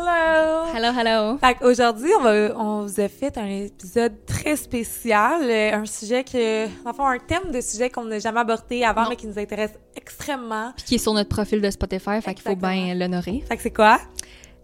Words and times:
Hello! 0.00 0.66
Hello, 0.76 0.92
hello. 0.96 1.38
Fait 1.38 1.56
aujourd'hui, 1.64 2.10
on, 2.20 2.22
va, 2.22 2.56
on 2.56 2.82
vous 2.86 3.00
a 3.00 3.08
fait 3.08 3.36
un 3.36 3.46
épisode 3.46 4.12
très 4.26 4.54
spécial, 4.54 5.40
euh, 5.42 5.72
un 5.72 5.84
sujet 5.86 6.22
que, 6.22 6.66
enfin, 6.88 7.10
un 7.10 7.18
thème 7.18 7.50
de 7.50 7.60
sujet 7.60 7.90
qu'on 7.90 8.04
n'a 8.04 8.20
jamais 8.20 8.38
abordé 8.38 8.84
avant, 8.84 9.02
Non. 9.02 9.08
mais 9.10 9.16
qui 9.16 9.26
nous 9.26 9.36
intéresse 9.40 9.72
extrêmement. 9.96 10.72
Puis 10.76 10.84
qui 10.84 10.94
est 10.94 10.98
sur 10.98 11.12
notre 11.14 11.30
profil 11.30 11.60
de 11.60 11.68
Spotify, 11.68 12.22
fait 12.22 12.34
qu'il 12.34 12.42
faut 12.44 12.54
bien 12.54 12.94
l'honorer. 12.94 13.42
Fait 13.48 13.56
que 13.56 13.62
c'est 13.62 13.72
quoi? 13.74 13.98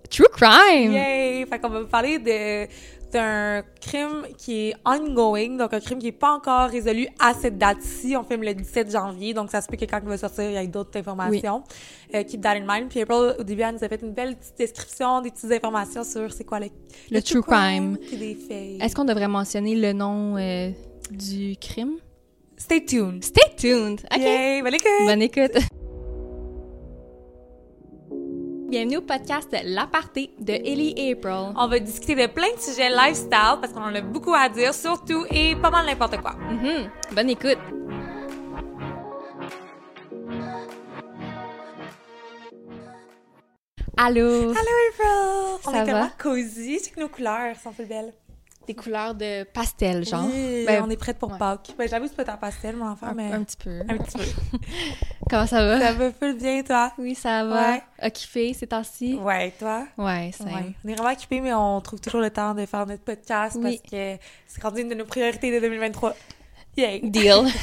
True 0.09 0.29
crime! 0.31 0.93
Yay! 0.93 1.45
Fait 1.47 1.59
qu'on 1.59 1.71
va 1.71 1.81
vous 1.81 1.89
parler 1.89 2.21
de 2.21 2.69
d'un 3.15 3.63
crime 3.81 4.27
qui 4.37 4.69
est 4.69 4.75
ongoing, 4.85 5.57
donc 5.57 5.73
un 5.73 5.81
crime 5.81 5.99
qui 5.99 6.09
est 6.09 6.13
pas 6.13 6.33
encore 6.33 6.69
résolu 6.69 7.07
à 7.21 7.33
cette 7.33 7.57
date-ci. 7.57 8.17
On 8.17 8.25
filme 8.25 8.43
le 8.43 8.55
17 8.55 8.91
janvier, 8.91 9.33
donc 9.33 9.51
ça 9.51 9.61
se 9.61 9.69
peut 9.69 9.77
que 9.77 9.85
quand 9.85 10.01
il 10.03 10.09
va 10.09 10.19
sortir, 10.19 10.45
il 10.51 10.53
y 10.53 10.57
ait 10.57 10.67
d'autres 10.67 10.99
informations. 10.99 11.63
Euh, 12.15 12.25
keep 12.25 12.41
that 12.43 12.57
in 12.57 12.65
mind. 12.67 12.89
Puis 12.91 13.01
April, 13.01 13.37
au 13.39 13.43
début, 13.43 13.63
elle 13.63 13.75
nous 13.77 13.85
a 13.85 13.89
fait 13.89 14.03
une 14.03 14.13
belle 14.13 14.37
petite 14.37 14.59
description, 14.59 15.21
des 15.21 15.31
petites 15.31 15.53
informations 15.53 16.03
sur 16.05 16.33
c'est 16.33 16.45
quoi 16.45 16.61
le, 16.61 16.67
Le 17.11 17.23
true 17.23 17.43
crime. 17.43 17.97
puis 17.99 18.17
des 18.17 18.35
faits. 18.35 18.83
Est-ce 18.83 18.95
qu'on 18.95 19.05
devrait 19.05 19.29
mentionner 19.29 19.77
le 19.77 19.93
nom 19.93 20.37
euh, 20.37 20.71
du 21.11 21.57
crime? 21.61 21.95
Stay 22.57 22.85
tuned! 22.85 23.23
Stay 23.25 23.55
tuned! 23.57 24.01
OK. 24.13 24.19
Yay! 24.21 24.63
Bonne 24.63 24.75
écoute! 24.75 25.07
Bonne 25.07 25.23
écoute. 25.23 25.84
Bienvenue 28.69 28.99
au 28.99 29.03
podcast 29.03 29.55
L'Aparté 29.65 30.31
de 30.41 30.53
Ellie 30.53 30.95
et 30.97 31.13
April. 31.13 31.53
On 31.57 31.69
va 31.69 31.79
discuter 31.79 32.15
de 32.15 32.27
plein 32.33 32.53
de 32.57 32.61
sujets 32.61 32.91
lifestyle 32.91 33.59
parce 33.61 33.73
qu'on 33.73 33.83
en 33.83 33.95
a 33.95 34.01
beaucoup 34.01 34.35
à 34.35 34.49
dire, 34.49 34.75
surtout 34.75 35.25
et 35.31 35.55
pas 35.57 35.71
mal 35.71 35.87
n'importe 35.87 36.17
quoi. 36.21 36.33
Mhm. 36.35 36.91
Bonne 37.15 37.31
écoute. 37.31 37.59
Allô? 43.97 44.51
Hello 44.53 44.75
April! 44.91 45.61
On 45.67 45.71
Ça 45.71 45.83
est 45.83 45.85
tellement 45.85 46.01
va? 46.03 46.11
cosy, 46.19 46.81
c'est 46.81 46.91
que 46.91 47.01
nos 47.01 47.09
couleurs 47.09 47.57
sont 47.57 47.73
plus 47.73 47.87
belles. 47.87 48.13
Des 48.67 48.75
couleurs 48.75 49.15
de 49.15 49.45
pastel, 49.45 50.05
genre. 50.07 50.25
Oui, 50.33 50.65
Ben, 50.67 50.83
on 50.87 50.91
est 50.91 50.97
prête 50.97 51.19
pour 51.19 51.31
ouais. 51.33 51.39
Pâques. 51.39 51.75
Ben, 51.79 51.89
j'avoue, 51.89 52.07
c'est 52.07 52.17
pas 52.17 52.25
ta 52.25 52.37
pastel, 52.37 52.77
mon 52.77 52.89
enfant, 52.89 53.09
un, 53.09 53.15
mais 53.15 53.33
un 53.33 53.43
petit 53.43 53.57
peu. 53.57 53.81
un 53.89 53.97
petit 53.99 54.17
peu. 54.19 54.59
Comment 55.31 55.47
ça 55.47 55.65
va? 55.67 55.81
Ça 55.81 55.93
va 55.93 56.11
full 56.13 56.37
bien, 56.37 56.63
toi? 56.63 56.93
Oui, 56.99 57.15
ça 57.15 57.45
va. 57.45 57.73
Ouais. 57.73 57.83
Occupé 58.03 58.55
ces 58.55 58.67
temps-ci? 58.67 59.15
Ouais, 59.15 59.53
toi? 59.59 59.87
Ouais, 59.99 60.31
c'est 60.37 60.45
Ouais. 60.45 60.73
On 60.85 60.89
est 60.89 60.95
vraiment 60.95 61.13
occupés, 61.13 61.41
mais 61.41 61.53
on 61.55 61.81
trouve 61.81 62.01
toujours 62.01 62.21
le 62.21 62.31
temps 62.31 62.55
de 62.55 62.65
faire 62.67 62.87
notre 62.87 63.03
podcast 63.03 63.57
Oui. 63.61 63.79
parce 63.79 63.91
que 63.91 64.23
c'est 64.47 64.63
rendu 64.63 64.81
une 64.83 64.89
de 64.89 64.95
nos 64.95 65.05
priorités 65.05 65.53
de 65.55 65.61
2023. 65.61 66.15
Yay! 66.77 67.01
Deal. 67.05 67.45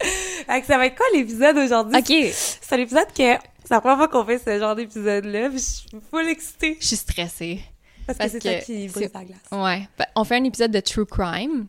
Fait 0.46 0.60
que 0.60 0.66
ça 0.66 0.78
va 0.78 0.86
être 0.86 0.96
quoi 0.96 1.06
l'épisode 1.14 1.56
aujourd'hui? 1.58 1.98
OK. 1.98 2.32
C'est 2.32 2.74
un 2.74 2.78
épisode 2.78 3.08
que 3.08 3.34
c'est 3.64 3.74
la 3.74 3.80
première 3.80 3.98
fois 3.98 4.08
qu'on 4.08 4.24
fait 4.24 4.38
ce 4.38 4.58
genre 4.58 4.74
d'épisode-là, 4.74 5.50
je 5.50 5.58
suis 5.58 5.88
full 6.10 6.26
excitée. 6.28 6.78
Je 6.80 6.86
suis 6.86 6.96
stressée. 6.96 7.60
Parce, 8.08 8.18
Parce 8.18 8.32
que 8.32 8.40
c'est 8.40 8.48
toi 8.50 8.58
que 8.60 8.64
qui 8.64 8.88
brise 8.88 9.10
la 9.14 9.24
glace. 9.24 9.38
Ouais. 9.52 9.88
On 10.16 10.24
fait 10.24 10.36
un 10.36 10.44
épisode 10.44 10.70
de 10.70 10.80
True 10.80 11.06
Crime. 11.06 11.66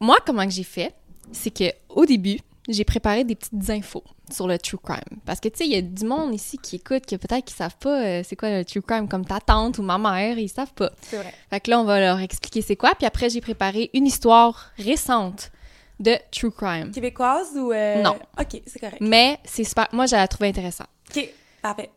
Moi, 0.00 0.16
comment 0.26 0.44
que 0.44 0.50
j'ai 0.50 0.64
fait, 0.64 0.92
c'est 1.30 1.50
que 1.56 1.72
au 1.90 2.06
début, 2.06 2.38
j'ai 2.68 2.84
préparé 2.84 3.22
des 3.24 3.34
petites 3.34 3.68
infos 3.70 4.02
sur 4.30 4.48
le 4.48 4.58
True 4.58 4.78
Crime. 4.82 5.20
Parce 5.26 5.40
que, 5.40 5.48
tu 5.48 5.58
sais, 5.58 5.66
il 5.66 5.72
y 5.72 5.76
a 5.76 5.82
du 5.82 6.04
monde 6.06 6.34
ici 6.34 6.56
qui 6.58 6.76
écoute, 6.76 7.04
que 7.06 7.16
peut-être 7.16 7.44
qu'ils 7.44 7.56
savent 7.56 7.76
pas 7.78 8.00
euh, 8.02 8.22
c'est 8.24 8.34
quoi 8.34 8.50
le 8.50 8.64
True 8.64 8.80
Crime, 8.82 9.08
comme 9.08 9.26
ta 9.26 9.40
tante 9.40 9.78
ou 9.78 9.82
ma 9.82 9.98
mère, 9.98 10.38
ils 10.38 10.48
savent 10.48 10.72
pas. 10.72 10.90
C'est 11.02 11.16
vrai. 11.18 11.34
Fait 11.50 11.60
que 11.60 11.70
là, 11.70 11.80
on 11.80 11.84
va 11.84 12.00
leur 12.00 12.18
expliquer 12.20 12.62
c'est 12.62 12.76
quoi. 12.76 12.94
Puis 12.96 13.06
après, 13.06 13.28
j'ai 13.30 13.40
préparé 13.40 13.90
une 13.92 14.06
histoire 14.06 14.70
récente 14.78 15.52
de 16.00 16.16
True 16.30 16.50
Crime. 16.50 16.90
Québécoise 16.92 17.56
ou... 17.56 17.72
euh, 17.72 18.00
Non. 18.02 18.16
OK, 18.40 18.62
c'est 18.66 18.80
correct. 18.80 18.98
Mais 19.00 19.38
c'est 19.44 19.64
super... 19.64 19.86
Moi, 19.92 20.06
j'ai 20.06 20.26
trouvé 20.28 20.48
intéressant. 20.48 20.86
OK, 21.14 21.28
parfait. 21.60 21.90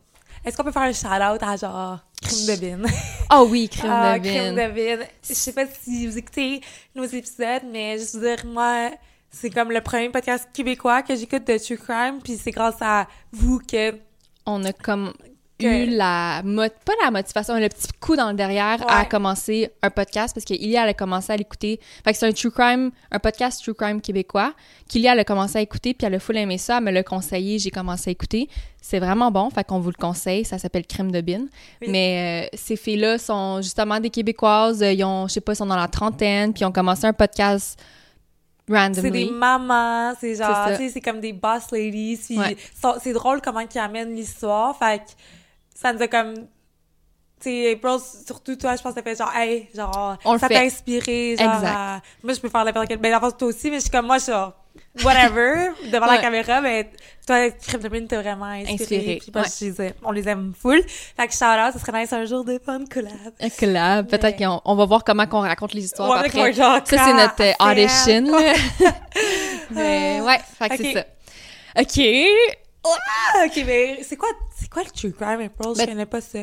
Est-ce 0.46 0.56
qu'on 0.56 0.64
peut 0.64 0.72
faire 0.72 0.84
un 0.84 0.94
shout-out 0.94 1.42
à 1.42 1.58
genre 1.58 2.00
Crime 2.22 2.46
de 2.48 2.56
Bin? 2.56 2.90
Oh 3.34 3.48
oui, 3.52 3.68
Crime 3.68 3.90
Ah, 3.92 4.20
de 4.20 4.28
Crime 4.28 4.56
Bin. 4.56 4.70
de 4.70 4.74
Bin. 4.98 5.06
Je 5.28 5.34
sais 5.34 5.54
pas 5.54 5.66
si 5.66 6.06
vous 6.08 6.18
écoutez 6.18 6.62
nos 6.94 7.04
épisodes, 7.06 7.64
mais 7.72 7.98
juste 7.98 8.16
vous 8.16 8.22
dire, 8.22 8.46
moi, 8.46 8.92
c'est 9.32 9.50
comme 9.50 9.72
le 9.72 9.82
premier 9.82 10.10
podcast 10.10 10.48
québécois 10.54 11.02
que 11.02 11.16
j'écoute 11.16 11.46
de 11.48 11.58
True 11.58 11.78
Crime, 11.78 12.20
puis 12.24 12.38
c'est 12.38 12.52
grâce 12.52 12.78
à 12.82 13.08
vous 13.32 13.60
que... 13.60 13.96
on 14.46 14.64
a 14.64 14.72
comme 14.72 15.14
eu 15.60 15.86
la 15.96 16.42
mo- 16.44 16.64
pas 16.84 16.94
la 17.04 17.12
motivation, 17.12 17.56
le 17.58 17.70
petit 17.70 17.88
coup 18.02 18.16
dans 18.16 18.30
le 18.30 18.36
derrière 18.36 18.84
à 18.90 19.06
commencer 19.06 19.72
un 19.82 19.90
podcast 19.90 20.34
parce 20.36 20.44
qu'Ilia 20.46 20.84
elle 20.84 20.90
a 20.90 20.94
commencé 20.94 21.32
à 21.32 21.38
l'écouter. 21.38 21.80
Fait 22.04 22.12
que 22.12 22.18
c'est 22.18 22.28
un 22.28 22.34
true 22.34 22.52
crime, 22.52 22.92
un 23.12 23.20
podcast 23.20 23.64
true 23.64 23.74
crime 23.74 24.02
québécois 24.02 24.54
qu'Ilia 24.90 25.14
elle 25.14 25.20
a 25.20 25.24
commencé 25.24 25.58
à 25.58 25.62
écouter 25.62 25.94
puis 25.94 26.06
elle 26.06 26.16
a 26.16 26.20
full 26.20 26.36
aimé 26.38 26.58
ça, 26.58 26.78
elle 26.80 26.84
me 26.84 26.92
l'a 26.92 27.04
conseillé, 27.04 27.58
j'ai 27.60 27.72
commencé 27.72 28.10
à 28.10 28.12
écouter. 28.12 28.50
C'est 28.82 29.00
vraiment 29.00 29.32
bon, 29.32 29.50
fait 29.50 29.64
qu'on 29.64 29.80
vous 29.80 29.90
le 29.90 29.96
conseille, 30.00 30.44
ça 30.46 30.58
s'appelle 30.60 30.86
Crime 30.86 31.12
de 31.12 31.22
Bin. 31.22 31.46
Oui. 31.82 31.88
Mais 31.90 32.48
euh, 32.52 32.58
ces 32.58 32.76
filles-là 32.76 33.18
sont 33.18 33.62
justement 33.62 34.00
des 34.00 34.10
québécoises, 34.10 34.84
euh, 34.84 34.92
ils 34.92 35.04
ont 35.06 35.28
je 35.28 35.34
sais 35.34 35.42
pas, 35.42 35.54
ils 35.54 35.58
sont 35.58 35.66
dans 35.66 35.76
la 35.78 35.88
trentaine 35.88 36.54
puis 36.54 36.62
ils 36.62 36.66
ont 36.66 36.72
commencé 36.72 37.06
un 37.06 37.14
podcast 37.14 37.82
randomly. 38.70 39.02
C'est 39.02 39.12
des 39.12 39.32
mamans, 39.32 40.14
c'est 40.20 40.36
genre, 40.36 40.48
C'est 40.66 40.72
ça. 40.72 40.78
tu 40.78 40.84
sais, 40.88 40.90
c'est 40.90 41.02
comme 41.02 41.20
des 41.20 41.34
boss 41.34 41.72
ladies, 41.72 42.20
Ouais. 42.32 42.58
c'est 43.02 43.14
drôle 43.14 43.40
comment 43.42 43.60
ils 43.62 43.78
amènent 43.80 44.14
l'histoire, 44.16 44.78
fait 44.78 45.00
que 45.00 45.04
ça 45.76 45.94
nous 45.94 46.02
a 46.02 46.08
comme... 46.08 46.34
Sais, 47.40 47.74
April, 47.74 47.98
surtout 48.26 48.56
toi, 48.56 48.76
je 48.78 48.82
pense 48.82 48.94
que 48.94 49.00
ça 49.00 49.04
fait 49.04 49.16
genre, 49.16 49.32
hey, 49.36 49.68
genre, 49.76 50.18
On 50.24 50.38
ça 50.40 50.48
t'a 50.48 50.62
inspiré, 50.62 51.36
genre, 51.38 51.62
moi, 52.24 52.34
je 52.34 52.40
peux 52.40 52.50
faire 52.50 52.64
n'importe 52.66 52.90
enfance, 52.92 53.38
toi 53.38 53.48
aussi, 53.50 53.70
mais 53.70 53.76
je 53.78 53.82
suis 53.82 53.90
comme, 53.92 54.06
moi, 54.08 54.18
je 54.18 54.24
suis 54.24 54.32
genre, 54.32 54.54
whatever, 55.04 55.70
devant 55.92 56.06
la 56.06 56.18
caméra, 56.20 56.62
mais 56.62 56.90
toi, 57.28 57.52
t'as 57.52 58.22
vraiment 58.22 58.46
inspiré, 58.46 58.74
Inspiré, 58.74 59.18
puis 59.22 59.32
moi, 59.34 59.44
ouais. 59.44 59.50
je 59.60 59.66
les 59.66 59.82
aime- 59.82 59.94
on 60.04 60.12
les 60.12 60.28
aime 60.30 60.54
full. 60.60 60.82
Fait 60.88 61.28
que 61.28 61.34
shout-out, 61.34 61.74
ce 61.74 61.80
serait 61.80 62.00
nice 62.02 62.14
un 62.14 62.24
jour 62.26 62.46
de 62.46 62.54
une 62.68 62.88
collab. 62.88 63.12
Un 63.42 63.50
collab. 63.50 64.08
Peut-être 64.08 64.38
qu'on 64.38 64.62
on 64.64 64.76
va 64.76 64.86
voir 64.86 65.04
comment 65.04 65.28
qu'on 65.28 65.42
raconte 65.42 65.74
les 65.74 65.84
histoires 65.84 66.10
Ouais, 66.10 66.26
après. 66.26 66.54
genre, 66.54 66.80
Ça, 66.86 66.98
c'est 67.06 67.14
notre 67.14 67.44
euh, 67.44 67.72
audition. 67.72 68.32
là. 68.40 68.54
Mais 69.72 70.22
ouais, 70.22 70.40
fait 70.58 70.70
que 70.70 70.74
Ok. 70.76 70.80
c'est 70.82 70.94
ça. 70.94 71.06
OK. 71.82 72.65
Ah, 72.86 73.46
ok, 73.46 73.64
mais 73.66 74.04
c'est 74.04 74.16
quoi, 74.18 74.30
c'est 74.58 74.70
quoi 74.70 74.84
le 74.84 74.90
true 74.92 75.12
crime, 75.12 75.42
April? 75.42 75.70
Je 75.74 75.78
Ben- 75.80 75.88
connais 75.90 76.06
pas 76.06 76.22
ça? 76.22 76.40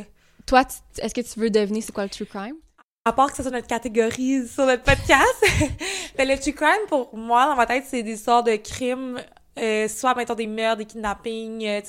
Toi, 0.47 0.65
est-ce 0.99 1.15
que 1.15 1.21
tu 1.21 1.39
veux 1.41 1.51
deviner 1.51 1.81
c'est 1.81 1.93
quoi 1.93 2.05
le 2.05 2.11
true 2.11 2.27
crime? 2.27 2.57
À 3.05 3.13
part 3.13 3.31
que 3.31 3.37
ça 3.37 3.43
soit 3.43 3.53
notre 3.53 3.67
catégorie 3.67 4.47
sur 4.47 4.65
notre 4.67 4.83
podcast, 4.83 5.45
ben, 6.17 6.29
le 6.29 6.39
true 6.39 6.53
crime, 6.53 6.87
pour 6.89 7.17
moi, 7.17 7.47
dans 7.47 7.57
ma 7.57 7.67
tête, 7.67 7.85
c'est 7.89 8.03
des 8.03 8.13
histoires 8.15 8.43
de 8.45 8.57
crimes, 8.57 9.21
euh, 9.59 9.89
soit, 9.89 10.15
mettons, 10.15 10.35
des 10.35 10.47
meurtres, 10.47 10.79
des 10.79 10.85
kidnappings, 10.87 11.65
euh, 11.67 11.81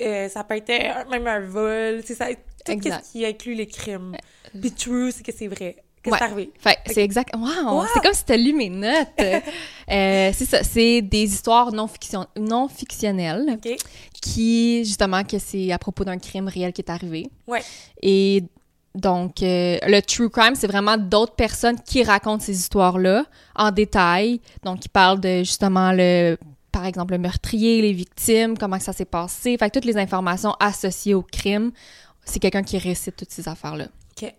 euh, 0.00 0.28
ça 0.28 0.44
peut 0.44 0.56
être 0.56 1.08
même 1.10 1.26
un 1.26 1.40
vol, 1.40 2.02
c'est 2.04 2.14
ça, 2.14 2.26
tout 2.64 2.72
Exact. 2.72 3.04
ce 3.04 3.12
qui 3.12 3.26
inclut 3.26 3.54
les 3.54 3.66
crimes. 3.66 4.16
Puis 4.60 4.72
true, 4.72 5.10
c'est 5.12 5.24
que 5.24 5.32
c'est 5.32 5.48
vrai. 5.48 5.76
Que 6.02 6.10
Ouais. 6.10 6.18
c'est 6.18 6.24
arrivé? 6.24 6.50
Fait 6.58 6.78
c'est 6.86 7.02
exact. 7.04 7.34
Wow! 7.36 7.76
Wow! 7.78 7.84
C'est 7.94 8.00
comme 8.02 8.12
si 8.14 8.24
t'as 8.24 8.36
lu 8.36 8.52
mes 8.52 8.70
notes. 8.70 9.08
Euh, 9.90 10.30
c'est 10.32 10.46
ça. 10.46 10.62
C'est 10.62 11.02
des 11.02 11.24
histoires 11.24 11.70
non, 11.70 11.86
fiction... 11.86 12.26
non 12.38 12.66
fictionnelles 12.68 13.58
OK? 13.62 13.76
qui, 14.22 14.84
justement, 14.86 15.22
que 15.22 15.38
c'est 15.38 15.70
à 15.70 15.78
propos 15.78 16.04
d'un 16.04 16.16
crime 16.18 16.48
réel 16.48 16.72
qui 16.72 16.80
est 16.80 16.90
arrivé. 16.90 17.28
Ouais. 17.46 17.60
Et 18.00 18.42
donc, 18.94 19.42
euh, 19.42 19.76
le 19.86 20.00
true 20.00 20.30
crime, 20.30 20.54
c'est 20.54 20.66
vraiment 20.66 20.96
d'autres 20.96 21.34
personnes 21.34 21.78
qui 21.84 22.02
racontent 22.04 22.42
ces 22.42 22.58
histoires-là 22.58 23.26
en 23.54 23.70
détail. 23.70 24.40
Donc, 24.62 24.84
ils 24.86 24.88
parlent 24.88 25.20
de, 25.20 25.38
justement, 25.38 25.92
le 25.92 26.38
par 26.70 26.86
exemple, 26.86 27.12
le 27.12 27.18
meurtrier, 27.18 27.82
les 27.82 27.92
victimes, 27.92 28.56
comment 28.56 28.78
que 28.78 28.84
ça 28.84 28.94
s'est 28.94 29.04
passé. 29.04 29.58
Fait 29.58 29.68
que 29.68 29.74
toutes 29.74 29.84
les 29.84 29.98
informations 29.98 30.54
associées 30.58 31.12
au 31.12 31.20
crime, 31.22 31.70
c'est 32.24 32.38
quelqu'un 32.38 32.62
qui 32.62 32.78
récite 32.78 33.14
toutes 33.16 33.30
ces 33.30 33.46
affaires-là. 33.46 33.88
OK. 34.16 34.32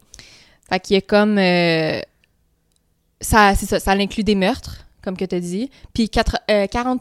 Fait 0.74 0.80
qu'il 0.80 0.96
y 0.96 0.98
a 0.98 1.02
comme... 1.02 1.38
euh, 1.38 2.02
ça, 3.22 3.54
c'est 3.54 3.68
ça, 3.68 3.80
ça 3.80 3.92
inclut 3.92 4.24
des 4.24 4.34
meurtres, 4.34 4.88
comme 5.04 5.16
que 5.16 5.24
tu 5.24 5.36
as 5.36 5.40
dit. 5.40 5.70
Puis 5.94 6.10
quatre- 6.10 6.40
euh, 6.50 6.66
40 6.66 7.00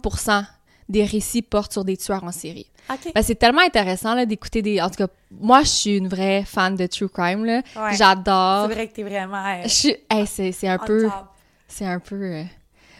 des 0.90 1.06
récits 1.06 1.40
portent 1.40 1.72
sur 1.72 1.82
des 1.82 1.96
tueurs 1.96 2.22
en 2.22 2.32
série. 2.32 2.66
OK. 2.90 3.12
Ben, 3.14 3.22
c'est 3.22 3.36
tellement 3.36 3.62
intéressant 3.62 4.14
là, 4.14 4.26
d'écouter 4.26 4.60
des... 4.60 4.78
En 4.82 4.90
tout 4.90 4.96
cas, 4.96 5.06
moi, 5.30 5.62
je 5.62 5.68
suis 5.68 5.96
une 5.96 6.08
vraie 6.08 6.44
fan 6.44 6.76
de 6.76 6.86
True 6.86 7.08
Crime. 7.08 7.46
Là. 7.46 7.62
Ouais. 7.74 7.96
J'adore. 7.96 8.66
C'est 8.68 8.74
vrai 8.74 8.88
que 8.88 8.92
t'es 8.94 9.04
vraiment 9.04 9.42
euh, 9.42 9.62
Je 9.62 9.68
suis... 9.68 9.96
hey, 10.10 10.26
c'est, 10.26 10.52
c'est 10.52 10.68
un 10.68 10.78
on 10.82 10.84
peu... 10.86 11.04
top. 11.04 11.12
C'est 11.66 11.86
un 11.86 11.98
peu... 11.98 12.42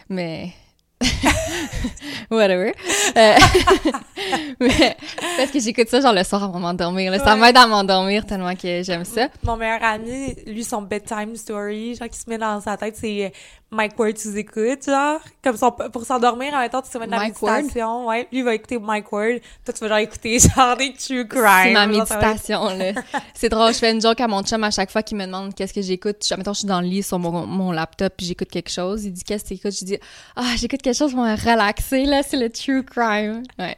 mais... 0.09 0.53
Whatever. 2.31 2.73
Euh, 3.17 3.35
mais, 4.59 4.95
parce 5.37 5.51
que 5.51 5.59
j'écoute 5.59 5.89
ça 5.89 6.01
genre 6.01 6.13
le 6.13 6.23
soir 6.23 6.43
avant 6.43 6.57
de 6.57 6.61
m'endormir. 6.63 7.11
là. 7.11 7.19
Ça 7.19 7.33
Ouais. 7.35 7.39
m'aide 7.41 7.57
à 7.57 7.67
m'endormir 7.67 8.25
tellement 8.25 8.55
que 8.55 8.81
j'aime 8.83 9.05
ça. 9.05 9.27
Mon 9.43 9.57
meilleur 9.57 9.83
ami, 9.83 10.35
lui, 10.47 10.63
son 10.63 10.81
bedtime 10.81 11.35
story, 11.35 11.95
genre, 11.95 12.07
qui 12.09 12.17
se 12.19 12.29
met 12.29 12.37
dans 12.37 12.59
sa 12.61 12.77
tête, 12.77 12.95
c'est 12.97 13.31
Mike 13.71 13.97
Ward 13.99 14.17
sous 14.17 14.37
écoute, 14.37 14.85
genre. 14.85 15.19
Comme 15.43 15.57
son, 15.57 15.71
pour 15.71 16.05
s'endormir, 16.05 16.53
en 16.53 16.59
même 16.59 16.69
temps, 16.69 16.81
tu 16.81 16.89
te 16.91 16.97
mets 16.97 17.07
de 17.07 17.11
la 17.11 17.17
Mike 17.17 17.41
Ward? 17.41 17.57
méditation. 17.63 18.07
Ouais. 18.07 18.27
Lui, 18.31 18.39
il 18.39 18.43
va 18.43 18.53
écouter 18.55 18.77
Mike 18.79 19.11
Ward. 19.11 19.39
Toi, 19.65 19.73
tu 19.73 19.79
vas 19.81 19.87
genre 19.89 19.97
écouter 19.97 20.37
genre 20.55 20.77
des 20.77 20.93
true 20.93 21.27
crime. 21.27 21.43
C'est 21.63 21.71
ma 21.73 21.87
méditation, 21.87 22.65
là. 22.65 22.91
C'est 23.33 23.49
drôle, 23.49 23.73
je 23.73 23.79
fais 23.79 23.91
une 23.91 24.01
joke 24.01 24.21
à 24.21 24.27
mon 24.27 24.43
chum 24.43 24.63
à 24.63 24.71
chaque 24.71 24.91
fois 24.91 25.01
qu'il 25.03 25.17
me 25.17 25.25
demande 25.25 25.53
qu'est-ce 25.55 25.73
que 25.73 25.81
j'écoute. 25.81 26.23
Mettons, 26.37 26.53
je 26.53 26.59
suis 26.59 26.67
dans 26.67 26.81
le 26.81 26.87
lit 26.87 27.03
sur 27.03 27.17
mon, 27.19 27.45
mon 27.47 27.71
laptop 27.71 28.13
puis 28.15 28.25
j'écoute 28.27 28.49
quelque 28.49 28.69
chose. 28.71 29.05
Il 29.05 29.11
dit 29.13 29.23
qu'est-ce 29.23 29.43
que 29.43 29.49
t'écoutes? 29.49 29.73
Je 29.79 29.85
dis, 29.85 29.97
ah, 30.35 30.43
j'écoute 30.57 30.81
quelque 30.81 30.97
chose 30.97 31.12
relaxer, 31.21 32.05
là, 32.05 32.23
c'est 32.23 32.37
le 32.37 32.49
true 32.49 32.83
crime. 32.83 33.43
Ouais. 33.59 33.77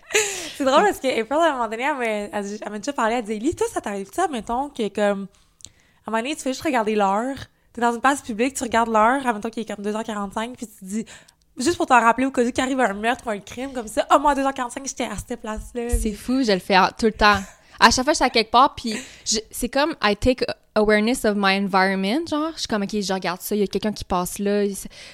C'est 0.58 0.64
drôle 0.64 0.84
parce 0.84 1.00
que 1.00 1.08
April, 1.08 1.38
à 1.40 1.50
un 1.50 1.52
moment 1.54 1.68
donné, 1.68 1.84
elle 1.84 2.70
m'a, 2.72 2.78
déjà 2.80 2.94
parlé, 2.94 3.16
elle 3.16 3.26
dit, 3.26 3.40
Lee, 3.40 3.56
toi, 3.56 3.68
ça 3.72 3.82
t'arrive 3.82 4.10
ça, 4.14 4.28
mettons, 4.30 4.70
que 4.70 4.88
comme, 4.90 5.28
à 6.06 6.10
un 6.10 6.12
moment 6.12 6.24
donné, 6.24 6.36
tu 6.36 6.42
fais 6.42 6.52
juste 6.52 6.64
regarder 6.64 6.96
l'heure. 6.96 7.36
T'es 7.74 7.82
dans 7.82 7.94
une 7.94 8.00
place 8.02 8.22
publique, 8.22 8.54
tu 8.56 8.64
regardes 8.64 8.90
l'heure, 8.90 9.28
admettons 9.28 9.50
qu'il 9.50 9.64
est 9.64 9.76
comme 9.76 9.84
2h45, 9.84 10.56
puis 10.56 10.66
tu 10.66 10.74
te 10.80 10.86
dis, 10.86 11.06
juste 11.58 11.76
pour 11.76 11.86
t'en 11.88 12.00
rappeler 12.00 12.26
au 12.26 12.32
cas 12.32 12.42
où 12.42 12.52
qu'il 12.52 12.64
arrive 12.64 12.80
un 12.80 12.94
meurtre 12.94 13.28
ou 13.28 13.30
un 13.32 13.40
crime 13.40 13.74
comme 13.74 13.88
ça, 13.88 14.08
oh, 14.14 14.20
moi, 14.20 14.32
à 14.32 14.36
2h45, 14.36 14.88
j'étais 14.88 15.04
à 15.04 15.18
cette 15.18 15.42
place-là. 15.42 15.90
C'est 15.90 16.14
fou, 16.14 16.42
je 16.44 16.54
le 16.54 16.60
fais 16.60 16.78
en- 16.78 16.90
tout 16.98 17.08
le 17.08 17.12
temps. 17.12 17.40
À 17.80 17.92
chaque 17.92 18.04
fois, 18.06 18.14
je 18.14 18.18
suis 18.18 18.26
à 18.26 18.30
quelque 18.30 18.52
part, 18.52 18.76
puis 18.76 18.96
c'est 19.52 19.70
comme 19.70 19.96
I 20.04 20.16
take 20.16 20.46
awareness 20.76 21.26
of 21.26 21.36
my 21.38 21.58
environment, 21.58 22.26
genre. 22.30 22.52
Je 22.56 22.60
suis 22.60 22.68
comme, 22.68 22.84
OK, 22.84 22.90
je 23.02 23.14
regarde 23.14 23.42
ça, 23.42 23.56
il 23.56 23.60
y 23.62 23.64
a 23.64 23.68
quelqu'un 23.68 23.92
qui 23.94 24.04
passe 24.04 24.40
là. 24.40 24.64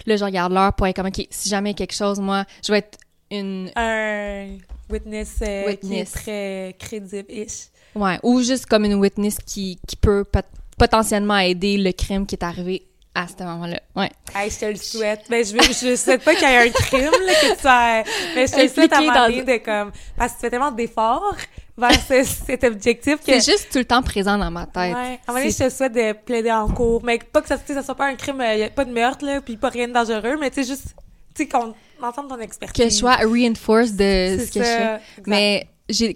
Là, 0.06 0.16
je 0.18 0.24
regarde 0.24 0.54
l'heure 0.54 0.74
pour 0.74 0.88
être 0.88 0.96
comme, 0.96 1.08
OK, 1.08 1.26
si 1.30 1.50
jamais 1.50 1.70
il 1.70 1.74
y 1.74 1.76
a 1.76 1.78
quelque 1.78 1.96
chose, 1.96 2.20
moi, 2.20 2.46
je 2.66 2.72
vais 2.72 2.80
être 2.80 2.98
une... 3.32 3.72
Un 3.76 4.58
witness, 4.90 5.36
euh, 5.42 5.66
Witness. 5.68 6.12
qui 6.12 6.30
est 6.30 6.74
très 6.74 6.76
crédible-ish. 6.80 7.68
Ouais, 7.96 8.20
ou 8.24 8.42
juste 8.42 8.66
comme 8.66 8.86
une 8.86 8.96
witness 8.96 9.38
qui, 9.46 9.80
qui 9.88 9.96
peut 9.96 10.24
pot- 10.24 10.46
potentiellement 10.78 11.38
aider 11.38 11.78
le 11.78 11.92
crime 11.92 12.26
qui 12.26 12.36
est 12.36 12.44
arrivé 12.44 12.84
à 13.14 13.28
ce 13.28 13.44
moment-là. 13.44 13.80
Ouais. 13.96 14.10
Hey, 14.34 14.50
je 14.50 14.60
te 14.60 14.66
le 14.66 14.76
souhaite. 14.78 15.22
Ben, 15.30 15.46
je, 15.46 15.52
je 15.58 15.96
souhaite 15.96 16.24
pas 16.24 16.34
qu'il 16.34 16.48
y 16.48 16.52
ait 16.52 16.58
un 16.58 16.70
crime, 16.70 17.12
là, 17.26 17.34
que 17.34 17.54
tu 17.56 17.60
sois, 17.62 18.04
mais 18.36 18.48
je 18.48 18.54
te 18.54 18.62
le 18.62 18.68
souhaite 18.70 18.94
à 18.94 18.98
un 18.98 19.02
moment 19.02 19.28
donné 19.28 19.44
de 19.44 19.58
comme, 19.64 19.92
parce 20.18 20.32
que 20.34 20.38
tu 20.38 20.42
fais 20.42 20.50
tellement 20.50 20.72
d'efforts 20.72 21.36
vers 21.82 22.02
ce- 22.02 22.24
cet 22.46 22.64
objectif 22.64 23.18
que. 23.18 23.40
C'est 23.40 23.52
juste 23.52 23.70
tout 23.72 23.78
le 23.80 23.86
temps 23.86 24.02
présent 24.02 24.38
dans 24.38 24.52
ma 24.52 24.66
tête. 24.66 24.94
Ouais. 24.96 25.20
À 25.28 25.32
un 25.32 25.34
moment 25.34 25.40
donné, 25.40 25.52
je 25.52 25.58
te 25.66 25.70
souhaite 25.70 25.94
de 25.94 26.14
plaider 26.14 26.52
en 26.52 26.68
cours. 26.70 27.04
Mais 27.04 27.20
pas 27.20 27.42
que 27.42 27.48
ça, 27.48 27.58
ça 27.58 27.84
soit 27.84 27.96
pas 27.96 28.08
un 28.08 28.16
crime, 28.16 28.40
euh, 28.42 28.70
pas 28.74 28.86
de 28.86 28.92
meurtre, 28.94 29.26
là, 29.26 29.42
puis 29.42 29.58
pas 29.58 29.70
rien 29.70 29.88
de 29.88 29.94
dangereux, 29.94 30.38
mais 30.40 30.50
tu 30.50 30.64
sais, 30.64 30.70
juste, 30.70 30.96
tu 31.36 31.44
sais, 31.44 31.48
qu'on 31.48 31.74
entende 32.02 32.30
ton 32.30 32.40
expertise. 32.40 32.84
Que 32.84 32.90
je 32.90 32.96
sois 32.96 33.16
reinforce 33.16 33.92
de 33.92 34.38
ce 34.40 34.52
que 34.54 34.60
je 34.60 34.64
fais. 34.64 35.00
exact. 35.18 35.28
Mais 35.28 35.68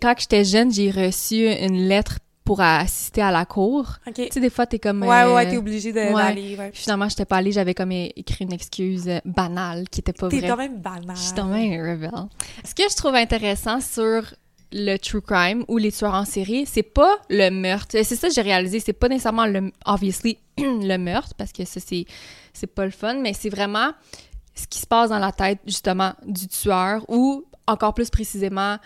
quand 0.02 0.14
j'étais 0.18 0.44
jeune, 0.46 0.72
j'ai 0.72 0.90
reçu 0.92 1.46
une 1.48 1.88
lettre 1.88 2.20
pour 2.46 2.62
assister 2.62 3.24
à 3.24 3.32
la 3.32 3.44
cour. 3.44 3.94
OK. 4.08 4.14
Tu 4.14 4.28
sais, 4.32 4.40
des 4.40 4.52
fois, 4.52 4.68
t'es 4.68 4.78
comme... 4.78 5.02
Ouais, 5.02 5.24
euh, 5.24 5.34
ouais, 5.34 5.50
t'es 5.50 5.58
obligé 5.58 5.92
de- 5.92 5.98
ouais. 6.00 6.14
d'aller, 6.14 6.56
ouais. 6.56 6.70
Puis 6.70 6.84
finalement, 6.84 7.10
j'étais 7.10 7.26
pas 7.26 7.38
allée, 7.38 7.52
j'avais 7.52 7.74
comme 7.74 7.92
écrit 7.92 8.46
une 8.46 8.54
excuse 8.54 9.08
euh, 9.08 9.18
banale 9.26 9.90
qui 9.90 10.02
était 10.02 10.14
pas 10.14 10.30
T'es 10.30 10.38
vraie. 10.42 10.50
quand 10.50 10.58
même 10.58 10.78
banal. 10.78 11.16
Je 11.16 11.22
suis 11.22 11.34
quand 11.34 11.46
même 11.46 11.72
rebelle. 11.82 12.12
Ce 12.64 12.76
que 12.76 12.84
je 12.88 12.96
trouve 12.96 13.16
intéressant 13.16 13.82
sur 13.82 14.32
le 14.72 14.98
true 14.98 15.22
crime 15.22 15.64
ou 15.68 15.78
les 15.78 15.92
tueurs 15.92 16.14
en 16.14 16.26
série, 16.26 16.66
c'est 16.66 16.84
pas 16.84 17.16
le 17.30 17.50
meurtre. 17.50 17.88
C'est 17.92 18.04
ça 18.16 18.28
que 18.28 18.34
j'ai 18.34 18.42
réalisé, 18.42 18.80
c'est 18.80 18.94
pas 18.94 19.08
nécessairement 19.08 19.46
le 19.46 19.72
obviously 19.86 20.38
le 20.58 20.98
meurtre 20.98 21.34
parce 21.36 21.52
que 21.52 21.66
ça 21.66 21.80
c'est 21.80 22.06
c'est 22.54 22.68
pas 22.68 22.86
le 22.86 22.92
fun, 22.92 23.16
mais 23.22 23.34
c'est 23.34 23.50
vraiment 23.50 23.92
ce 24.54 24.68
qui 24.68 24.80
se 24.80 24.88
passe 24.88 25.10
dans 25.10 25.20
la 25.20 25.32
tête 25.32 25.60
justement 25.66 26.14
du 26.26 26.48
tueur 26.48 27.04
ou 27.10 27.46
encore 27.68 27.94
plus 27.94 28.10
précisément 28.10 28.78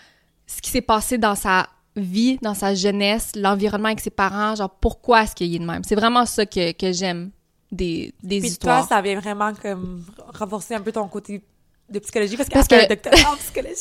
ce 0.46 0.60
qui 0.60 0.70
s'est 0.70 0.82
passé 0.82 1.16
dans 1.18 1.36
sa 1.36 1.68
vie, 1.96 2.38
dans 2.42 2.54
sa 2.54 2.74
jeunesse, 2.74 3.32
l'environnement 3.36 3.88
avec 3.88 4.00
ses 4.00 4.10
parents, 4.10 4.54
genre 4.56 4.70
pourquoi 4.70 5.22
est-ce 5.22 5.34
qu'il 5.34 5.54
est 5.54 5.58
de 5.58 5.64
même? 5.64 5.82
C'est 5.84 5.94
vraiment 5.94 6.26
ça 6.26 6.46
que, 6.46 6.72
que 6.72 6.92
j'aime 6.92 7.30
des, 7.70 8.12
des 8.22 8.40
Puis 8.40 8.48
histoires. 8.48 8.80
toi, 8.80 8.96
ça 8.96 9.02
vient 9.02 9.20
vraiment 9.20 9.52
comme 9.54 10.04
renforcer 10.34 10.74
un 10.74 10.80
peu 10.80 10.92
ton 10.92 11.06
côté 11.08 11.42
de 11.90 11.98
psychologie 11.98 12.36
parce, 12.36 12.48
Parce 12.48 12.68
qu'elle 12.68 12.80
a 12.80 12.86
que- 12.86 12.92
un 12.92 13.10
doctorat 13.10 13.32
en 13.32 13.36
psychologie. 13.36 13.74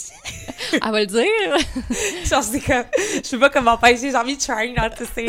Elle 0.74 0.92
va 0.92 1.00
le 1.00 1.06
dire. 1.06 1.26
Genre, 2.26 2.44
c'est 2.44 2.60
comme, 2.60 2.84
je 2.98 3.28
sais 3.28 3.38
pas 3.38 3.50
comment 3.50 3.72
m'empêcher, 3.72 4.10
j'ai 4.12 4.16
envie 4.16 4.36
de 4.38 4.42
trying 4.42 4.76
not 4.76 4.90
to 4.98 5.06
say. 5.14 5.28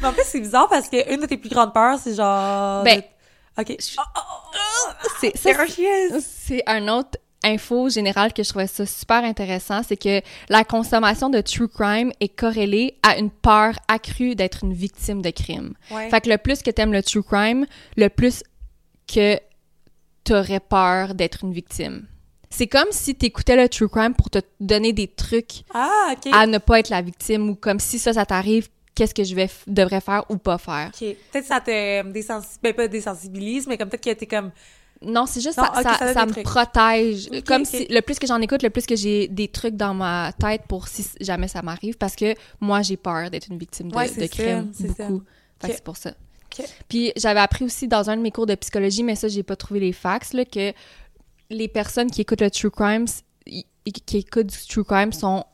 Mais 0.00 0.08
en 0.08 0.12
plus, 0.12 0.22
c'est 0.24 0.40
bizarre 0.40 0.68
parce 0.68 0.88
que 0.88 1.12
une 1.12 1.20
de 1.20 1.26
tes 1.26 1.36
plus 1.36 1.48
grandes 1.50 1.72
peurs, 1.72 1.98
c'est 1.98 2.14
genre. 2.14 2.84
Ben, 2.84 2.98
de- 3.00 3.04
Ok. 3.58 3.74
Oh, 3.98 4.02
oh, 4.16 4.20
oh, 4.54 5.08
C'est 5.20 5.36
ça, 5.36 5.52
un 6.66 6.88
autre 6.88 7.18
info 7.42 7.88
générale 7.88 8.32
que 8.34 8.42
je 8.42 8.48
trouvais 8.50 8.66
ça 8.66 8.84
super 8.84 9.24
intéressant, 9.24 9.80
c'est 9.86 9.96
que 9.96 10.20
la 10.50 10.62
consommation 10.64 11.30
de 11.30 11.40
true 11.40 11.68
crime 11.68 12.12
est 12.20 12.28
corrélée 12.28 12.98
à 13.02 13.16
une 13.18 13.30
peur 13.30 13.74
accrue 13.88 14.34
d'être 14.34 14.64
une 14.64 14.74
victime 14.74 15.22
de 15.22 15.30
crime. 15.30 15.72
Ouais. 15.90 16.10
Fait 16.10 16.20
que 16.20 16.28
le 16.28 16.36
plus 16.38 16.62
que 16.62 16.70
t'aimes 16.70 16.92
le 16.92 17.02
true 17.02 17.22
crime, 17.22 17.66
le 17.96 18.08
plus 18.08 18.42
que 19.12 19.38
t'aurais 20.26 20.60
peur 20.60 21.14
d'être 21.14 21.44
une 21.44 21.52
victime. 21.52 22.06
C'est 22.50 22.66
comme 22.66 22.88
si 22.90 23.14
t'écoutais 23.14 23.56
le 23.56 23.68
true 23.68 23.88
crime 23.88 24.14
pour 24.14 24.30
te 24.30 24.38
donner 24.60 24.92
des 24.92 25.08
trucs 25.08 25.62
Ah, 25.74 26.14
à 26.32 26.46
ne 26.46 26.58
pas 26.58 26.78
être 26.80 26.90
la 26.90 27.02
victime 27.02 27.50
ou 27.50 27.54
comme 27.54 27.80
si 27.80 27.98
ça, 27.98 28.12
ça 28.12 28.24
t'arrive, 28.24 28.68
qu'est-ce 28.94 29.14
que 29.14 29.24
je 29.24 29.34
vais 29.34 29.48
devrais 29.66 30.00
faire 30.00 30.24
ou 30.30 30.36
pas 30.38 30.56
faire? 30.58 30.88
Ok. 30.94 31.00
Peut-être 31.00 31.42
que 31.42 31.48
ça 31.48 31.60
te 31.60 32.02
désensibilise, 32.10 32.58
ben 32.62 32.72
pas 32.74 32.88
désensibilise, 32.88 33.66
mais 33.66 33.76
comme 33.76 33.88
peut-être 33.88 34.04
que 34.04 34.12
t'es 34.20 34.26
comme, 34.26 34.52
Non, 35.02 35.26
c'est 35.26 35.40
juste 35.40 35.58
Non, 35.58 35.64
ça, 35.82 36.24
me 36.24 36.32
trucs. 36.32 36.44
protège. 36.44 37.28
Comme 37.46 37.64
si 37.64 37.86
le 37.90 38.00
plus 38.00 38.18
que 38.18 38.26
j'en 38.26 38.40
écoute, 38.40 38.62
le 38.62 38.70
plus 38.70 38.86
que 38.86 38.96
j'ai 38.96 39.28
des 39.28 39.48
trucs 39.48 39.76
dans 39.76 39.92
ma 39.92 40.32
tête 40.38 40.62
pour 40.68 40.88
si 40.88 41.04
jamais 41.20 41.48
ça 41.48 41.60
m'arrive 41.62 41.96
parce 41.98 42.16
que 42.16 42.34
moi 42.60 42.80
j'ai 42.82 42.96
peur 42.96 43.30
d'être 43.30 43.48
une 43.50 43.58
victime 43.58 43.90
de, 43.90 43.96
Ouais, 43.96 44.08
de 44.08 44.26
crime 44.26 44.72
beaucoup. 44.78 45.22
C'est 45.60 45.82
pour 45.84 45.96
ça. 45.96 46.12
Puis 46.88 47.12
j'avais 47.16 47.40
appris 47.40 47.64
aussi 47.64 47.88
dans 47.88 48.08
un 48.10 48.16
de 48.16 48.22
mes 48.22 48.30
cours 48.30 48.46
de 48.46 48.54
psychologie, 48.54 49.02
mais 49.02 49.14
ça 49.16 49.28
j'ai 49.28 49.42
pas 49.42 49.56
trouvé 49.56 49.80
les 49.80 49.92
facts 49.92 50.32
là, 50.34 50.44
que 50.44 50.72
les 51.50 51.68
personnes 51.68 52.10
qui 52.10 52.20
écoutent 52.22 52.40
le 52.40 52.50
true 52.50 52.70
crime, 52.70 53.06
qui 53.46 54.16
écoutent 54.18 54.46
du 54.46 54.66
true 54.68 54.84
crime 54.84 55.12
sont 55.12 55.44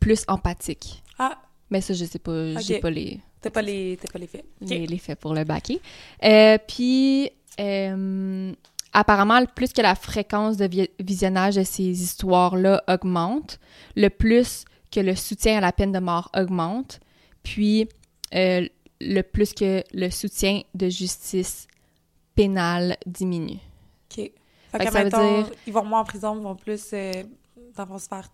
plus 0.00 0.24
empathiques. 0.28 1.02
ah, 1.18 1.38
Mais 1.70 1.80
ça 1.80 1.94
je 1.94 2.04
sais 2.04 2.18
pas, 2.18 2.56
j'ai 2.60 2.76
Ok. 2.76 2.80
pas 2.82 2.90
les 2.90 3.20
t'as 3.40 3.50
pas 3.50 3.62
les, 3.62 3.96
pas 4.12 4.18
les 4.18 4.26
faits. 4.26 4.44
Ok. 4.60 4.68
les, 4.70 4.86
les 4.86 4.98
faits 4.98 5.18
pour 5.20 5.32
le 5.32 5.44
baquer. 5.44 5.80
Euh, 6.24 6.58
puis, 6.66 7.30
euh, 7.60 8.52
apparemment, 8.92 9.44
plus 9.46 9.72
que 9.72 9.80
la 9.82 9.94
fréquence 9.94 10.56
de 10.56 10.66
vi- 10.66 10.90
visionnage 10.98 11.54
de 11.56 11.62
ces 11.62 11.84
histoires-là 12.02 12.82
augmente, 12.88 13.60
le 13.94 14.08
plus 14.08 14.64
que 14.90 14.98
le 15.00 15.14
soutien 15.14 15.58
à 15.58 15.60
la 15.60 15.70
peine 15.72 15.92
de 15.92 15.98
mort 16.00 16.30
augmente, 16.34 16.98
puis 17.44 17.88
euh, 18.34 18.66
le 19.00 19.22
plus 19.22 19.52
que 19.52 19.82
le 19.92 20.10
soutien 20.10 20.62
de 20.74 20.88
justice 20.88 21.66
pénale 22.34 22.96
diminue. 23.06 23.58
Ok. 24.10 24.16
Fait 24.16 24.32
Fait 24.72 24.78
que, 24.78 24.84
que 24.84 24.92
ça 24.92 25.04
veut 25.04 25.10
dire- 25.10 25.50
ils 25.66 25.72
vont 25.72 25.84
moins 25.84 26.00
en 26.00 26.04
prison, 26.04 26.36
ils 26.36 26.42
vont 26.42 26.54
plus, 26.56 26.82
euh, 26.92 27.12
vont 27.76 27.98
se 27.98 28.08
faire. 28.08 28.28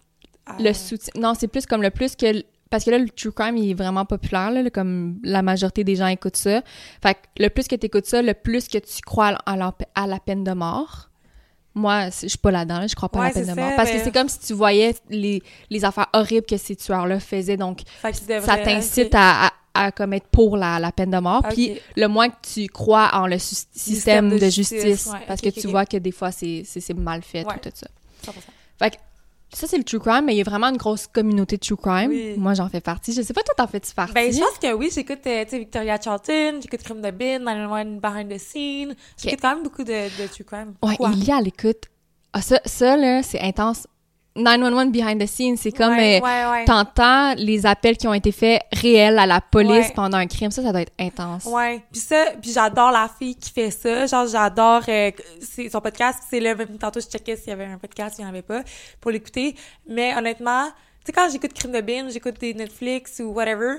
Le 0.58 0.72
soutien... 0.72 1.12
Non, 1.20 1.34
c'est 1.34 1.48
plus 1.48 1.66
comme 1.66 1.82
le 1.82 1.90
plus 1.90 2.16
que... 2.16 2.44
Parce 2.68 2.84
que 2.84 2.90
là, 2.90 2.98
le 2.98 3.08
true 3.10 3.32
crime, 3.32 3.58
il 3.58 3.70
est 3.70 3.74
vraiment 3.74 4.04
populaire, 4.06 4.50
là, 4.50 4.68
comme 4.70 5.20
la 5.22 5.42
majorité 5.42 5.84
des 5.84 5.94
gens 5.94 6.06
écoutent 6.06 6.36
ça. 6.38 6.62
Fait 7.02 7.14
que 7.14 7.20
le 7.38 7.48
plus 7.50 7.68
que 7.68 7.76
tu 7.76 7.86
écoutes 7.86 8.06
ça, 8.06 8.22
le 8.22 8.32
plus 8.34 8.66
que 8.66 8.78
tu 8.78 9.02
crois 9.04 9.36
à 9.44 9.56
la, 9.56 9.74
à 9.94 10.06
la 10.06 10.18
peine 10.18 10.42
de 10.42 10.52
mort. 10.52 11.10
Moi, 11.74 12.06
je 12.10 12.28
suis 12.28 12.38
pas 12.38 12.50
là-dedans, 12.50 12.80
là, 12.80 12.86
je 12.86 12.94
crois 12.94 13.08
pas 13.10 13.24
à 13.24 13.28
la 13.28 13.30
peine 13.34 13.42
de 13.42 13.48
ça, 13.48 13.54
mort. 13.54 13.72
Parce 13.76 13.90
mais- 13.90 13.98
que 13.98 14.04
c'est 14.04 14.10
comme 14.12 14.28
si 14.28 14.38
tu 14.40 14.54
voyais 14.54 14.94
les, 15.10 15.42
les 15.70 15.84
affaires 15.84 16.08
horribles 16.14 16.46
que 16.46 16.56
ces 16.56 16.74
tueurs-là 16.74 17.20
faisaient. 17.20 17.56
Donc, 17.58 17.80
ça 18.00 18.56
t'incite 18.56 19.14
à, 19.14 19.50
à 19.74 19.90
comme 19.92 20.12
être 20.12 20.26
pour 20.28 20.56
la, 20.56 20.78
la 20.78 20.92
peine 20.92 21.10
de 21.10 21.18
mort. 21.18 21.42
Puis 21.50 21.78
le 21.96 22.06
moins 22.08 22.28
que 22.28 22.36
tu 22.42 22.66
crois 22.66 23.10
en 23.14 23.26
le 23.26 23.38
système, 23.38 24.30
de 24.30 24.38
de 24.38 24.50
justice, 24.50 24.82
justice, 24.82 25.12
ouais, 25.12 25.20
parce 25.26 25.40
que 25.40 25.48
tu 25.48 25.66
vois 25.68 25.86
que 25.86 25.96
des 25.96 26.12
fois, 26.12 26.30
c'est 26.32 26.64
mal 26.96 27.22
fait, 27.22 27.46
Ouais. 27.46 27.54
tout, 27.62 27.70
tout 27.70 27.76
ça. 27.76 27.86
100%. 28.30 28.34
Fait 28.78 28.90
que 28.90 28.96
ça, 29.54 29.66
c'est 29.66 29.76
le 29.76 29.84
true 29.84 29.98
crime, 30.00 30.24
mais 30.24 30.34
il 30.34 30.38
y 30.38 30.40
a 30.40 30.44
vraiment 30.44 30.68
une 30.68 30.78
grosse 30.78 31.06
communauté 31.06 31.56
de 31.56 31.60
true 31.60 31.76
crime. 31.76 32.08
Oui. 32.10 32.34
Moi, 32.38 32.54
j'en 32.54 32.68
fais 32.70 32.80
partie. 32.80 33.12
Je 33.12 33.20
sais 33.22 33.34
pas, 33.34 33.42
toi, 33.42 33.54
t'en 33.56 33.66
fais-tu 33.66 33.92
partie? 33.94 34.14
Ben, 34.14 34.32
je 34.32 34.38
pense 34.38 34.58
que 34.60 34.72
oui, 34.72 34.90
j'écoute, 34.94 35.18
euh, 35.26 35.44
tu 35.44 35.50
sais, 35.50 35.58
Victoria 35.58 36.00
Charlton, 36.00 36.58
j'écoute 36.62 36.82
Crime 36.82 37.02
de 37.02 37.10
Bin, 37.10 37.38
911 37.40 38.00
Behind 38.00 38.30
the 38.32 38.38
Scene. 38.38 38.94
J'écoute 39.22 39.40
quand 39.42 39.54
même 39.54 39.62
beaucoup 39.62 39.84
de, 39.84 39.92
de 40.22 40.26
true 40.28 40.44
crime. 40.44 40.74
Ouais, 40.82 40.96
Quoi? 40.96 41.10
il 41.14 41.24
y 41.24 41.30
a 41.30 41.36
à 41.36 41.40
l'écoute. 41.42 41.84
Ah, 42.32 42.40
ça, 42.40 42.60
ça, 42.64 42.96
là, 42.96 43.22
c'est 43.22 43.40
intense. 43.40 43.86
911 44.34 44.90
behind 44.90 45.20
the 45.20 45.26
scenes, 45.26 45.56
c'est 45.56 45.72
comme 45.72 45.94
Ouais, 45.94 46.20
euh, 46.20 46.24
ouais, 46.24 46.50
ouais. 46.50 46.64
t'entends 46.64 47.34
les 47.34 47.66
appels 47.66 47.96
qui 47.96 48.08
ont 48.08 48.14
été 48.14 48.32
faits 48.32 48.62
réels 48.72 49.18
à 49.18 49.26
la 49.26 49.40
police 49.40 49.90
pendant 49.94 50.16
un 50.16 50.26
crime. 50.26 50.50
Ça, 50.50 50.62
ça 50.62 50.72
doit 50.72 50.80
être 50.80 50.92
intense. 50.98 51.44
Ouais, 51.44 51.82
puis 51.92 52.00
ça, 52.00 52.26
puis 52.40 52.50
j'adore 52.52 52.90
la 52.90 53.10
fille 53.18 53.36
qui 53.36 53.50
fait 53.50 53.70
ça. 53.70 54.06
Genre, 54.06 54.26
j'adore 54.26 54.82
euh, 54.88 55.10
son 55.70 55.80
podcast. 55.80 56.20
C'est 56.30 56.40
là, 56.40 56.54
même 56.54 56.78
tantôt, 56.78 57.00
je 57.00 57.06
checkais 57.06 57.36
s'il 57.36 57.48
y 57.48 57.52
avait 57.52 57.66
un 57.66 57.78
podcast, 57.78 58.16
il 58.18 58.22
n'y 58.22 58.26
en 58.26 58.30
avait 58.30 58.42
pas, 58.42 58.62
pour 59.00 59.10
l'écouter. 59.10 59.54
Mais 59.86 60.16
honnêtement, 60.16 60.66
tu 61.04 61.06
sais, 61.06 61.12
quand 61.12 61.28
j'écoute 61.30 61.52
Crime 61.52 61.72
de 61.72 61.80
Bin, 61.80 62.08
j'écoute 62.10 62.40
des 62.40 62.54
Netflix 62.54 63.20
ou 63.20 63.32
whatever, 63.32 63.76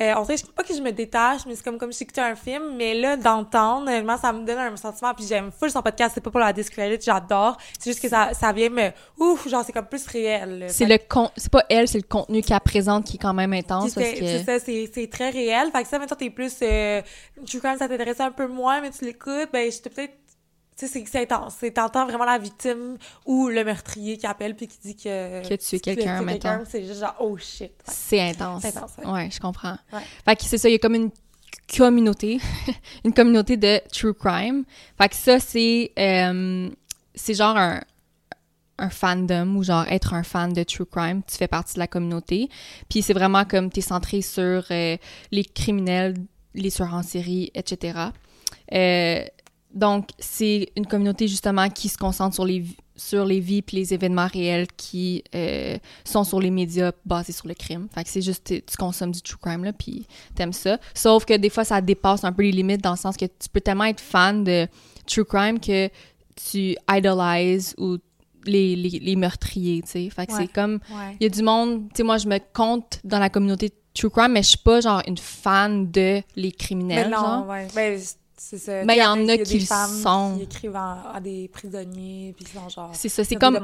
Euh, 0.00 0.14
on 0.16 0.22
dirait, 0.22 0.38
je 0.38 0.46
pas 0.46 0.62
que 0.62 0.74
je 0.74 0.80
me 0.80 0.90
détache, 0.90 1.42
mais 1.46 1.54
c'est 1.54 1.62
comme, 1.62 1.76
comme 1.76 1.92
si 1.92 2.00
j'écoutais 2.00 2.22
un 2.22 2.34
film, 2.34 2.76
mais 2.76 2.94
là, 2.94 3.16
d'entendre, 3.16 3.82
honnêtement, 3.82 4.16
ça 4.16 4.32
me 4.32 4.44
donne 4.44 4.58
un 4.58 4.76
sentiment, 4.76 5.12
puis 5.12 5.26
j'aime 5.26 5.50
full 5.52 5.70
son 5.70 5.82
podcast, 5.82 6.12
c'est 6.14 6.22
pas 6.22 6.30
pour 6.30 6.40
la 6.40 6.52
discrédit, 6.52 7.04
j'adore, 7.04 7.58
c'est 7.78 7.90
juste 7.90 8.00
que 8.00 8.08
ça, 8.08 8.32
ça 8.32 8.52
vient 8.52 8.70
me, 8.70 8.90
ouf, 9.18 9.46
genre, 9.48 9.62
c'est 9.66 9.72
comme 9.72 9.86
plus 9.86 10.06
réel. 10.06 10.66
C'est 10.68 10.86
le 10.86 10.96
con... 10.96 11.30
c'est 11.36 11.52
pas 11.52 11.64
elle, 11.68 11.88
c'est 11.88 11.98
le 11.98 12.08
contenu 12.08 12.40
qu'elle 12.40 12.58
présente 12.60 13.04
qui 13.04 13.16
est 13.16 13.20
quand 13.20 13.34
même 13.34 13.52
intense 13.52 13.90
c'est 13.90 14.14
que 14.14 14.44
ça, 14.44 14.58
c'est 14.58 15.10
très 15.10 15.28
réel. 15.28 15.70
Fait 15.70 15.82
que 15.82 15.88
ça, 15.88 15.98
maintenant, 15.98 16.16
t'es 16.16 16.30
plus... 16.30 16.56
Euh, 16.62 17.02
true 17.46 17.60
crime, 17.60 17.76
ça 17.78 17.86
t'intéresse 17.86 18.20
un 18.20 18.30
peu 18.30 18.46
moins, 18.46 18.80
mais 18.80 18.90
tu 18.90 19.04
l'écoutes, 19.04 19.50
ben, 19.52 19.70
je 19.70 19.78
te 19.78 19.88
peut-être... 19.88 20.14
Tu 20.82 20.88
sais, 20.88 21.04
c'est- 21.06 21.22
intense. 21.22 21.54
C'est- 21.60 21.70
T'entends 21.70 22.06
vraiment 22.06 22.24
la 22.24 22.38
victime 22.38 22.96
ou 23.24 23.48
le 23.48 23.62
meurtrier 23.64 24.16
qui 24.18 24.26
appelle 24.26 24.56
puis 24.56 24.66
qui 24.66 24.78
dit 24.82 24.96
que... 24.96 25.42
Que 25.48 25.54
tu 25.54 25.76
es 25.76 25.78
que 25.78 25.84
quelqu'un, 25.84 26.22
mettons. 26.22 26.64
C'est 26.68 26.84
juste 26.84 27.00
genre, 27.00 27.14
oh 27.20 27.36
shit. 27.38 27.70
Ouais. 27.70 27.70
c'est 27.86 28.20
intense. 28.20 28.62
C'est 28.62 28.76
intense, 28.76 28.90
ouais. 28.98 29.10
ouais, 29.10 29.30
je 29.30 29.38
comprends. 29.38 29.76
Ouais. 29.92 30.00
Fait 30.24 30.34
que 30.36 30.42
c'est 30.44 30.58
ça, 30.58 30.68
il 30.68 30.72
y 30.72 30.74
a 30.74 30.78
comme 30.78 30.96
une 30.96 31.10
communauté, 31.76 32.40
une 33.04 33.12
communauté 33.14 33.56
de 33.56 33.80
true 33.92 34.14
crime. 34.14 34.64
Fait 35.00 35.08
que 35.08 35.14
ça, 35.14 35.38
c'est 35.38 35.92
euh, 35.98 36.68
c'est 37.14 37.34
genre 37.34 37.56
un, 37.56 37.80
un 38.78 38.90
fandom 38.90 39.54
ou 39.56 39.62
genre 39.62 39.86
être 39.88 40.14
un 40.14 40.24
fan 40.24 40.52
de 40.52 40.64
true 40.64 40.86
crime, 40.86 41.22
tu 41.30 41.36
fais 41.36 41.46
partie 41.48 41.74
de 41.74 41.78
la 41.78 41.86
communauté. 41.86 42.48
Puis 42.90 43.02
c'est 43.02 43.12
vraiment 43.14 43.44
comme 43.44 43.70
t'es 43.70 43.80
centré 43.82 44.20
sur 44.22 44.64
euh, 44.70 44.96
les 45.30 45.44
criminels, 45.44 46.14
les 46.54 46.72
tueurs 46.72 46.94
en 46.94 47.02
série, 47.02 47.50
etc. 47.54 47.98
Euh, 48.74 49.24
donc 49.74 50.08
c'est 50.18 50.70
une 50.76 50.86
communauté 50.86 51.28
justement 51.28 51.68
qui 51.70 51.88
se 51.88 51.96
concentre 51.98 52.34
sur 52.34 52.44
les 52.44 52.64
sur 52.94 53.24
les 53.24 53.40
vies 53.40 53.62
puis 53.62 53.78
les 53.78 53.94
événements 53.94 54.26
réels 54.26 54.66
qui 54.76 55.24
euh, 55.34 55.78
sont 56.04 56.24
sur 56.24 56.40
les 56.40 56.50
médias 56.50 56.92
basés 57.06 57.32
sur 57.32 57.48
le 57.48 57.54
crime. 57.54 57.88
Fait 57.94 58.04
que 58.04 58.10
c'est 58.10 58.20
juste 58.22 58.44
tu 58.44 58.76
consommes 58.76 59.12
du 59.12 59.22
true 59.22 59.38
crime 59.40 59.64
là 59.64 59.72
puis 59.72 60.06
t'aimes 60.34 60.52
ça. 60.52 60.78
Sauf 60.94 61.24
que 61.24 61.34
des 61.34 61.48
fois 61.48 61.64
ça 61.64 61.80
dépasse 61.80 62.22
un 62.24 62.32
peu 62.32 62.42
les 62.42 62.52
limites 62.52 62.82
dans 62.82 62.90
le 62.92 62.96
sens 62.98 63.16
que 63.16 63.24
tu 63.24 63.48
peux 63.50 63.60
tellement 63.62 63.84
être 63.84 64.00
fan 64.00 64.44
de 64.44 64.68
true 65.06 65.24
crime 65.24 65.58
que 65.58 65.88
tu 66.36 66.76
idolises 66.90 67.74
ou 67.78 67.96
les, 68.44 68.74
les, 68.76 68.90
les 68.98 69.16
meurtriers, 69.16 69.82
tu 69.82 69.90
sais. 69.90 70.10
Fait 70.10 70.26
que 70.26 70.32
Ouais. 70.32 70.38
c'est 70.42 70.52
comme 70.52 70.74
Ouais. 70.90 71.16
il 71.20 71.22
y 71.24 71.26
a 71.26 71.28
du 71.30 71.42
monde, 71.42 71.84
tu 71.88 71.98
sais 71.98 72.02
moi 72.02 72.18
je 72.18 72.26
me 72.28 72.38
compte 72.52 73.00
dans 73.04 73.18
la 73.20 73.30
communauté 73.30 73.72
true 73.94 74.10
crime 74.10 74.32
mais 74.32 74.42
je 74.42 74.48
suis 74.50 74.58
pas 74.58 74.80
genre 74.80 75.02
une 75.06 75.18
fan 75.18 75.90
de 75.90 76.16
les 76.16 76.22
Mais 76.36 76.50
criminels 76.52 77.10
non, 77.10 77.16
genre. 77.18 77.46
ouais. 77.48 77.68
Ben, 77.74 77.98
c'est 78.44 78.58
ça. 78.58 78.84
Ben, 78.84 78.94
il 78.94 78.98
y 78.98 79.04
en 79.04 79.28
a 79.28 79.38
qui 79.38 79.58
le 79.60 79.64
sont. 79.66 80.34
qui 80.36 80.42
écrivent 80.42 80.76
en- 80.76 81.14
à 81.14 81.20
des 81.20 81.48
prisonniers, 81.48 82.34
puis 82.36 82.44
qui 82.44 82.52
sont 82.52 82.68
genre... 82.68 82.90
C'est 82.92 83.08
ça, 83.08 83.22
c'est 83.24 83.36
comme 83.36 83.58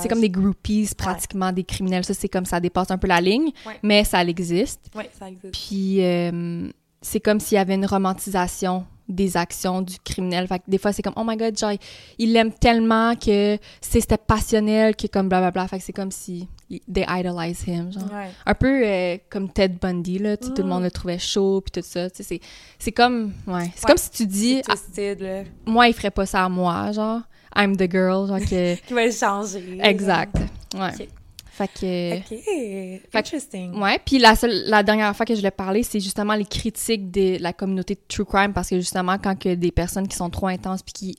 c'est 0.00 0.08
comme 0.08 0.20
des 0.20 0.30
groupies 0.30 0.88
pratiquement 0.96 1.52
des 1.52 1.64
criminels, 1.64 2.04
ça 2.04 2.12
c'est 2.14 2.28
comme 2.28 2.44
ça 2.44 2.60
dépasse 2.60 2.90
un 2.90 2.98
peu 2.98 3.06
la 3.08 3.20
ligne, 3.20 3.50
Ouais. 3.66 3.78
mais 3.82 4.04
ça 4.04 4.22
existe. 4.24 4.80
Ouais, 4.94 5.10
ça 5.18 5.28
existe. 5.28 5.52
Puis 5.54 6.04
euh, 6.04 6.68
c'est 7.00 7.20
comme 7.20 7.40
s'il 7.40 7.56
y 7.56 7.58
avait 7.58 7.74
une 7.76 7.86
romantisation 7.86 8.84
des 9.08 9.36
actions 9.36 9.82
du 9.82 9.96
criminel. 10.04 10.46
Fait 10.46 10.58
que 10.60 10.64
des 10.68 10.78
fois, 10.78 10.92
c'est 10.92 11.02
comme, 11.02 11.14
oh 11.16 11.24
my 11.26 11.36
god, 11.36 11.58
genre, 11.58 11.72
il 12.18 12.32
l'aime 12.32 12.52
tellement 12.52 13.16
que 13.16 13.58
c'est- 13.80 14.00
c'était 14.00 14.16
passionnel, 14.18 14.94
que 14.94 15.06
comme 15.08 15.28
blablabla. 15.28 15.66
Fait 15.66 15.78
que 15.78 15.84
c'est 15.84 15.92
comme 15.92 16.12
si 16.12 16.46
they 16.92 17.04
idolize 17.08 17.62
him, 17.66 17.92
genre. 17.92 18.04
Ouais. 18.12 18.30
Un 18.46 18.54
peu 18.54 18.82
euh, 18.86 19.16
comme 19.28 19.50
Ted 19.52 19.76
Bundy, 19.80 20.18
là. 20.18 20.36
Tout 20.36 20.54
le 20.56 20.62
Mm. 20.64 20.66
monde 20.68 20.82
le 20.84 20.90
trouvait 20.90 21.18
chaud, 21.18 21.60
puis 21.60 21.80
tout 21.82 21.86
ça. 21.86 22.08
C'est, 22.14 22.40
c'est 22.78 22.92
comme, 22.92 23.32
ouais. 23.46 23.70
C'est 23.74 23.84
Ouais. 23.84 23.88
comme 23.88 23.96
si 23.96 24.10
tu 24.10 24.26
dis, 24.26 24.56
là. 24.56 24.62
ah, 24.70 25.42
moi, 25.66 25.88
il 25.88 25.94
ferait 25.94 26.10
pas 26.10 26.26
ça 26.26 26.44
à 26.44 26.48
moi, 26.48 26.92
genre. 26.92 27.20
I'm 27.56 27.76
the 27.76 27.90
girl, 27.90 28.28
genre 28.28 28.38
que. 28.38 28.74
Qui 28.86 28.94
va 28.94 29.04
le 29.06 29.10
changer. 29.12 29.78
exact. 29.82 30.36
Ouais. 30.74 30.90
Ok. 31.00 31.08
Fait 31.52 31.68
que. 31.68 32.18
OK. 32.18 33.00
Interesting. 33.12 33.74
Ouais, 33.82 33.98
puis 34.04 34.18
la 34.18 34.34
seule, 34.36 34.62
la 34.66 34.82
dernière 34.82 35.14
fois 35.14 35.26
que 35.26 35.34
je 35.34 35.42
l'ai 35.42 35.50
parlé, 35.50 35.82
c'est 35.82 36.00
justement 36.00 36.34
les 36.34 36.44
critiques 36.46 37.10
de 37.10 37.36
la 37.42 37.52
communauté 37.52 37.96
de 37.96 38.00
true 38.08 38.24
crime 38.24 38.52
parce 38.52 38.68
que 38.70 38.76
justement 38.76 39.18
quand 39.18 39.36
que 39.38 39.54
des 39.54 39.70
personnes 39.72 40.06
qui 40.08 40.16
sont 40.16 40.30
trop 40.30 40.46
intenses 40.46 40.82
puis 40.82 40.92
qui 40.92 41.18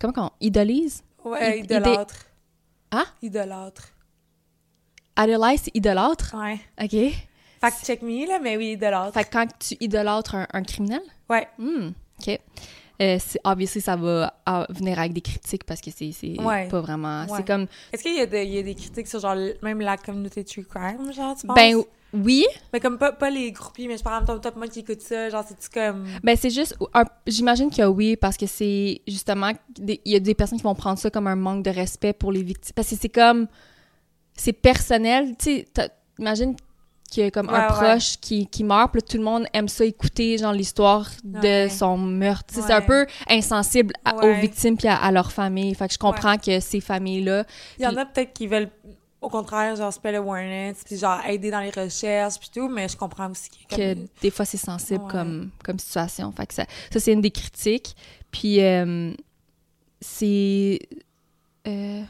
comment 0.00 0.12
qu'on 0.12 0.30
idolisent, 0.40 1.02
Ouais, 1.24 1.58
Id- 1.60 1.64
idolâtre. 1.66 2.24
Hein? 2.90 3.04
Idolâtre. 3.22 3.88
Idolize, 5.18 5.62
c'est 5.64 5.74
idolâtre. 5.76 6.34
Ouais. 6.38 6.58
OK. 6.82 7.12
Fact 7.60 7.84
check 7.84 8.02
me, 8.02 8.26
là, 8.28 8.38
mais 8.42 8.56
oui, 8.56 8.72
idolâtre. 8.72 9.12
Fait 9.14 9.24
que 9.24 9.30
quand 9.32 9.46
tu 9.58 9.76
idolâtres 9.80 10.34
un, 10.36 10.46
un 10.52 10.62
criminel, 10.62 11.02
Ouais. 11.28 11.46
hmm, 11.58 11.88
OK. 12.20 12.40
Euh, 13.00 13.16
obviously 13.44 13.80
ça 13.80 13.94
va 13.94 14.34
venir 14.70 14.98
avec 14.98 15.12
des 15.12 15.20
critiques 15.20 15.62
parce 15.64 15.80
que 15.80 15.90
c'est 15.92 16.12
Ouais. 16.40 16.66
pas 16.68 16.80
vraiment 16.80 17.22
Ouais. 17.26 17.36
c'est 17.36 17.46
comme 17.46 17.66
Est-ce 17.92 18.02
qu'il 18.02 18.12
y, 18.14 18.16
y 18.18 18.58
a 18.58 18.62
des 18.62 18.74
critiques 18.74 19.06
sur, 19.06 19.20
genre, 19.20 19.36
même 19.62 19.80
la 19.80 19.96
communauté 19.96 20.42
true 20.44 20.64
crime, 20.64 21.12
genre, 21.12 21.36
tu 21.36 21.46
penses? 21.46 21.54
ben 21.56 21.80
oui, 22.12 22.46
Mais 22.72 22.80
comme 22.80 22.96
pas, 22.98 23.12
pas 23.12 23.28
les 23.30 23.52
groupies, 23.52 23.86
mais 23.86 23.98
je 23.98 24.02
parle 24.02 24.16
en 24.16 24.18
même 24.20 24.26
temps, 24.26 24.38
toi, 24.50 24.52
moi 24.56 24.66
qui 24.66 24.80
écoute 24.80 25.00
ça, 25.02 25.28
genre, 25.28 25.44
c'est-tu 25.46 25.68
comme... 25.68 26.06
Ben 26.24 26.36
c'est 26.36 26.48
juste, 26.50 26.76
j'imagine 27.26 27.70
que 27.70 27.82
oui, 27.86 28.16
parce 28.16 28.36
que 28.36 28.46
c'est 28.46 29.02
justement, 29.06 29.52
il 29.78 30.00
y 30.06 30.16
a 30.16 30.20
des 30.20 30.34
personnes 30.34 30.58
qui 30.58 30.64
vont 30.64 30.74
prendre 30.74 30.98
ça 30.98 31.10
comme 31.10 31.26
un 31.26 31.36
manque 31.36 31.64
de 31.64 31.70
respect 31.70 32.14
pour 32.14 32.32
les 32.32 32.42
victimes. 32.42 32.72
Parce 32.74 32.88
que 32.88 32.96
c'est 32.98 33.10
comme, 33.10 33.46
c'est 34.38 34.52
personnel, 34.54 35.34
tu 35.38 35.66
sais, 35.76 35.90
imagine 36.18 36.54
qu'il 37.10 37.24
y 37.24 37.26
a 37.26 37.30
comme 37.30 37.48
un 37.48 37.60
Ouais, 37.60 37.66
proche 37.68 38.18
qui, 38.20 38.46
qui 38.46 38.64
meurt, 38.64 38.92
puis 38.92 39.00
là, 39.00 39.06
tout 39.08 39.16
le 39.16 39.22
monde 39.24 39.46
aime 39.54 39.66
ça 39.68 39.84
écouter, 39.84 40.36
genre, 40.38 40.52
l'histoire 40.52 41.08
de 41.24 41.38
Ouais. 41.64 41.68
son 41.70 41.96
meurtre. 41.96 42.52
C'est 42.54 42.70
un 42.72 42.82
peu 42.82 43.06
insensible 43.30 43.94
à- 44.04 44.14
aux 44.16 44.34
victimes 44.34 44.76
puis 44.76 44.88
à, 44.88 44.96
à 44.96 45.10
leur 45.10 45.32
famille. 45.32 45.74
Fait 45.74 45.88
que 45.88 45.94
je 45.94 45.98
comprends 45.98 46.36
que 46.36 46.60
ces 46.60 46.80
familles-là, 46.80 47.44
Il 47.78 47.84
y 47.84 47.86
en 47.86 47.96
a 47.96 48.04
peut-être 48.04 48.34
qui 48.34 48.46
veulent, 48.46 48.68
au 49.22 49.30
contraire, 49.30 49.74
genre, 49.74 49.90
spell 49.92 50.16
awareness, 50.16 50.82
puis 50.84 50.98
genre, 50.98 51.18
aider 51.26 51.50
dans 51.50 51.60
les 51.60 51.70
recherches, 51.70 52.38
puis 52.38 52.50
tout, 52.54 52.68
mais 52.68 52.88
je 52.88 52.96
comprends 52.98 53.30
aussi 53.30 53.48
qu'il 53.48 53.62
y 53.62 53.64
a 53.64 53.76
que 53.94 53.94
comme... 54.00 54.08
des 54.20 54.30
fois 54.30 54.44
c'est 54.44 54.58
sensible 54.58 55.04
comme, 55.10 55.50
comme 55.64 55.78
situation. 55.78 56.30
Fait 56.32 56.46
que 56.46 56.52
ça, 56.54 56.64
ça 56.92 57.00
c'est 57.00 57.12
une 57.14 57.22
des 57.22 57.30
critiques. 57.30 57.96
Puis 58.30 58.62
euh, 58.62 59.14
c'est. 60.02 60.78
euh, 61.66 62.02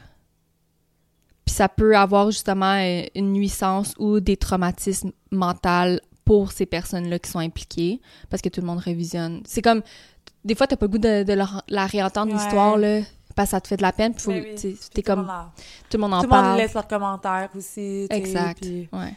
puis 1.49 1.55
ça 1.55 1.67
peut 1.67 1.97
avoir 1.97 2.29
justement 2.29 2.75
euh, 2.79 3.01
une 3.15 3.33
nuisance 3.33 3.95
ou 3.97 4.19
des 4.19 4.37
traumatismes 4.37 5.11
mentaux 5.31 5.99
pour 6.23 6.51
ces 6.51 6.67
personnes-là 6.67 7.17
qui 7.17 7.31
sont 7.31 7.39
impliquées 7.39 7.99
parce 8.29 8.39
que 8.43 8.49
tout 8.49 8.61
le 8.61 8.67
monde 8.67 8.77
révisionne. 8.77 9.41
C'est 9.47 9.63
comme. 9.63 9.81
Des 10.45 10.53
fois, 10.53 10.67
t'as 10.67 10.75
pas 10.75 10.85
le 10.85 10.91
goût 10.91 10.99
de, 10.99 11.23
de 11.23 11.33
leur- 11.33 11.63
la 11.67 11.87
réentendre, 11.87 12.31
Ouais. 12.31 12.37
l'histoire, 12.37 12.77
là, 12.77 12.99
parce 13.35 13.47
que 13.47 13.51
ça 13.51 13.61
te 13.61 13.67
fait 13.67 13.77
de 13.77 13.81
la 13.81 13.91
peine. 13.91 14.13
Puis 14.13 14.21
faut, 14.23 14.31
Ben 14.31 14.43
oui. 14.47 14.55
t'es 14.61 14.73
tout 14.73 14.77
le 14.97 15.01
comme. 15.01 15.19
monde 15.21 15.29
en- 15.31 15.45
Tout 15.89 15.97
le 15.97 15.97
monde 15.97 16.13
en 16.13 16.21
Tout 16.21 16.29
le 16.29 16.35
monde 16.35 16.43
parle. 16.45 16.57
laisse 16.59 16.73
leurs 16.75 16.87
commentaires 16.87 17.49
aussi, 17.57 18.05
Exact. 18.11 18.61
puis- 18.61 18.87
Ouais. 18.93 19.13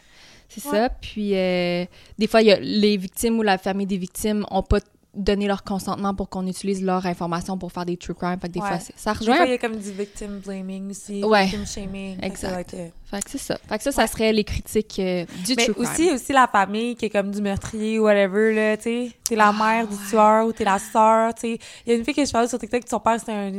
C'est 0.49 0.65
Ouais. 0.65 0.71
ça. 0.79 0.89
Puis, 0.89 1.35
euh, 1.35 1.85
des 2.17 2.25
fois, 2.27 2.41
y 2.41 2.51
a 2.51 2.59
les 2.59 2.97
victimes 2.97 3.37
ou 3.37 3.43
la 3.43 3.57
famille 3.59 3.85
des 3.87 3.97
victimes 3.97 4.43
ont 4.49 4.63
pas 4.63 4.79
donné 5.15 5.47
leur 5.47 5.63
consentement 5.63 6.13
pour 6.15 6.27
qu'on 6.29 6.47
utilise 6.47 6.83
leur 6.83 7.05
information 7.05 7.57
pour 7.57 7.71
faire 7.71 7.85
des 7.85 7.97
true 7.97 8.15
crime. 8.15 8.37
Fait 8.41 8.47
que 8.47 8.53
des 8.53 8.59
Ouais. 8.59 8.67
fois, 8.67 8.79
ça 8.95 9.13
Des 9.13 9.19
rejoint. 9.19 9.35
fois, 9.35 9.45
il 9.45 9.51
y 9.51 9.53
a 9.53 9.57
comme 9.59 9.75
du 9.77 9.91
victim 9.91 10.39
blaming 10.43 10.89
aussi, 10.89 11.23
Ouais. 11.23 11.43
victim 11.45 11.65
shaming. 11.67 12.15
Fait 12.15 12.21
que 12.21 12.25
Exact. 12.25 12.59
être, 12.59 12.73
euh, 12.73 12.87
Fait 13.05 13.21
que 13.21 13.29
c'est 13.29 13.37
ça. 13.37 13.59
Fait 13.69 13.77
que 13.77 13.83
ça, 13.83 13.91
ça 13.91 14.07
serait 14.07 14.33
les 14.33 14.43
critiques 14.43 14.97
euh, 14.97 15.25
du 15.45 15.53
Mais 15.55 15.65
true 15.65 15.73
crime. 15.75 15.85
aussi, 15.85 16.09
aussi 16.11 16.33
la 16.33 16.47
famille 16.47 16.95
qui 16.95 17.05
est 17.05 17.09
comme 17.11 17.29
du 17.29 17.41
meurtrier 17.43 17.99
ou 17.99 18.05
whatever, 18.05 18.55
là, 18.55 18.75
tu 18.77 18.83
sais. 18.83 19.11
T'es 19.23 19.35
la 19.35 19.53
mère 19.53 19.87
du 19.87 19.95
tueur 20.09 20.47
ou 20.47 20.51
t'es 20.51 20.63
la 20.63 20.79
sœur, 20.79 21.35
tu 21.35 21.41
sais. 21.41 21.59
Il 21.85 21.91
y 21.91 21.95
a 21.95 21.99
une 21.99 22.03
fille 22.03 22.15
que 22.15 22.25
je 22.25 22.31
parlais 22.31 22.47
sur 22.47 22.57
TikTok, 22.57 22.81
son 22.89 22.99
père, 22.99 23.19
c'était 23.19 23.33
un 23.33 23.51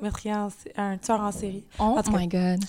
meurtrier, 0.00 0.34
en 0.34 0.48
un 0.78 0.96
tueur 0.96 1.20
en 1.20 1.32
série. 1.32 1.64
Oh 1.78 1.98
my 2.10 2.26
god. 2.26 2.64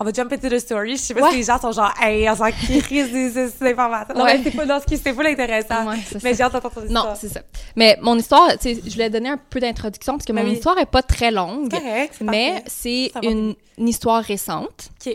On 0.00 0.04
va 0.04 0.12
jump 0.12 0.32
into 0.32 0.48
the 0.48 0.58
story. 0.58 0.96
Je 0.96 1.02
sais 1.02 1.14
pas 1.14 1.22
Ouais. 1.26 1.30
si 1.30 1.36
les 1.36 1.42
gens 1.44 1.60
sont 1.60 1.70
genre, 1.70 1.92
hey, 2.00 2.28
on 2.28 2.34
s'en 2.34 2.50
crise 2.50 3.12
des 3.12 3.30
des- 3.30 3.66
informations. 3.70 4.14
Non, 4.16 4.24
Ouais. 4.24 4.38
mais 4.38 4.44
c'est 4.44 4.56
pas 4.56 4.66
dans 4.66 4.80
ce 4.80 4.86
qui, 4.86 4.96
c'est 4.96 5.12
pas 5.12 5.28
intéressant. 5.28 5.86
Ouais, 5.88 5.96
Mais 6.24 6.34
j'ai 6.34 6.42
hâte 6.42 6.52
d'entendre 6.54 6.74
ton 6.86 6.92
Non, 6.92 7.14
c'est 7.14 7.28
ça. 7.28 7.42
Mais 7.76 7.98
mon 8.02 8.16
histoire, 8.18 8.48
tu 8.58 8.74
sais, 8.74 8.80
je 8.84 8.90
voulais 8.90 9.10
donner 9.10 9.28
un 9.28 9.36
peu 9.38 9.60
d'introduction 9.60 10.14
parce 10.14 10.24
que 10.24 10.32
Ben 10.32 10.42
mon 10.42 10.50
oui. 10.50 10.56
histoire 10.56 10.76
est 10.78 10.86
pas 10.86 11.02
très 11.02 11.30
longue, 11.30 11.70
correct, 11.70 12.16
mais 12.20 12.64
c'est 12.66 13.12
une, 13.22 13.54
une 13.78 13.88
histoire 13.88 14.22
récente. 14.24 14.90
OK. 15.06 15.14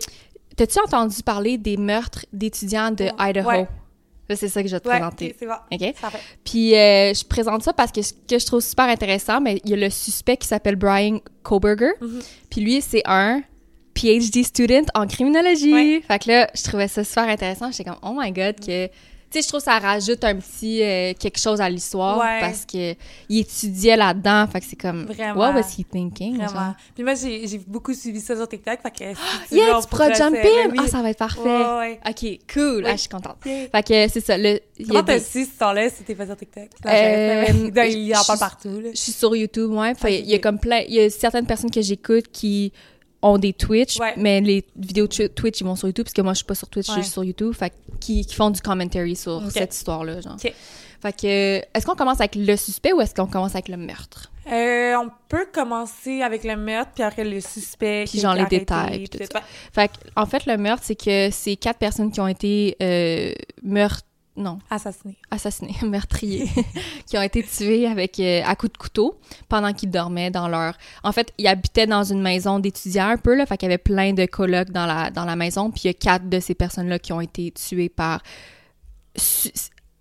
T'as-tu 0.56 0.80
entendu 0.80 1.22
parler 1.24 1.58
des 1.58 1.76
meurtres 1.78 2.26
d'étudiants 2.32 2.92
de 2.92 3.10
Idaho? 3.20 3.68
C'est 4.30 4.50
ça 4.50 4.62
que 4.62 4.68
je 4.68 4.76
vais 4.76 4.80
te 4.80 4.88
Ouais, 4.90 4.96
présenter. 5.00 5.30
ok, 5.30 5.36
c'est 5.40 5.46
bon. 5.48 5.54
OK? 5.72 5.94
Puis 6.44 6.76
euh, 6.76 7.14
je 7.14 7.24
présente 7.26 7.64
ça 7.64 7.72
parce 7.74 7.92
que 7.92 8.02
ce 8.02 8.12
que 8.14 8.38
je 8.40 8.46
trouve 8.46 8.60
super 8.62 8.86
intéressant, 8.86 9.40
mais 9.40 9.62
il 9.64 9.70
y 9.70 9.74
a 9.74 9.78
le 9.78 9.90
suspect 9.90 10.36
qui 10.38 10.48
s'appelle 10.48 10.76
Brian 10.76 11.20
Koberger. 11.44 11.92
Mhm. 12.02 12.20
Puis 12.50 12.62
lui, 12.62 12.82
c'est 12.82 13.04
un 13.06 13.42
PhD 13.98 14.44
student 14.44 14.86
en 14.94 15.08
criminologie. 15.08 15.74
Ouais. 15.74 16.02
Fait 16.08 16.20
que 16.20 16.30
là, 16.30 16.50
je 16.56 16.64
trouvais 16.64 16.88
ça 16.88 17.04
super 17.04 17.24
intéressant. 17.30 17.72
J'étais 17.72 17.86
comme, 17.90 18.00
oh 18.04 18.14
my 18.18 18.32
god, 18.32 18.60
que. 18.60 18.88
Tu 19.30 19.40
sais, 19.40 19.42
je 19.42 19.48
trouve 19.50 19.60
que 19.60 19.66
ça 19.66 19.78
rajoute 19.78 20.24
un 20.24 20.38
petit 20.38 20.82
euh, 20.82 21.14
quelque 21.20 21.38
chose 21.38 21.60
à 21.60 21.70
l'histoire 21.70 22.18
Ouais. 22.18 22.40
parce 22.40 22.66
que 22.66 22.96
il 23.28 23.40
étudiait 23.40 23.98
là-dedans. 23.98 24.48
Fait 24.48 24.62
que 24.62 24.66
c'est 24.66 24.78
comme, 24.78 25.04
Vraiment. 25.04 25.38
what 25.42 25.52
was 25.52 25.74
he 25.78 25.84
thinking? 25.84 26.38
Vraiment. 26.38 26.50
genre? 26.54 26.74
Puis 26.96 27.04
moi, 27.04 27.14
j'ai 27.16 27.60
beaucoup 27.68 27.94
suivi 27.94 28.22
ça 28.22 28.38
sur 28.38 28.48
TikTok. 28.48 28.80
Fait 28.82 28.90
que 28.90 29.14
si 29.14 29.50
tu 29.50 29.56
Yeah, 29.58 29.82
tu 29.82 29.88
pourras 29.90 30.08
ben 30.08 30.34
in! 30.34 30.70
oui. 30.72 30.78
Ah, 30.80 30.88
ça 30.88 31.02
va 31.02 31.10
être 31.10 31.18
parfait. 31.20 31.42
Ouais, 31.42 31.78
ouais. 31.78 32.00
OK, 32.08 32.40
cool. 32.54 32.86
Ah, 32.88 32.94
je 32.94 32.98
suis 33.02 33.10
contente. 33.10 33.36
Yeah. 33.46 33.68
Fait 33.70 33.84
que 33.84 34.08
c'est 34.14 34.26
ça. 34.26 34.38
Le, 34.38 34.62
Comment 34.88 35.04
t'as 35.04 35.20
su 35.20 35.44
ce 35.44 35.60
temps-là 35.60 35.90
si 35.90 36.04
t'es 36.04 36.16
pas 36.16 36.26
sur 36.26 36.38
TikTok? 36.38 36.70
Euh, 36.86 36.90
Euh, 36.90 37.86
il 37.86 38.16
en 38.16 38.24
parle 38.24 38.40
partout, 38.40 38.80
là. 38.80 38.92
Je 38.94 38.98
suis 38.98 39.12
sur 39.12 39.36
YouTube, 39.36 39.72
ouais. 39.72 39.92
Il 40.08 40.26
y 40.26 40.36
a 40.36 40.40
comme 40.40 40.58
plein, 40.58 40.84
il 40.88 40.94
y 40.94 41.02
a 41.02 41.10
certaines 41.10 41.46
personnes 41.46 41.72
que 41.72 41.82
j'écoute 41.82 42.28
qui 42.32 42.72
ont 43.22 43.38
des 43.38 43.54
Twitch, 43.54 44.00
Ouais. 44.00 44.14
mais 44.18 44.42
les 44.42 44.66
vidéos 44.76 45.08
Twitch, 45.08 45.62
ils 45.62 45.64
vont 45.64 45.76
sur 45.76 45.88
YouTube, 45.88 46.06
parce 46.06 46.14
que 46.14 46.22
moi, 46.22 46.34
je 46.34 46.38
suis 46.38 46.46
pas 46.46 46.56
sur 46.56 46.70
Twitch, 46.70 46.88
je 46.88 47.02
suis 47.02 47.04
sur 47.12 47.24
YouTube, 47.24 47.54
fait 47.54 47.74
qui, 48.00 48.26
qui 48.26 48.36
font 48.36 48.50
du 48.52 48.62
commentary 48.62 49.16
sur 49.16 49.42
cette 49.52 49.74
histoire-là, 49.76 50.22
genre. 50.22 50.38
Fait 51.00 51.14
que, 51.14 51.28
est-ce 51.78 51.86
qu'on 51.86 51.96
commence 51.96 52.20
avec 52.20 52.34
le 52.36 52.56
suspect 52.56 52.92
ou 52.92 53.02
est-ce 53.02 53.14
qu'on 53.14 53.28
commence 53.28 53.54
avec 53.54 53.68
le 53.68 53.78
meurtre? 53.78 54.32
Euh, 54.52 54.96
on 54.96 55.10
peut 55.30 55.46
commencer 55.54 56.22
avec 56.22 56.44
le 56.44 56.56
meurtre, 56.56 56.92
puis 56.96 57.04
après 57.04 57.24
le 57.24 57.40
suspect. 57.42 58.06
Puis 58.10 58.20
genre 58.20 58.34
les 58.34 58.42
arrêté, 58.42 58.60
détails, 58.60 59.08
puis 59.08 59.20
tout. 59.20 59.40
Fait 59.74 59.90
que, 59.90 59.94
en 60.16 60.26
fait, 60.26 60.46
le 60.48 60.58
meurtre, 60.58 60.84
c'est 60.86 60.96
que 60.96 61.30
c'est 61.32 61.56
quatre 61.58 61.78
personnes 61.78 62.12
qui 62.12 62.20
ont 62.20 62.28
été 62.28 62.76
euh, 62.82 63.32
meurtres, 63.62 64.04
non, 64.38 64.60
Assassiné. 64.70 65.18
assassinés, 65.32 65.76
meurtriers, 65.84 66.48
qui 67.06 67.18
ont 67.18 67.22
été 67.22 67.44
tués 67.44 67.88
avec 67.88 68.20
euh, 68.20 68.42
à 68.46 68.56
coups 68.56 68.72
de 68.74 68.78
couteau 68.78 69.20
pendant 69.50 69.74
qu'ils 69.74 69.90
dormaient 69.92 70.32
dans 70.32 70.48
leur. 70.48 70.78
En 71.04 71.12
fait, 71.12 71.34
ils 71.38 71.48
habitaient 71.48 71.88
dans 71.88 72.04
une 72.04 72.22
maison 72.22 72.60
d'étudiants 72.60 73.10
un 73.10 73.18
peu 73.18 73.36
là, 73.36 73.46
fait 73.46 73.58
qu'il 73.58 73.68
y 73.68 73.72
avait 73.72 73.78
plein 73.78 74.14
de 74.14 74.26
colocs 74.26 74.70
dans 74.70 74.86
la 74.86 75.10
dans 75.12 75.26
la 75.26 75.36
maison, 75.36 75.72
puis 75.72 75.82
il 75.84 75.88
y 75.88 75.90
a 75.90 75.94
quatre 75.94 76.30
de 76.30 76.40
ces 76.40 76.54
personnes-là 76.56 77.00
qui 77.00 77.12
ont 77.14 77.22
été 77.22 77.52
tuées 77.52 77.90
par 77.90 78.22
su- 79.16 79.52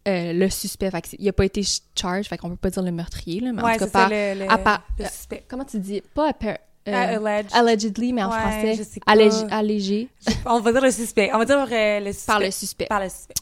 euh, 0.09 0.33
le 0.33 0.49
suspect. 0.51 0.91
Fait 0.91 1.17
il 1.19 1.29
a 1.29 1.33
pas 1.33 1.45
été 1.45 1.63
charged, 1.99 2.29
fait 2.29 2.39
qu'on 2.39 2.51
peut 2.51 2.57
pas 2.57 2.71
dire 2.71 2.83
le 2.83 2.93
meurtrier 2.93 3.41
là, 3.41 3.53
mais 3.53 3.63
ouais, 3.63 3.71
en 3.71 3.75
tout 3.75 3.79
cas 3.81 3.87
ça, 3.87 3.91
par. 3.91 4.09
le, 4.11 5.05
euh, 5.05 5.09
suspect. 5.09 5.45
Comment 5.49 5.65
tu 5.65 5.79
dis? 5.81 6.01
Pas 6.15 6.31
appar- 6.31 6.59
euh, 6.89 6.93
alleged. 7.17 7.51
allegedly, 7.53 8.13
mais 8.13 8.23
en 8.23 8.31
Ouais, 8.31 8.39
français, 8.39 8.75
je 8.77 8.83
sais 8.85 9.01
pas. 9.01 9.13
allég- 9.13 9.49
allégé 9.51 10.09
On 10.45 10.61
va 10.61 10.71
dire 10.71 10.81
le 10.83 10.93
suspect. 10.93 11.31
On 11.35 11.39
va 11.39 11.45
dire 11.45 11.67
euh, 11.73 11.99
le 12.01 12.13
suspect. 12.13 12.27
par 12.33 12.39
le 12.41 12.51
suspect. 12.53 12.87
Par 12.87 13.01
le 13.01 13.09
suspect. 13.09 13.35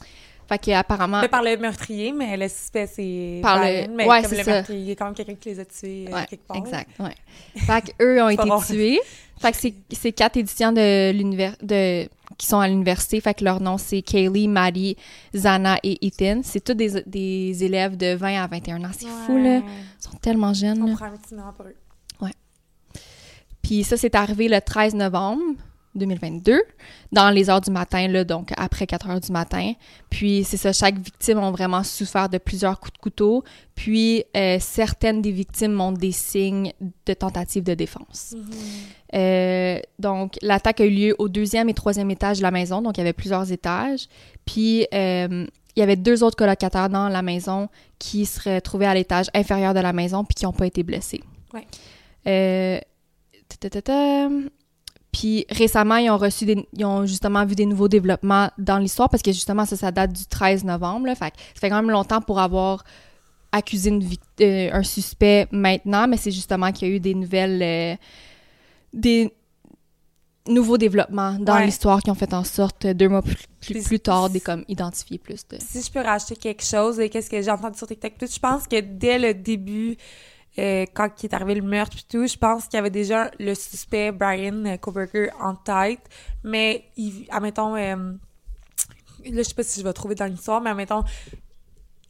Fait 0.47 0.59
que 0.63 0.71
apparemment, 0.71 1.21
Pas 1.21 1.27
par 1.27 1.41
le 1.43 1.57
meurtrier, 1.57 2.11
mais 2.11 2.37
le 2.37 2.47
suspect, 2.47 2.85
c'est 2.87 3.39
Par 3.41 3.57
le- 3.59 3.87
mais 3.87 4.07
ouais, 4.07 4.21
comme 4.21 4.29
c'est 4.29 4.37
le 4.37 4.43
ça. 4.43 4.51
meurtrier, 4.51 4.79
il 4.79 4.85
y 4.87 4.91
a 4.91 4.95
quand 4.95 5.05
même 5.05 5.13
quelqu'un 5.15 5.35
qui 5.35 5.49
les 5.49 5.59
a 5.59 5.65
tués 5.65 6.05
euh, 6.07 6.13
Ouais, 6.15 6.25
quelque 6.29 6.45
part. 6.47 6.57
exact, 6.57 6.89
ouais. 6.99 7.15
Fait 7.57 7.81
qu'eux 7.97 8.21
ont 8.23 8.29
été 8.29 8.43
tués. 8.67 8.99
Fait 9.39 9.51
que 9.51 9.57
c'est- 9.97 10.11
quatre 10.11 10.37
étudiants 10.37 10.71
de 10.71 11.11
l'univers 11.11 11.55
de 11.61 12.07
qui 12.37 12.47
sont 12.47 12.59
à 12.59 12.67
l'université. 12.67 13.19
Fait 13.21 13.33
que 13.33 13.43
leur 13.43 13.59
nom, 13.61 13.77
c'est 13.77 14.01
Kaylee, 14.01 14.47
Maddie, 14.47 14.97
Zana 15.35 15.77
et 15.83 16.05
Ethan. 16.05 16.41
C'est 16.43 16.63
tous 16.63 16.73
des, 16.73 17.01
des 17.05 17.63
élèves 17.63 17.95
de 17.97 18.13
20 18.15 18.43
à 18.43 18.47
21 18.47 18.83
ans. 18.83 18.91
C'est 18.97 19.07
fou, 19.07 19.37
là. 19.37 19.57
Ouais. 19.59 19.63
Ils 19.99 20.03
sont 20.03 20.17
tellement 20.17 20.53
jeunes, 20.53 20.81
On 20.83 20.87
là. 20.87 20.93
prend 20.95 21.05
un 21.05 21.11
petit 21.17 21.33
moment 21.35 21.53
pour 21.55 21.65
eux. 21.67 21.75
Puis 23.61 23.83
ça, 23.83 23.97
c'est 23.97 24.13
arrivé 24.15 24.47
le 24.47 24.61
13 24.61 24.93
novembre 24.95 25.41
2022, 25.95 26.61
dans 27.11 27.29
les 27.29 27.49
heures 27.49 27.61
du 27.61 27.71
matin, 27.71 28.07
là, 28.07 28.23
donc 28.23 28.51
après 28.57 28.85
4 28.85 29.09
heures 29.09 29.19
du 29.19 29.31
matin. 29.31 29.73
Puis 30.09 30.43
c'est 30.43 30.57
ça, 30.57 30.73
chaque 30.73 30.97
victime 30.97 31.39
a 31.39 31.51
vraiment 31.51 31.83
souffert 31.83 32.29
de 32.29 32.37
plusieurs 32.37 32.79
coups 32.79 32.93
de 32.93 32.97
couteau. 32.99 33.43
Puis 33.75 34.23
euh, 34.35 34.57
certaines 34.59 35.21
des 35.21 35.31
victimes 35.31 35.73
montrent 35.73 35.99
des 35.99 36.11
signes 36.11 36.73
de 37.05 37.13
tentative 37.13 37.63
de 37.63 37.73
défense. 37.73 38.35
Euh, 39.13 39.79
donc, 39.99 40.35
l'attaque 40.41 40.81
a 40.81 40.85
eu 40.85 40.89
lieu 40.89 41.15
au 41.19 41.29
deuxième 41.29 41.69
et 41.69 41.73
troisième 41.73 42.11
étage 42.11 42.37
de 42.37 42.43
la 42.43 42.51
maison, 42.51 42.81
donc 42.81 42.97
il 42.97 42.99
y 42.99 43.01
avait 43.01 43.13
plusieurs 43.13 43.51
étages. 43.51 44.07
Puis, 44.45 44.87
euh, 44.93 45.45
il 45.75 45.79
y 45.79 45.83
avait 45.83 45.95
deux 45.95 46.23
autres 46.23 46.37
colocataires 46.37 46.89
dans 46.89 47.09
la 47.09 47.21
maison 47.21 47.69
qui 47.99 48.25
se 48.25 48.59
trouvaient 48.59 48.85
à 48.85 48.93
l'étage 48.93 49.27
inférieur 49.33 49.73
de 49.73 49.81
la 49.81 49.93
maison 49.93 50.23
puis 50.23 50.35
qui 50.35 50.45
n'ont 50.45 50.53
pas 50.53 50.67
été 50.67 50.83
blessés. 50.83 51.21
Ouais. 51.53 52.81
Puis 55.17 55.45
récemment, 55.49 55.95
ils 55.95 56.09
ont 56.09 56.17
reçu 56.17 56.45
des, 56.45 56.67
ils 56.73 56.83
ont 56.83 57.05
justement 57.05 57.45
vu 57.45 57.55
des 57.55 57.65
nouveaux 57.65 57.87
développements 57.87 58.49
dans 58.57 58.77
l'histoire 58.79 59.09
parce 59.09 59.23
que 59.23 59.31
justement, 59.31 59.65
ça, 59.65 59.77
ça 59.77 59.89
date 59.89 60.11
du 60.11 60.25
13 60.25 60.65
novembre. 60.65 61.05
Là, 61.05 61.15
fait 61.15 61.33
ça 61.53 61.61
fait 61.61 61.69
quand 61.69 61.81
même 61.81 61.89
longtemps 61.89 62.19
pour 62.19 62.37
avoir 62.39 62.83
accusé 63.53 63.89
une 63.91 64.03
euh, 64.41 64.69
un 64.73 64.83
suspect 64.83 65.47
maintenant, 65.51 66.05
mais 66.09 66.17
c'est 66.17 66.31
justement 66.31 66.73
qu'il 66.73 66.89
y 66.89 66.91
a 66.91 66.95
eu 66.95 66.99
des 66.99 67.13
nouvelles, 67.15 67.61
euh, 67.63 67.95
des 68.93 69.33
nouveaux 70.47 70.77
développements 70.77 71.37
dans 71.39 71.55
Ouais. 71.55 71.65
l'histoire 71.65 72.01
qui 72.03 72.11
ont 72.11 72.15
fait 72.15 72.33
en 72.33 72.43
sorte, 72.43 72.83
euh, 72.83 72.93
deux 72.93 73.07
mois 73.07 73.21
plus, 73.21 73.81
plus, 73.83 73.99
tard, 74.01 74.29
des 74.29 74.41
comme 74.41 74.65
identifier 74.67 75.17
plus 75.17 75.47
de. 75.47 75.57
Si 75.59 75.81
je 75.81 75.89
peux 75.89 76.01
rajouter 76.01 76.35
quelque 76.35 76.63
chose, 76.63 76.99
et 76.99 77.09
qu'est-ce 77.09 77.29
que 77.29 77.41
j'ai 77.41 77.49
entendu 77.51 77.77
sur 77.77 77.87
TikTok, 77.87 78.11
je 78.19 78.39
pense 78.39 78.67
que 78.67 78.81
dès 78.81 79.17
le 79.17 79.33
début, 79.33 79.95
euh, 80.57 80.85
quand 80.93 81.09
il 81.21 81.25
est 81.25 81.33
arrivé 81.33 81.55
le 81.55 81.61
meurtre 81.61 81.97
et 81.97 82.07
tout, 82.09 82.25
je 82.27 82.37
pense 82.37 82.65
qu'il 82.65 82.75
y 82.75 82.79
avait 82.79 82.89
déjà 82.89 83.29
le 83.39 83.53
suspect 83.55 84.11
Brian 84.11 84.65
euh, 84.65 84.77
Koberger 84.77 85.29
en 85.41 85.55
tête, 85.55 85.99
mais 86.43 86.85
il, 86.95 87.25
admettons, 87.29 87.75
euh, 87.75 87.95
là, 87.95 88.15
je 89.25 89.41
sais 89.43 89.53
pas 89.53 89.63
si 89.63 89.79
je 89.79 89.85
vais 89.85 89.93
trouver 89.93 90.15
dans 90.15 90.25
l'histoire, 90.25 90.61
mais 90.61 90.69
admettons, 90.69 91.03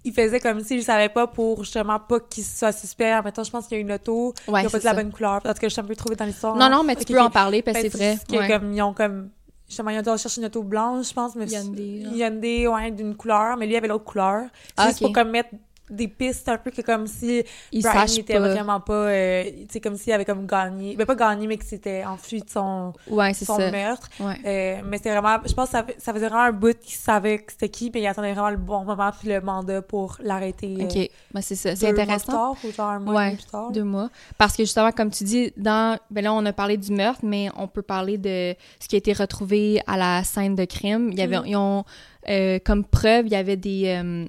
il 0.04 0.14
faisait 0.14 0.40
comme 0.40 0.60
s'il 0.62 0.84
savait 0.84 1.10
pas 1.10 1.26
pour 1.26 1.64
justement 1.64 2.00
pas 2.00 2.20
qu'il 2.20 2.44
soit 2.44 2.72
suspect. 2.72 3.12
Admettons, 3.12 3.44
je 3.44 3.50
pense 3.50 3.66
qu'il 3.68 3.78
y 3.78 3.80
a 3.80 3.82
une 3.82 3.92
auto, 3.92 4.36
Ouais, 4.48 4.62
il 4.62 4.68
a 4.68 4.70
pas 4.70 4.78
dit 4.78 4.86
la 4.86 4.94
bonne 4.94 5.12
couleur. 5.12 5.42
Parce 5.42 5.58
que 5.58 5.68
je 5.68 5.74
suis 5.74 5.82
un 5.82 5.86
peu 5.86 5.96
trouvé 5.96 6.16
dans 6.16 6.26
l'histoire. 6.26 6.56
Non, 6.56 6.70
non, 6.70 6.84
mais 6.84 6.96
tu 6.96 7.12
peux 7.12 7.20
en 7.20 7.32
parler 7.32 7.64
parce 7.64 7.78
que 7.78 7.84
Ben, 7.84 7.92
c'est 7.92 8.30
vrai. 8.30 8.40
ouais. 8.40 8.48
comme, 8.48 8.72
ils 8.72 8.82
ont 8.84 8.94
comme. 8.94 9.30
Justement, 9.68 9.90
ils 9.90 9.98
ont 9.98 10.02
dû 10.14 10.22
chercher 10.22 10.42
une 10.42 10.46
auto 10.46 10.62
blanche, 10.62 11.10
je 11.10 11.14
pense, 11.14 11.34
mais. 11.36 11.48
Hyundai. 11.48 12.04
Hyundai, 12.14 12.68
ouais, 12.68 12.92
d'une 12.92 13.16
couleur, 13.16 13.58
mais 13.58 13.66
lui 13.66 13.76
avait 13.76 13.88
l'autre 13.88 14.04
couleur. 14.06 14.44
Ah, 14.78 14.90
juste 14.90 15.02
ok. 15.02 15.08
pour 15.08 15.14
comme 15.14 15.32
mettre 15.32 15.50
des 15.90 16.08
pistes 16.08 16.50
un 16.50 16.58
peu 16.58 16.72
que 16.72 16.82
comme 16.82 17.06
si 17.08 17.44
Ils 17.72 17.82
Brian 17.84 17.94
sachent 18.08 18.18
était 18.20 18.34
pas. 18.34 18.40
vraiment 18.50 18.80
pas. 18.80 18.94
euh, 19.10 19.44
tu 19.44 19.66
sais, 19.70 19.80
comme 19.80 19.96
s'il 19.98 20.14
avait 20.14 20.26
comme 20.26 20.48
gagné. 20.48 20.96
Ben, 20.96 21.06
pas 21.06 21.16
gagné, 21.16 21.46
mais 21.48 21.58
que 21.58 21.66
c'était 21.66 22.04
enfui 22.06 22.42
de 22.42 22.50
son, 22.50 22.94
Ouais, 23.08 23.34
son 23.34 23.58
ça. 23.58 23.70
meurtre. 23.72 24.10
Ouais. 24.20 24.36
Euh, 24.46 24.82
mais 24.86 24.98
c'était 24.98 25.12
vraiment. 25.12 25.38
Je 25.46 25.54
pense 25.54 25.68
que 25.70 25.78
ça, 25.78 25.86
ça 26.00 26.14
faisait 26.14 26.28
vraiment 26.28 26.44
un 26.46 26.52
bout 26.52 26.76
qu'il 26.80 26.96
savait 26.96 27.38
que 27.40 27.52
c'était 27.52 27.70
qui, 27.70 27.92
mais 27.94 28.02
il 28.02 28.08
attendait 28.08 28.34
vraiment 28.34 28.50
le 28.50 28.58
bon 28.58 28.84
moment 28.84 29.12
puis 29.20 29.30
le 29.30 29.42
mandat 29.42 29.82
pour 29.84 30.18
l'arrêter. 30.22 30.76
euh, 30.80 30.86
OK. 30.86 31.10
Ben, 31.34 31.42
c'est 31.42 31.56
ça. 31.56 31.76
C'est 31.76 31.92
mois 31.92 32.02
intéressant. 32.02 32.26
plus 32.26 32.32
tard, 32.34 32.56
ou 32.64 32.72
genre 32.72 32.90
un 32.90 33.00
mois 33.00 33.14
Ouais, 33.16 33.36
plus 33.36 33.46
tard. 33.46 33.72
Deux 33.72 33.84
mois. 33.84 34.10
Parce 34.38 34.56
que 34.58 34.64
justement, 34.64 34.92
comme 34.92 35.12
tu 35.12 35.24
dis, 35.24 35.54
dans. 35.56 36.00
Ben 36.10 36.24
là, 36.24 36.34
on 36.34 36.46
a 36.46 36.54
parlé 36.54 36.78
du 36.78 36.92
meurtre, 36.92 37.22
mais 37.24 37.50
on 37.58 37.68
peut 37.68 37.82
parler 37.84 38.18
de 38.18 38.56
ce 38.80 38.88
qui 38.88 38.96
a 38.96 38.98
été 38.98 39.14
retrouvé 39.14 39.82
à 39.86 39.98
la 39.98 40.24
scène 40.24 40.56
de 40.56 40.66
crime. 40.66 41.10
Il 41.12 41.20
y 41.20 41.22
avait, 41.22 41.38
Mhm. 41.40 41.46
ils 41.46 41.56
ont, 41.58 41.84
euh, 42.30 42.58
comme 42.66 42.84
preuve, 42.84 43.28
il 43.28 43.32
y 43.34 43.36
avait 43.36 43.56
des, 43.58 43.84
euh, 44.04 44.26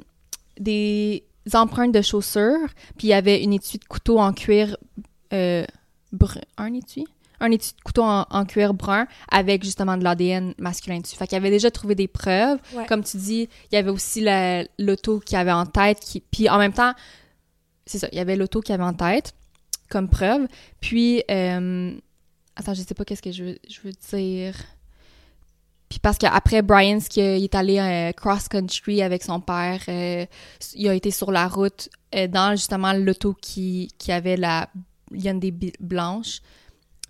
des 0.58 1.24
empreintes 1.54 1.92
de 1.92 2.02
chaussures, 2.02 2.68
puis 2.98 3.08
il 3.08 3.10
y 3.10 3.12
avait 3.14 3.42
une 3.42 3.52
étui 3.52 3.78
de 3.78 3.84
couteau 3.84 4.18
en 4.18 4.32
cuir 4.32 4.76
euh, 5.32 5.64
brun. 6.12 6.40
Un 6.56 6.72
étui? 6.74 7.04
Un 7.38 7.50
étui 7.50 7.72
de 7.76 7.82
couteau 7.82 8.02
en, 8.02 8.26
en 8.30 8.44
cuir 8.46 8.72
brun 8.72 9.06
avec 9.30 9.62
justement 9.62 9.96
de 9.98 10.02
l'ADN 10.04 10.54
masculin 10.58 11.00
dessus. 11.00 11.16
Fait 11.16 11.26
qu'il 11.26 11.36
avait 11.36 11.50
déjà 11.50 11.70
trouvé 11.70 11.94
des 11.94 12.08
preuves. 12.08 12.58
Ouais. 12.74 12.86
Comme 12.86 13.04
tu 13.04 13.18
dis, 13.18 13.48
il 13.70 13.74
y 13.74 13.78
avait 13.78 13.90
aussi 13.90 14.22
la- 14.22 14.64
l'auto 14.78 15.20
qu'il 15.20 15.36
avait 15.36 15.52
en 15.52 15.66
tête, 15.66 16.00
qui, 16.00 16.20
puis 16.20 16.48
en 16.48 16.56
même 16.58 16.72
temps, 16.72 16.94
c'est 17.84 17.98
ça, 17.98 18.08
il 18.10 18.16
y 18.18 18.20
avait 18.20 18.36
l'auto 18.36 18.60
qu'il 18.62 18.74
avait 18.74 18.82
en 18.84 18.94
tête 18.94 19.34
comme 19.90 20.08
preuve. 20.08 20.48
Puis, 20.80 21.22
euh, 21.30 21.94
attends, 22.56 22.74
je 22.74 22.80
sais 22.82 22.94
pas 22.94 23.04
qu'est-ce 23.04 23.22
que 23.22 23.30
je 23.32 23.44
veux, 23.44 23.58
je 23.68 23.80
veux 23.84 23.92
dire. 24.10 24.56
Puis 25.88 26.00
parce 26.00 26.18
qu'après 26.18 26.62
Brian, 26.62 26.98
ce 27.00 27.08
qu'il 27.08 27.22
est 27.22 27.54
allé 27.54 27.78
euh, 27.78 28.12
cross-country 28.12 29.02
avec 29.02 29.22
son 29.22 29.40
père, 29.40 29.80
euh, 29.88 30.26
il 30.74 30.88
a 30.88 30.94
été 30.94 31.10
sur 31.10 31.30
la 31.30 31.46
route 31.46 31.88
euh, 32.14 32.26
dans 32.26 32.56
justement 32.56 32.92
l'auto 32.92 33.34
qui, 33.40 33.92
qui 33.98 34.10
avait 34.10 34.36
la 34.36 34.68
Hyundai 35.12 35.54
blanche. 35.78 36.40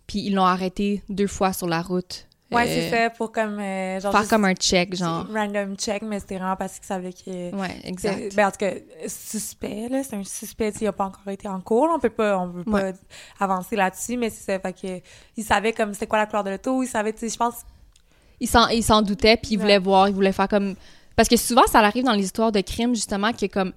Puis 0.06 0.20
ils 0.20 0.34
l'ont 0.34 0.44
arrêté 0.44 1.02
deux 1.08 1.26
fois 1.26 1.52
sur 1.52 1.66
la 1.66 1.80
route. 1.80 2.28
Ouais, 2.52 2.62
euh, 2.62 2.66
c'est 2.66 2.90
fait 2.90 3.12
pour 3.16 3.32
comme. 3.32 3.58
genre 3.58 4.12
Faire 4.12 4.28
comme 4.28 4.44
un 4.44 4.54
check, 4.54 4.94
genre. 4.94 5.26
Random 5.34 5.74
check, 5.76 6.02
mais 6.02 6.20
c'était 6.20 6.36
vraiment 6.36 6.54
parce 6.54 6.74
qu'il 6.74 6.86
savait 6.86 7.12
que. 7.12 7.52
Ouais, 7.56 7.80
exact. 7.82 8.36
Ben, 8.36 8.46
en 8.46 8.50
tout 8.52 8.58
cas, 8.58 8.72
suspect, 9.08 9.88
là. 9.88 10.04
C'est 10.04 10.14
un 10.14 10.22
suspect, 10.22 10.72
il 10.80 10.84
n'a 10.84 10.92
pas 10.92 11.06
encore 11.06 11.28
été 11.28 11.48
en 11.48 11.60
cours. 11.60 11.88
On 11.92 11.98
peut 11.98 12.08
pas, 12.08 12.38
on 12.38 12.52
peut 12.52 12.70
pas 12.70 12.92
avancer 13.40 13.74
là-dessus, 13.74 14.16
mais 14.16 14.30
c'est 14.30 14.44
ça. 14.44 14.60
Fait 14.60 14.72
que, 14.72 15.02
il 15.36 15.42
savait 15.42 15.72
comme 15.72 15.92
c'était 15.92 16.06
quoi 16.06 16.18
la 16.18 16.26
couleur 16.26 16.44
de 16.44 16.50
l'auto, 16.50 16.84
il 16.84 16.86
savait, 16.86 17.12
tu 17.12 17.20
sais, 17.20 17.30
je 17.30 17.36
pense. 17.36 17.64
Il 18.40 18.48
s'en, 18.48 18.68
il 18.68 18.82
s'en 18.82 19.02
doutait, 19.02 19.36
puis 19.36 19.52
il 19.52 19.56
Ouais. 19.56 19.62
voulait 19.62 19.78
voir, 19.78 20.08
il 20.08 20.14
voulait 20.14 20.32
faire 20.32 20.48
comme... 20.48 20.74
Parce 21.14 21.28
que 21.28 21.36
souvent, 21.36 21.66
ça 21.66 21.80
arrive 21.80 22.04
dans 22.04 22.12
les 22.12 22.24
histoires 22.24 22.52
de 22.52 22.60
crimes, 22.60 22.94
justement, 22.94 23.32
que 23.32 23.46
comme... 23.46 23.72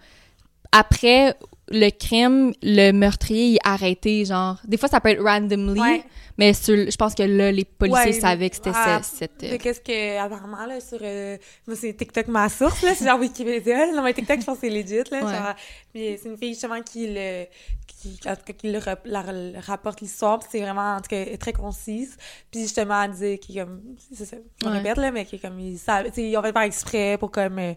Après 0.72 1.36
le 1.72 1.90
crime, 1.92 2.54
le 2.62 2.92
meurtrier 2.92 3.56
est 3.56 3.60
arrêté, 3.64 4.26
genre... 4.26 4.58
Des 4.66 4.78
fois, 4.78 4.90
ça 4.90 5.00
peut 5.02 5.10
être 5.10 5.22
randomly, 5.24 5.80
Ouais. 5.80 6.04
mais 6.38 6.54
sur, 6.54 6.76
je 6.76 6.96
pense 6.98 7.14
que 7.16 7.24
là, 7.24 7.52
les 7.52 7.66
policiers 7.66 8.14
Ouais, 8.14 8.20
savaient 8.20 8.50
que 8.50 8.56
c'était 8.56 8.72
ah, 8.74 9.02
ce- 9.04 9.18
cette... 9.18 9.42
de 9.42 9.58
Qu'est-ce 9.58 9.80
que, 9.82 10.18
apparemment, 10.20 10.66
là, 10.66 10.80
sur. 10.82 11.00
euh, 11.02 11.38
moi, 11.68 11.76
c'est 11.76 11.94
TikTok 11.94 12.28
ma 12.28 12.50
source, 12.50 12.82
là. 12.82 12.96
C'est 12.96 13.06
genre 13.06 13.20
Wikipédia. 13.20 13.92
Non, 13.94 14.02
mais 14.04 14.14
TikTok, 14.14 14.40
je 14.42 14.46
pense 14.46 14.60
que 14.60 14.68
c'est 14.68 14.74
legit, 14.74 15.10
là. 15.12 15.24
Ouais. 15.24 15.34
Genre, 15.34 15.56
puis 15.94 16.18
c'est 16.22 16.30
une 16.30 16.38
fille, 16.38 16.54
justement, 16.54 16.82
qui 16.82 17.08
le. 17.14 17.46
Qui, 18.02 18.18
en 18.28 18.36
tout 18.36 18.44
cas, 18.46 18.54
qui 18.54 18.72
le, 18.72 18.80
rap- 18.80 19.06
la- 19.06 19.32
le 19.34 19.60
rapporte 19.60 20.00
l'histoire, 20.02 20.40
c'est 20.50 20.62
vraiment, 20.62 20.96
en 20.96 21.02
tout 21.02 21.10
cas, 21.10 21.26
très 21.38 21.52
concise. 21.54 22.16
Puis 22.50 22.62
justement, 22.62 23.04
elle 23.04 23.12
disait 23.12 23.38
qu'il 23.38 23.58
est 23.58 23.62
comme. 23.62 23.82
C'est 24.14 24.26
ça, 24.26 24.38
Ouais. 24.66 24.72
répète, 24.78 24.98
là, 24.98 25.12
mais 25.12 25.26
qui 25.26 25.36
est 25.36 25.40
comme. 25.40 25.60
Ils 25.60 25.78
savent, 25.78 26.08
ils 26.18 26.38
ont 26.38 26.42
fait 26.42 26.54
par 26.54 26.64
exprès 26.64 27.18
pour 27.20 27.30
comme. 27.32 27.60
euh, 27.60 27.74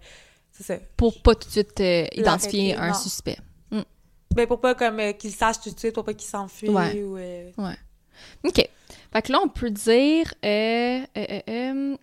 c'est 0.52 0.62
ça. 0.64 0.74
Pour 0.96 1.20
pas 1.22 1.34
tout 1.34 1.48
de 1.48 1.52
suite 1.52 1.80
euh, 1.80 2.06
identifier 2.12 2.76
un 2.76 2.88
non. 2.88 2.94
suspect. 2.94 3.38
Ben, 4.34 4.46
pour 4.46 4.60
pas 4.60 4.74
comme 4.74 4.98
euh, 5.00 5.12
qu'ils 5.12 5.32
sachent 5.32 5.60
tout 5.60 5.70
de 5.70 5.78
suite, 5.78 5.94
pour 5.94 6.04
pas 6.04 6.14
qu'ils 6.14 6.28
s'enfuient 6.28 6.68
Ouais. 6.70 7.02
ou. 7.02 7.16
euh, 7.16 7.50
OK. 8.44 8.68
Fait 9.12 9.22
que 9.22 9.32
là, 9.32 9.40
on 9.44 9.48
peut 9.48 9.70
dire... 9.70 10.32
Euh, 10.44 11.00
euh, 11.16 11.40
euh, 11.48 11.96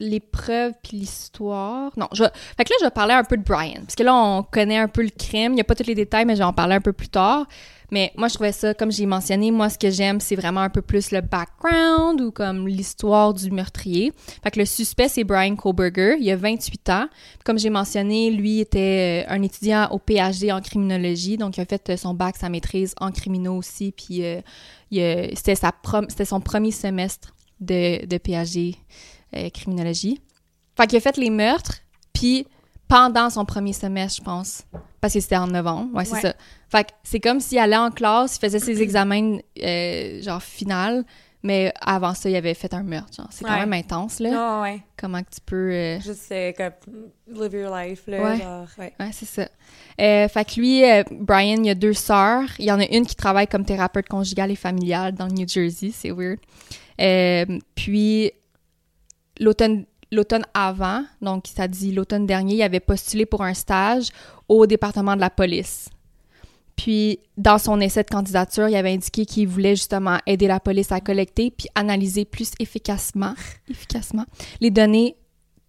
les 0.00 0.20
preuves 0.20 0.72
puis 0.82 0.96
l'histoire. 0.98 1.92
Non, 1.96 2.08
je. 2.12 2.24
Fait 2.56 2.64
que 2.64 2.70
là, 2.70 2.76
je 2.80 2.84
vais 2.84 2.90
parler 2.90 3.14
un 3.14 3.22
peu 3.24 3.36
de 3.36 3.42
Brian. 3.44 3.80
Parce 3.82 3.94
que 3.94 4.02
là, 4.02 4.14
on 4.14 4.42
connaît 4.42 4.76
un 4.76 4.88
peu 4.88 5.02
le 5.02 5.10
crime. 5.10 5.52
Il 5.52 5.54
n'y 5.54 5.60
a 5.60 5.64
pas 5.64 5.76
tous 5.76 5.86
les 5.86 5.94
détails, 5.94 6.24
mais 6.24 6.34
je 6.34 6.40
vais 6.40 6.44
en 6.44 6.52
parler 6.52 6.74
un 6.74 6.80
peu 6.80 6.92
plus 6.92 7.08
tard. 7.08 7.46
Mais 7.90 8.12
moi, 8.16 8.28
je 8.28 8.34
trouvais 8.34 8.52
ça, 8.52 8.74
comme 8.74 8.90
j'ai 8.90 9.06
mentionné, 9.06 9.50
moi, 9.50 9.68
ce 9.68 9.78
que 9.78 9.90
j'aime, 9.90 10.20
c'est 10.20 10.36
vraiment 10.36 10.60
un 10.60 10.70
peu 10.70 10.82
plus 10.82 11.10
le 11.10 11.20
background 11.20 12.20
ou 12.20 12.30
comme 12.30 12.66
l'histoire 12.66 13.34
du 13.34 13.50
meurtrier. 13.50 14.12
Fait 14.42 14.50
que 14.50 14.58
le 14.58 14.66
suspect, 14.66 15.08
c'est 15.08 15.24
Brian 15.24 15.56
Koberger. 15.56 16.16
Il 16.18 16.30
a 16.30 16.36
28 16.36 16.88
ans. 16.90 17.06
Comme 17.44 17.58
j'ai 17.58 17.70
mentionné, 17.70 18.30
lui 18.30 18.60
était 18.60 19.24
euh, 19.28 19.34
un 19.34 19.42
étudiant 19.42 19.88
au 19.90 19.98
PhD 19.98 20.50
en 20.52 20.60
criminologie. 20.60 21.36
Donc, 21.36 21.56
il 21.56 21.60
a 21.60 21.64
fait 21.64 21.90
euh, 21.90 21.96
son 21.96 22.14
bac, 22.14 22.36
sa 22.36 22.48
maîtrise 22.48 22.94
en 23.00 23.10
criminaux 23.10 23.56
aussi. 23.56 23.92
Puis, 23.92 24.24
euh, 24.24 24.40
c'était, 25.34 25.54
son 26.24 26.40
premier 26.40 26.70
semestre 26.70 27.34
de, 27.60 28.04
de 28.06 28.18
PhD 28.18 28.76
euh, 29.36 29.50
criminologie. 29.50 30.20
Fait 30.76 30.86
qu'il 30.86 30.98
a 30.98 31.00
fait 31.00 31.16
les 31.16 31.30
meurtres, 31.30 31.80
puis 32.12 32.46
pendant 32.88 33.30
son 33.30 33.44
premier 33.44 33.72
semestre, 33.72 34.18
je 34.18 34.24
pense. 34.24 34.62
Parce 35.00 35.14
que 35.14 35.20
c'était 35.20 35.36
en 35.36 35.46
novembre. 35.46 35.94
Ouais, 35.94 36.04
c'est 36.04 36.20
ça. 36.20 36.34
Fait 36.74 36.82
que 36.82 36.90
c'est 37.04 37.20
comme 37.20 37.38
s'il 37.38 37.58
allait 37.58 37.76
en 37.76 37.92
classe, 37.92 38.34
il 38.36 38.40
faisait 38.40 38.58
ses 38.58 38.82
examens, 38.82 39.38
euh, 39.62 40.20
genre, 40.20 40.42
final, 40.42 41.04
mais 41.44 41.72
avant 41.80 42.14
ça, 42.14 42.28
il 42.28 42.34
avait 42.34 42.54
fait 42.54 42.74
un 42.74 42.82
meurtre. 42.82 43.14
Genre. 43.14 43.28
C'est 43.30 43.44
quand 43.44 43.56
même 43.56 43.72
intense, 43.72 44.18
là. 44.18 44.62
Ouais. 44.62 44.80
Comment 44.96 45.22
que 45.22 45.30
tu 45.30 45.40
peux... 45.46 45.70
Euh... 45.70 46.00
Juste, 46.00 46.34
comme, 46.56 46.72
live 47.28 47.54
your 47.54 47.76
life, 47.76 48.02
là. 48.08 48.22
Ouais, 48.24 48.38
genre, 48.38 48.66
ouais. 48.78 48.92
ouais 48.98 49.10
c'est 49.12 49.24
ça. 49.24 49.42
Euh, 50.00 50.26
fait 50.26 50.44
que 50.44 50.58
lui, 50.58 50.84
euh, 50.84 51.04
Brian, 51.12 51.62
il 51.62 51.70
a 51.70 51.76
deux 51.76 51.92
sœurs. 51.92 52.48
Il 52.58 52.64
y 52.64 52.72
en 52.72 52.80
a 52.80 52.86
une 52.86 53.06
qui 53.06 53.14
travaille 53.14 53.46
comme 53.46 53.64
thérapeute 53.64 54.08
conjugale 54.08 54.50
et 54.50 54.56
familiale 54.56 55.14
dans 55.14 55.26
le 55.26 55.32
New 55.32 55.46
Jersey. 55.46 55.92
C'est 55.92 56.10
weird. 56.10 56.40
Euh, 57.00 57.44
puis, 57.76 58.32
l'automne 59.38 59.84
l'automne 60.10 60.44
avant, 60.54 61.04
donc 61.20 61.46
ça 61.46 61.66
dit 61.66 61.92
l'automne 61.92 62.24
dernier, 62.24 62.54
il 62.54 62.62
avait 62.62 62.78
postulé 62.78 63.26
pour 63.26 63.42
un 63.42 63.54
stage 63.54 64.08
au 64.48 64.64
département 64.66 65.16
de 65.16 65.20
la 65.20 65.30
police. 65.30 65.88
Puis, 66.76 67.20
dans 67.36 67.58
son 67.58 67.80
essai 67.80 68.02
de 68.02 68.08
candidature, 68.08 68.68
il 68.68 68.76
avait 68.76 68.92
indiqué 68.92 69.26
qu'il 69.26 69.46
voulait 69.46 69.76
justement 69.76 70.18
aider 70.26 70.46
la 70.46 70.60
police 70.60 70.90
à 70.92 71.00
collecter 71.00 71.50
puis 71.50 71.68
analyser 71.74 72.24
plus 72.24 72.50
efficacement, 72.58 73.34
efficacement 73.70 74.24
les 74.60 74.70
données 74.70 75.16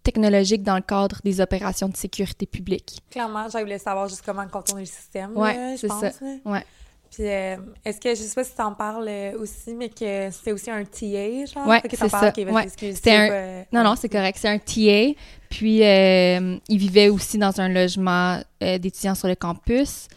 technologiques 0.03 0.63
dans 0.63 0.75
le 0.75 0.81
cadre 0.81 1.19
des 1.23 1.41
opérations 1.41 1.89
de 1.89 1.97
sécurité 1.97 2.45
publique. 2.45 2.99
Clairement, 3.11 3.47
j'avais 3.49 3.65
voulu 3.65 3.79
savoir 3.79 4.07
juste 4.07 4.23
comment 4.25 4.47
contourner 4.47 4.83
le 4.83 4.87
système. 4.87 5.35
Ouais, 5.35 5.75
c'est 5.77 5.87
ça. 5.89 6.11
Ouais. 6.45 6.63
Puis, 7.11 7.27
euh, 7.27 7.55
est-ce 7.85 8.01
que, 8.01 8.09
je 8.09 8.15
sais 8.15 8.35
pas 8.35 8.43
si 8.43 8.53
tu 8.53 8.61
en 8.61 8.73
parles 8.73 9.07
euh, 9.07 9.39
aussi, 9.39 9.73
mais 9.73 9.87
que 9.89 10.29
c'était 10.31 10.51
aussi 10.51 10.69
un 10.69 10.83
TA, 10.83 11.45
genre? 11.45 11.67
Ouais, 11.67 11.81
c'est 11.89 12.09
ça. 12.09 12.33
Ouais. 12.37 12.67
C'était 12.67 13.11
un... 13.11 13.29
Euh, 13.31 13.63
non, 13.71 13.83
non, 13.83 13.95
c'est 13.95 14.09
correct. 14.09 14.37
C'est 14.39 14.49
un 14.49 14.57
TA. 14.57 15.17
Puis, 15.49 15.79
il 15.79 16.77
vivait 16.77 17.09
aussi 17.09 17.37
dans 17.37 17.59
un 17.61 17.69
logement 17.69 18.41
d'étudiants 18.59 19.15
sur 19.15 19.27
le 19.27 19.35
campus. 19.35 20.07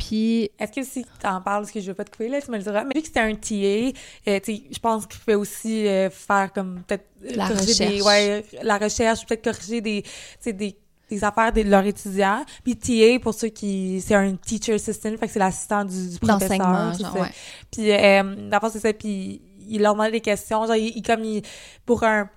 Puis... 0.00 0.50
Est-ce 0.58 0.72
que 0.72 0.82
si 0.82 1.04
tu 1.04 1.26
en 1.26 1.40
parles, 1.40 1.62
parce 1.62 1.70
que 1.70 1.80
je 1.80 1.86
veux 1.86 1.94
pas 1.94 2.04
te 2.04 2.10
couper, 2.10 2.28
là, 2.28 2.40
tu 2.40 2.50
me 2.50 2.56
le 2.56 2.62
diras, 2.64 2.82
mais 2.82 2.94
vu 2.94 3.02
que 3.02 3.06
c'était 3.06 3.20
un 3.20 3.34
TA, 3.34 3.96
je 4.26 4.78
pense 4.80 5.06
qu'il 5.06 5.20
pouvait 5.20 5.36
aussi 5.36 5.84
faire 6.10 6.50
comme 6.52 6.82
peut-être... 6.88 7.06
La 7.22 7.46
recherche. 7.46 7.78
Des, 7.78 8.02
ouais, 8.02 8.44
la 8.62 8.78
recherche, 8.78 9.26
peut-être 9.26 9.44
corriger 9.44 9.80
des, 9.80 10.02
des 10.44 10.76
des 11.10 11.24
affaires 11.24 11.52
de 11.52 11.62
leurs 11.62 11.84
étudiants. 11.84 12.44
Puis 12.62 12.76
TA, 12.76 13.18
pour 13.20 13.34
ceux 13.34 13.48
qui... 13.48 14.00
C'est 14.00 14.14
un 14.14 14.36
teacher 14.36 14.74
assistant, 14.74 15.10
fait 15.18 15.26
que 15.26 15.32
c'est 15.32 15.40
l'assistant 15.40 15.84
du, 15.84 16.10
du 16.10 16.18
professeur. 16.20 16.94
Genre, 16.94 17.16
ouais. 17.16 17.28
Puis, 17.70 17.90
euh, 17.90 18.48
d'abord, 18.48 18.70
c'est 18.70 18.78
ça, 18.78 18.92
puis 18.92 19.42
il 19.68 19.82
leur 19.82 19.94
demandait 19.94 20.12
des 20.12 20.20
questions, 20.20 20.66
genre, 20.66 20.76
il, 20.76 21.02
comme, 21.02 21.24
il, 21.24 21.42
pour 21.84 22.04
un... 22.04 22.30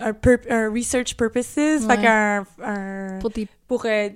Un, 0.00 0.14
un 0.50 0.72
research 0.72 1.16
purposes, 1.16 1.84
ouais. 1.84 1.96
fait 1.96 2.02
qu'un... 2.02 2.44
Un, 2.62 3.18
pour 3.20 3.30
des... 3.30 3.48
Pour, 3.72 3.86
euh, 3.86 4.10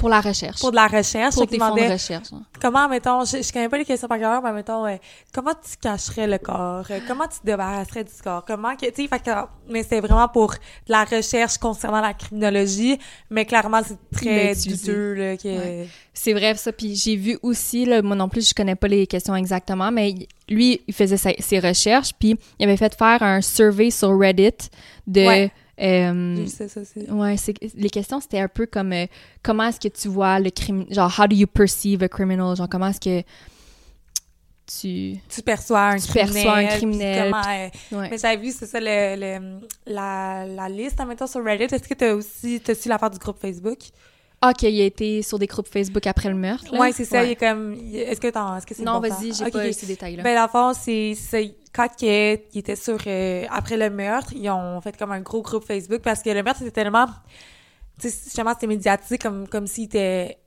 pour 0.00 0.08
la 0.08 0.20
recherche. 0.20 0.58
Pour 0.58 0.72
de 0.72 0.76
la 0.76 0.88
recherche. 0.88 1.36
Pour 1.36 1.46
des 1.46 1.58
fonds 1.60 1.76
de 1.76 1.92
recherche. 1.92 2.26
Comment, 2.60 2.88
mettons, 2.88 3.24
je, 3.24 3.40
je 3.40 3.52
connais 3.52 3.68
pas 3.68 3.78
les 3.78 3.84
questions 3.84 4.08
par 4.08 4.18
cœur, 4.18 4.42
mais 4.42 4.52
mettons, 4.52 4.84
euh, 4.84 4.96
comment 5.32 5.52
tu 5.52 5.76
cacherais 5.80 6.26
le 6.26 6.38
corps? 6.38 6.86
Euh, 6.90 6.98
comment 7.06 7.28
tu 7.28 7.38
te 7.38 7.46
débarrasserais 7.46 8.02
du 8.02 8.10
corps? 8.24 8.44
Comment 8.44 8.74
que, 8.74 8.86
tu 8.86 9.02
sais, 9.02 9.06
fait 9.06 9.22
que, 9.22 9.30
mais 9.68 9.84
c'est 9.84 10.00
vraiment 10.00 10.26
pour 10.26 10.54
de 10.54 10.58
la 10.88 11.04
recherche 11.04 11.58
concernant 11.58 12.00
la 12.00 12.14
criminologie, 12.14 12.98
mais 13.30 13.44
clairement, 13.44 13.80
c'est 13.86 13.98
très 14.10 14.56
douteux, 14.56 15.14
là, 15.14 15.36
que... 15.36 15.46
Ouais. 15.46 15.88
C'est 16.12 16.32
vrai, 16.32 16.56
ça. 16.56 16.72
Puis 16.72 16.96
j'ai 16.96 17.14
vu 17.14 17.38
aussi, 17.42 17.84
là, 17.84 18.02
moi 18.02 18.16
non 18.16 18.28
plus, 18.28 18.48
je 18.48 18.54
connais 18.54 18.74
pas 18.74 18.88
les 18.88 19.06
questions 19.06 19.36
exactement, 19.36 19.92
mais 19.92 20.14
lui, 20.48 20.80
il 20.88 20.94
faisait 20.94 21.16
ses 21.38 21.60
recherches, 21.60 22.10
puis 22.18 22.36
il 22.58 22.64
avait 22.64 22.76
fait 22.76 22.96
faire 22.96 23.22
un 23.22 23.40
survey 23.40 23.92
sur 23.92 24.18
Reddit 24.18 24.68
de... 25.06 25.26
Ouais 25.26 25.52
euh, 25.78 26.46
ça, 26.46 26.68
ça, 26.68 26.80
ouais, 27.10 27.36
c'est 27.36 27.54
les 27.74 27.90
questions 27.90 28.20
c'était 28.20 28.40
un 28.40 28.48
peu 28.48 28.66
comme 28.66 28.92
euh, 28.92 29.06
comment 29.42 29.64
est-ce 29.64 29.78
que 29.80 29.88
tu 29.88 30.08
vois 30.08 30.38
le 30.40 30.50
crime 30.50 30.86
genre 30.90 31.14
how 31.18 31.26
do 31.26 31.36
you 31.36 31.46
perceive 31.46 32.02
a 32.02 32.08
criminal? 32.08 32.56
Genre 32.56 32.68
comment 32.68 32.88
est-ce 32.88 33.00
que 33.00 33.26
tu 34.66 35.20
tu 35.28 35.42
perçois 35.42 35.90
un 35.90 35.98
tu 35.98 36.08
criminel, 36.08 36.32
perçois 36.32 36.56
un 36.56 36.66
criminel 36.66 37.30
comment, 37.30 38.00
ouais. 38.02 38.10
mais 38.10 38.18
j'avais 38.18 38.36
vu 38.36 38.50
c'est 38.52 38.66
ça 38.66 38.80
le, 38.80 39.14
le, 39.16 39.60
la, 39.86 40.44
la 40.46 40.68
liste 40.68 41.00
en 41.00 41.06
mettant 41.06 41.26
sur 41.26 41.44
Reddit 41.44 41.72
est-ce 41.72 41.86
que 41.88 41.94
tu 41.94 42.04
as 42.04 42.14
aussi 42.16 42.60
t'as 42.64 42.74
su 42.74 42.88
l'affaire 42.88 43.10
du 43.10 43.18
groupe 43.18 43.38
Facebook? 43.38 43.78
Ah, 44.42 44.52
qu'il 44.52 44.80
a 44.80 44.84
été 44.84 45.22
sur 45.22 45.38
des 45.38 45.46
groupes 45.46 45.66
Facebook 45.66 46.06
après 46.06 46.28
le 46.28 46.34
meurtre. 46.34 46.66
Oui, 46.72 46.92
c'est 46.92 47.04
ça. 47.04 47.24
Il 47.24 47.30
est 47.30 47.36
comme. 47.36 47.74
Est-ce 47.94 48.20
que 48.20 48.28
t'en. 48.28 48.56
Est-ce 48.56 48.66
que 48.66 48.74
c'est 48.74 48.84
Non, 48.84 49.00
vas-y, 49.00 49.32
j'ai 49.32 49.44
okay. 49.44 49.50
pas 49.50 49.72
ces 49.72 49.86
détails-là. 49.86 50.22
Ben, 50.22 50.34
la 50.34 50.48
fond, 50.48 50.72
c'est. 50.74 51.14
Quand 51.72 51.88
il 52.02 52.40
était 52.54 52.76
sur. 52.76 52.98
Euh, 53.06 53.44
après 53.50 53.76
le 53.76 53.90
meurtre, 53.90 54.32
ils 54.34 54.48
ont 54.50 54.80
fait 54.80 54.96
comme 54.96 55.12
un 55.12 55.20
gros 55.20 55.42
groupe 55.42 55.64
Facebook 55.64 56.02
parce 56.02 56.22
que 56.22 56.30
le 56.30 56.42
meurtre, 56.42 56.60
c'était 56.60 56.82
tellement. 56.82 57.06
Tu 57.98 58.10
sais, 58.10 58.24
justement, 58.24 58.52
c'était 58.52 58.66
médiatique 58.66 59.22
comme, 59.22 59.48
comme 59.48 59.66
s'il 59.66 59.84
était 59.84 60.38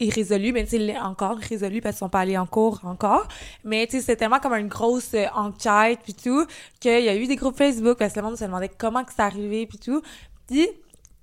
irrésolu, 0.00 0.52
mais 0.52 0.64
tu 0.64 0.70
sais, 0.70 0.98
encore 0.98 1.38
résolu 1.38 1.80
parce 1.80 1.94
qu'ils 1.94 2.00
sont 2.00 2.08
pas 2.08 2.20
allés 2.20 2.36
en 2.36 2.46
cours 2.46 2.80
encore. 2.84 3.28
Mais 3.64 3.86
tu 3.86 3.92
sais, 3.92 4.00
c'était 4.00 4.16
tellement 4.16 4.40
comme 4.40 4.54
une 4.54 4.68
grosse 4.68 5.14
euh, 5.14 5.26
enquête 5.34 6.00
puis 6.02 6.14
tout, 6.14 6.46
qu'il 6.80 7.04
y 7.04 7.08
a 7.08 7.14
eu 7.14 7.26
des 7.26 7.36
groupes 7.36 7.56
Facebook 7.56 7.96
parce 7.96 8.12
que 8.12 8.18
le 8.18 8.26
monde 8.26 8.36
se 8.36 8.44
demandait 8.44 8.70
comment 8.76 9.04
que 9.04 9.12
c'est 9.14 9.22
arrivé 9.22 9.66
puis 9.66 9.78
tout. 9.78 10.02
Puis, 10.48 10.68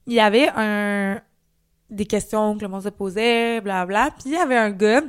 il 0.08 0.14
y 0.14 0.20
avait 0.20 0.50
un 0.56 1.22
des 1.94 2.06
questions 2.06 2.56
que 2.58 2.62
le 2.62 2.68
monde 2.68 2.84
se 2.84 2.90
posait, 2.90 3.62
bla 3.62 3.86
bla. 3.86 4.10
Puis 4.12 4.32
il 4.32 4.32
y 4.34 4.38
avait 4.38 4.58
un 4.58 4.72
gars, 4.72 5.02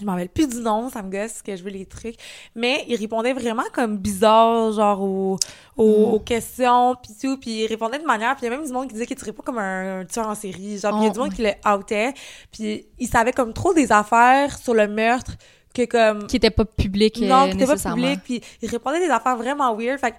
je 0.00 0.04
m'en 0.04 0.12
rappelle 0.12 0.28
plus 0.28 0.48
du 0.48 0.60
nom, 0.60 0.88
ça 0.88 1.02
me 1.02 1.10
gosse 1.10 1.42
que 1.42 1.54
je 1.54 1.62
veux 1.62 1.70
les 1.70 1.86
trucs, 1.86 2.16
mais 2.54 2.84
il 2.88 2.96
répondait 2.96 3.32
vraiment 3.32 3.64
comme 3.72 3.98
bizarre, 3.98 4.72
genre 4.72 5.02
aux, 5.02 5.38
aux, 5.76 6.18
mm. 6.18 6.24
questions, 6.24 6.96
puis 7.02 7.12
tout, 7.20 7.36
puis 7.36 7.62
il 7.62 7.66
répondait 7.66 7.98
de 7.98 8.04
manière, 8.04 8.34
puis 8.36 8.46
il 8.46 8.50
y 8.50 8.54
a 8.54 8.56
même 8.56 8.66
du 8.66 8.72
monde 8.72 8.88
qui 8.88 8.94
disait 8.94 9.06
qu'il 9.06 9.16
tirait 9.16 9.32
pas 9.32 9.42
comme 9.42 9.58
un, 9.58 10.04
tueur 10.04 10.28
en 10.28 10.34
série, 10.34 10.78
genre, 10.78 10.96
il 11.00 11.04
y 11.04 11.06
a 11.06 11.10
du 11.10 11.18
oh, 11.18 11.22
monde 11.22 11.34
qui 11.34 11.42
le 11.42 11.52
outait, 11.76 12.14
puis 12.50 12.86
il 12.98 13.08
savait 13.08 13.32
comme 13.32 13.52
trop 13.52 13.74
des 13.74 13.92
affaires 13.92 14.58
sur 14.58 14.74
le 14.74 14.88
meurtre 14.88 15.32
que 15.74 15.84
comme... 15.84 16.26
Qui 16.26 16.36
était 16.36 16.50
pas 16.50 16.64
public, 16.64 17.20
Non, 17.20 17.48
qui 17.48 17.56
était 17.56 17.66
pas 17.66 17.76
public, 17.76 18.20
puis 18.24 18.40
il 18.62 18.68
répondait 18.68 19.00
des 19.00 19.10
affaires 19.10 19.36
vraiment 19.36 19.74
weird, 19.76 20.00
fait 20.00 20.14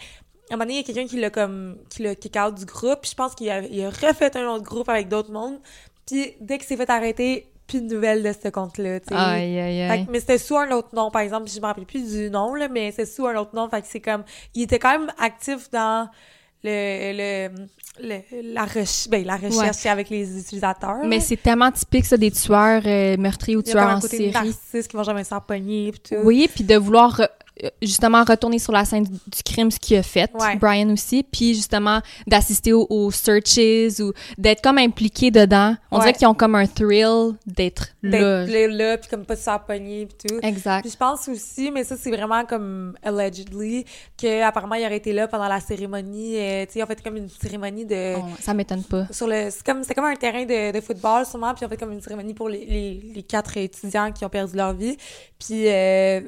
un 0.54 0.58
moment 0.58 0.66
donné, 0.66 0.74
il 0.74 0.78
y 0.78 0.80
a 0.80 0.84
quelqu'un 0.84 1.08
qui 1.08 1.20
l'a 1.20 1.30
comme 1.30 1.78
qui 1.90 2.04
l'a 2.04 2.16
kick 2.16 2.36
out 2.36 2.56
du 2.56 2.66
groupe, 2.66 3.02
puis 3.02 3.12
je 3.12 3.16
pense 3.16 3.36
qu'il 3.36 3.50
a, 3.50 3.62
il 3.62 3.84
a 3.84 3.90
refait 3.90 4.36
un 4.38 4.48
autre 4.48 4.64
groupe 4.64 4.90
avec 4.90 5.08
d'autres 5.08 5.32
mondes. 5.32 5.60
Puis 6.06 6.34
dès 6.42 6.58
qu'il 6.58 6.68
s'est 6.68 6.78
fait 6.78 6.90
arrêter, 6.90 7.52
plus 7.68 7.82
de 7.82 7.94
nouvelles 7.94 8.22
de 8.22 8.34
ce 8.34 8.50
compte-là, 8.50 9.00
tu 9.00 9.08
sais. 9.10 9.16
Aïe, 9.16 9.58
aïe, 9.60 9.82
aïe. 9.82 10.08
mais 10.10 10.20
c'était 10.20 10.38
sous 10.38 10.58
un 10.58 10.70
autre 10.72 10.90
nom, 10.94 11.10
par 11.10 11.22
exemple, 11.22 11.50
je 11.50 11.60
me 11.60 11.66
rappelle 11.66 11.86
plus 11.86 12.12
du 12.12 12.30
nom, 12.30 12.54
là, 12.54 12.68
mais 12.68 12.92
c'est 12.92 13.06
sous 13.06 13.26
un 13.26 13.36
autre 13.38 13.56
nom, 13.56 13.70
fait 13.70 13.82
que 13.82 13.88
c'est 13.90 14.02
comme, 14.02 14.24
il 14.54 14.64
était 14.64 14.80
quand 14.80 14.92
même 14.92 15.12
actif 15.18 15.70
dans 15.72 16.10
le, 16.64 17.48
le, 17.50 17.50
le 18.02 18.54
la, 18.54 18.66
recherche 18.66 19.08
ben, 19.10 19.26
la 19.26 19.38
recherche 19.38 19.86
avec 19.86 20.10
les 20.10 20.40
utilisateurs. 20.40 21.04
Mais 21.06 21.20
c'est 21.20 21.38
tellement 21.38 21.72
typique, 21.72 22.06
ça, 22.06 22.18
des 22.18 22.32
tueurs 22.32 22.84
euh, 22.86 23.18
meurtriers 23.18 23.56
ou 23.56 23.62
tueurs 23.62 23.98
en 23.98 24.02
série. 24.02 24.34
Il 24.74 24.84
qui 24.84 24.98
vont 24.98 25.04
jamais 25.04 25.24
s'en 25.24 25.40
pogner, 25.40 25.92
pis 25.92 26.02
tout. 26.02 26.16
Oui, 26.24 26.50
puis 26.54 26.64
de 26.64 26.76
vouloir 26.76 27.22
justement 27.82 28.24
retourner 28.24 28.60
sur 28.60 28.72
la 28.72 28.86
scène 28.86 29.04
du 29.04 29.44
crime, 29.44 29.72
ce 29.72 29.80
qu'il 29.80 29.98
a 29.98 30.04
fait, 30.04 30.32
Brian 30.60 30.90
aussi, 30.90 31.24
puis 31.24 31.54
justement 31.54 32.02
d'assister 32.28 32.74
aux, 32.74 33.12
searches 33.12 34.00
ou 34.00 34.14
d'être 34.38 34.62
comme 34.62 34.78
impliqué 34.78 35.32
dedans. 35.32 35.76
On 35.92 36.00
dirait 36.00 36.14
qu'ils 36.14 36.28
ont 36.28 36.34
comme 36.34 36.56
un 36.56 36.66
thrill 36.66 37.34
d'être 37.46 37.90
là. 38.02 38.46
D'être 38.46 38.72
là, 38.72 38.98
puis 38.98 39.10
comme 39.10 39.26
pas 39.26 39.36
se 39.36 39.44
faire 39.44 39.64
pogner, 39.64 40.08
puis 40.08 40.30
tout. 40.30 40.40
Exact. 40.42 40.82
Puis 40.82 40.92
je 40.92 40.98
pense 40.98 41.28
aussi, 41.28 41.72
mais 41.72 41.84
ça 41.84 41.96
c'est 41.98 42.12
vraiment 42.12 42.46
comme 42.46 42.96
allegedly, 43.04 43.86
que 44.18 44.44
apparemment 44.44 44.76
il 44.76 44.86
aurait 44.86 44.98
été 44.98 45.14
là 45.14 45.28
pendant 45.28 45.48
la 45.48 45.60
cérémonie, 45.60 46.38
euh, 46.38 46.66
tu 46.66 46.74
sais, 46.74 46.84
en 46.84 46.88
fait 46.88 47.02
comme 47.02 47.18
une 47.18 47.30
cérémonie 47.30 47.86
de... 47.86 48.16
Oh, 48.18 48.24
ça 48.40 48.54
m'étonne 48.54 48.84
pas. 48.84 49.08
Sur 49.12 49.28
le... 49.28 49.50
C'est 49.50 49.66
comme, 49.66 49.86
comme 49.86 50.06
un 50.06 50.16
terrain 50.16 50.46
de, 50.46 50.72
de 50.72 50.82
football 50.82 51.26
sûrement, 51.26 51.54
puis 51.54 51.66
en 51.66 51.70
fait 51.70 51.78
comme 51.78 51.92
une 51.92 52.02
cérémonie 52.02 52.34
pour 52.34 52.50
les, 52.50 52.66
les, 52.66 53.12
les 53.16 53.24
quatre 53.24 53.58
étudiants 53.58 54.12
qui 54.12 54.26
ont 54.26 54.30
perdu 54.30 54.56
leur 54.56 54.74
vie. 54.74 54.98
Puis... 55.40 55.68
Euh, 55.68 56.22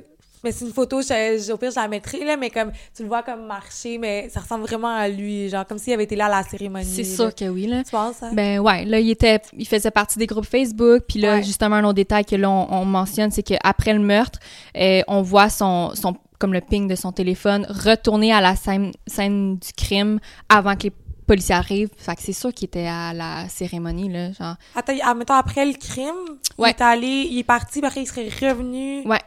mais 0.43 0.51
c'est 0.51 0.65
une 0.65 0.73
photo, 0.73 1.01
je, 1.01 1.51
au 1.51 1.57
pire, 1.57 1.71
je 1.71 1.75
la 1.75 1.87
mettrai, 1.87 2.23
là, 2.25 2.35
mais 2.37 2.49
comme, 2.49 2.71
tu 2.95 3.03
le 3.03 3.07
vois 3.07 3.23
comme 3.23 3.45
marcher, 3.45 3.97
mais 3.97 4.29
ça 4.29 4.41
ressemble 4.41 4.65
vraiment 4.65 4.93
à 4.93 5.07
lui, 5.07 5.49
genre, 5.49 5.65
comme 5.65 5.77
s'il 5.77 5.93
avait 5.93 6.03
été 6.03 6.15
là 6.15 6.25
à 6.25 6.29
la 6.29 6.43
cérémonie. 6.43 6.85
C'est 6.85 7.03
sûr 7.03 7.33
que 7.33 7.45
oui, 7.45 7.67
là. 7.67 7.83
Tu 7.83 7.91
penses, 7.91 8.21
hein? 8.21 8.31
Ben, 8.33 8.59
ouais, 8.59 8.85
là, 8.85 8.99
il 8.99 9.09
était, 9.09 9.41
il 9.57 9.67
faisait 9.67 9.91
partie 9.91 10.19
des 10.19 10.27
groupes 10.27 10.45
Facebook, 10.45 11.03
puis 11.07 11.19
là, 11.19 11.41
justement, 11.41 11.77
un 11.77 11.83
autre 11.85 11.93
détail 11.93 12.25
que 12.25 12.35
là, 12.35 12.49
on, 12.49 12.85
mentionne, 12.85 13.31
c'est 13.31 13.43
qu'après 13.43 13.93
le 13.93 13.99
meurtre, 13.99 14.39
euh, 14.77 15.01
on 15.07 15.21
voit 15.21 15.49
son, 15.49 15.91
son, 15.95 16.15
comme 16.39 16.53
le 16.53 16.61
ping 16.61 16.87
de 16.87 16.95
son 16.95 17.11
téléphone, 17.11 17.65
retourner 17.69 18.33
à 18.33 18.41
la 18.41 18.55
scène, 18.55 18.91
scène 19.07 19.57
du 19.57 19.71
crime 19.73 20.19
avant 20.49 20.75
que 20.75 20.83
les 20.83 20.93
policiers 21.25 21.55
arrivent. 21.55 21.89
Fait 21.97 22.15
que 22.15 22.21
c'est 22.21 22.33
sûr 22.33 22.53
qu'il 22.53 22.65
était 22.65 22.87
à 22.87 23.13
la 23.13 23.47
cérémonie, 23.47 24.09
là, 24.09 24.31
genre. 24.33 24.55
Attends, 24.75 24.93
admettons, 25.03 25.35
après 25.35 25.65
le 25.65 25.73
crime, 25.73 26.37
il 26.59 26.65
est 26.65 26.81
allé, 26.81 27.27
il 27.31 27.39
est 27.39 27.43
parti, 27.43 27.79
après, 27.83 28.01
il 28.01 28.07
serait 28.07 28.29
revenu. 28.49 29.07
Ouais. 29.07 29.21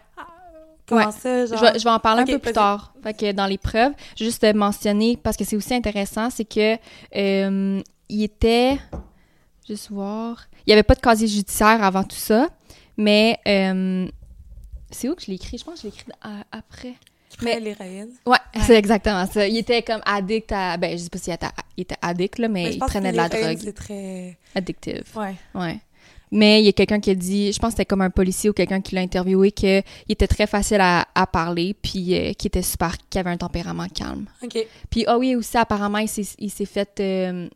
Comment 0.86 1.06
Ouais. 1.06 1.12
ça, 1.12 1.46
genre? 1.46 1.58
Je 1.58 1.64
vais, 1.64 1.78
je 1.78 1.84
vais 1.84 1.90
en 1.90 1.98
parler 1.98 2.22
un 2.22 2.26
peu 2.26 2.38
plus 2.38 2.52
tard. 2.52 2.94
Fait 3.02 3.12
que 3.14 3.32
dans 3.32 3.46
les 3.46 3.58
preuves, 3.58 3.92
juste 4.16 4.44
mentionner, 4.54 5.16
parce 5.16 5.36
que 5.36 5.44
c'est 5.44 5.56
aussi 5.56 5.74
intéressant, 5.74 6.30
c'est 6.30 6.44
que 6.44 6.76
euh, 7.16 7.82
il 8.08 8.22
était... 8.22 8.78
Juste 9.68 9.90
voir... 9.90 10.46
Il 10.66 10.70
n'y 10.70 10.72
avait 10.74 10.82
pas 10.84 10.94
de 10.94 11.00
casier 11.00 11.26
judiciaire 11.28 11.82
avant 11.82 12.04
tout 12.04 12.16
ça, 12.16 12.48
mais... 12.96 13.38
euh, 13.48 14.06
c'est 14.90 15.08
où 15.08 15.14
que 15.16 15.22
je 15.22 15.26
l'ai 15.26 15.34
écrit? 15.34 15.58
Je 15.58 15.64
pense 15.64 15.74
que 15.74 15.80
je 15.80 15.86
l'ai 15.88 15.92
écrit 15.92 16.12
à- 16.22 16.44
après. 16.56 16.94
Prenait 17.36 17.58
l'héroïne. 17.60 18.10
Ouais, 18.24 18.32
Ouais. 18.54 18.62
c'est 18.62 18.76
exactement 18.76 19.26
ça. 19.26 19.46
Il 19.46 19.56
était 19.58 19.82
comme 19.82 20.00
addict 20.06 20.52
à... 20.52 20.76
Ben, 20.76 20.96
je 20.96 21.02
sais 21.02 21.10
pas 21.10 21.18
s'il 21.18 21.32
était, 21.34 21.46
il 21.76 21.80
était 21.82 21.96
addict, 22.00 22.38
là, 22.38 22.48
mais, 22.48 22.62
Mais 22.64 22.74
il 22.74 22.78
prenait 22.78 23.08
que 23.10 23.12
de 23.12 23.16
la 23.16 23.28
drogue. 23.28 23.58
C'est 23.60 23.72
très. 23.74 24.38
Addictive. 24.54 25.04
Ouais. 25.16 25.34
Ouais. 25.54 25.80
Mais 26.32 26.60
il 26.60 26.66
y 26.66 26.68
a 26.68 26.72
quelqu'un 26.72 26.98
qui 26.98 27.10
a 27.10 27.14
dit, 27.14 27.52
je 27.52 27.58
pense 27.58 27.68
que 27.68 27.76
c'était 27.76 27.84
comme 27.86 28.00
un 28.02 28.10
policier 28.10 28.50
ou 28.50 28.52
quelqu'un 28.52 28.80
qui 28.80 28.94
l'a 28.94 29.00
interviewé, 29.00 29.52
qu'il 29.52 29.82
était 30.08 30.26
très 30.26 30.46
facile 30.46 30.80
à, 30.80 31.06
à 31.14 31.26
parler, 31.26 31.74
puis 31.80 32.14
euh, 32.16 32.32
qu'il 32.32 32.48
était 32.48 32.62
super, 32.62 32.96
qu'il 33.08 33.20
avait 33.20 33.30
un 33.30 33.36
tempérament 33.36 33.86
calme. 33.94 34.26
OK. 34.42 34.58
Puis, 34.90 35.04
ah 35.06 35.18
oui, 35.18 35.36
aussi, 35.36 35.56
apparemment, 35.56 35.98
il 35.98 36.08
s'est, 36.08 36.64
fait 36.66 36.98
euh, 37.00 37.48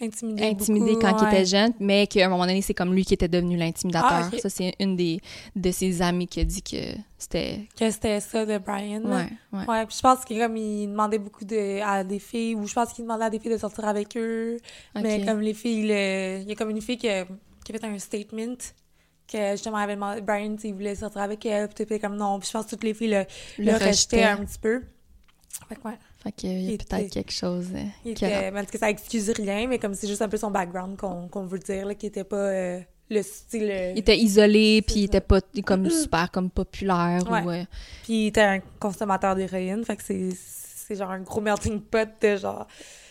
intimider 0.00 0.54
beaucoup, 0.54 1.00
quand 1.00 1.22
il 1.22 1.28
était 1.28 1.46
jeune, 1.46 1.72
mais 1.78 2.06
qu'à 2.08 2.26
un 2.26 2.28
moment 2.28 2.46
donné, 2.46 2.62
c'est 2.62 2.74
comme 2.74 2.92
lui 2.92 3.04
qui 3.04 3.14
était 3.14 3.28
devenu 3.28 3.56
l'intimidateur. 3.56 4.28
Ah. 4.32 4.38
Ça, 4.42 4.48
c'est 4.50 4.74
une 4.80 4.96
des, 4.96 5.20
de 5.54 5.70
ses 5.70 6.02
amis 6.02 6.26
qui 6.26 6.40
a 6.40 6.44
dit 6.44 6.62
que 6.62 6.76
c'était... 7.16 7.60
Que 7.78 7.88
c'était 7.90 8.18
ça 8.20 8.44
de 8.44 8.58
Brian. 8.58 9.02
Ouais, 9.04 9.28
ouais. 9.52 9.66
Ouais, 9.68 9.86
puis 9.86 9.96
je 9.96 10.02
pense 10.02 10.24
qu'il 10.24 10.38
comme 10.40 10.56
il 10.56 10.88
demandait 10.88 11.18
beaucoup 11.18 11.44
de, 11.44 11.80
à 11.80 12.02
des 12.02 12.18
filles, 12.18 12.56
ou 12.56 12.66
je 12.66 12.74
pense 12.74 12.92
qu'il 12.92 13.04
demandait 13.04 13.26
à 13.26 13.30
des 13.30 13.38
filles 13.38 13.52
de 13.52 13.58
sortir 13.58 13.86
avec 13.86 14.16
eux. 14.16 14.58
Mais 15.00 15.24
comme 15.24 15.40
les 15.40 15.54
filles, 15.54 15.86
le- 15.86 16.40
il 16.42 16.48
y 16.48 16.52
a 16.52 16.54
comme 16.56 16.70
une 16.70 16.82
fille 16.82 16.98
qui 16.98 17.08
qui 17.66 17.74
a 17.74 17.78
fait 17.78 17.86
un 17.86 17.98
statement 17.98 18.56
que 19.30 19.50
justement 19.52 19.78
avait 19.78 19.94
demandé, 19.96 20.20
Brian, 20.20 20.54
tu 20.54 20.62
sais, 20.62 20.68
il 20.68 20.74
voulait 20.74 20.94
sortir 20.94 21.20
avec 21.22 21.44
elle, 21.46 21.68
puis 21.68 21.84
t'es 21.84 21.98
comme 21.98 22.16
non, 22.16 22.38
puis 22.38 22.46
je 22.48 22.52
pense 22.52 22.64
que 22.66 22.70
toutes 22.70 22.84
les 22.84 22.94
filles 22.94 23.08
le, 23.08 23.24
Le 23.58 23.72
le, 23.72 23.84
rejetaient 23.86 24.22
un 24.22 24.44
petit 24.44 24.58
peu. 24.58 24.82
Fait 25.68 25.74
que 25.74 25.88
ouais, 25.88 25.98
Fait 26.22 26.32
qu'il 26.32 26.60
y 26.70 26.74
a 26.74 26.76
peut-être 26.78 27.10
quelque 27.10 27.32
chose 27.32 27.66
euh, 27.74 27.82
il 28.04 28.14
qui 28.14 28.24
a- 28.24 28.28
était, 28.28 28.52
parce 28.52 28.70
que 28.70 28.78
ça 28.78 28.88
excuse 28.90 29.30
rien, 29.30 29.66
mais 29.66 29.78
comme 29.78 29.94
c'est 29.94 30.06
juste 30.06 30.22
un 30.22 30.28
peu 30.28 30.36
son 30.36 30.50
background 30.50 30.96
qu'on 30.96 31.28
qu'on 31.28 31.46
veut 31.46 31.58
dire, 31.58 31.86
là, 31.86 31.94
qui 31.94 32.06
était 32.06 32.24
pas 32.24 32.36
euh, 32.36 32.80
le 33.10 33.22
style, 33.22 33.68
euh, 33.70 33.92
Il 33.94 33.98
était 34.00 34.18
isolé, 34.18 34.82
puis 34.82 34.96
il 35.00 35.04
était 35.04 35.20
pas 35.20 35.40
comme 35.64 35.88
super 35.90 36.30
comme 36.30 36.50
populaire 36.50 37.22
Ouais. 37.30 37.42
ou... 37.42 37.50
euh, 37.50 37.64
puis 38.04 38.24
il 38.24 38.26
était 38.28 38.42
un 38.42 38.60
consommateur 38.78 39.34
d'héroïne, 39.34 39.84
fait 39.84 39.96
que 39.96 40.04
c'est 40.04 40.30
c'est 40.36 40.94
genre 40.94 41.10
un 41.10 41.20
gros 41.20 41.40
melting 41.40 41.80
pot 41.80 42.08
de 42.22 42.36
genre, 42.36 42.68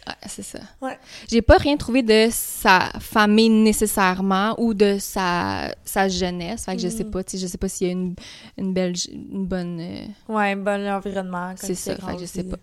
Ouais, 0.08 0.14
c'est 0.28 0.44
ça. 0.44 0.60
Ouais. 0.82 0.98
J'ai 1.30 1.42
pas 1.42 1.58
rien 1.58 1.78
trouvé 1.78 2.04
de 2.04 2.28
sa 2.32 2.92
famille 3.00 3.50
nécessairement 3.50 4.54
ou 4.60 4.74
de 4.76 4.98
sa, 5.00 5.74
sa 5.84 6.08
jeunesse. 6.08 6.66
Fait 6.66 6.76
que 6.76 6.82
je 6.82 6.90
sais 6.90 7.04
Mhm. 7.04 7.12
pas, 7.12 7.24
tu 7.24 7.38
je 7.40 7.48
sais 7.48 7.58
pas 7.58 7.68
s'il 7.68 7.88
y 7.88 7.90
a 7.90 7.94
une, 7.94 8.16
une 8.58 8.74
belle, 8.74 8.94
une 9.12 9.48
bonne... 9.48 9.80
euh, 9.80 10.06
ouais, 10.34 10.52
un 10.52 10.58
bon 10.58 10.88
environnement. 10.88 11.54
c'est 11.58 11.74
ça, 11.76 11.96
fait 11.96 12.16
que 12.16 12.22
je 12.22 12.26
sais 12.26 12.44
pas. 12.44 12.58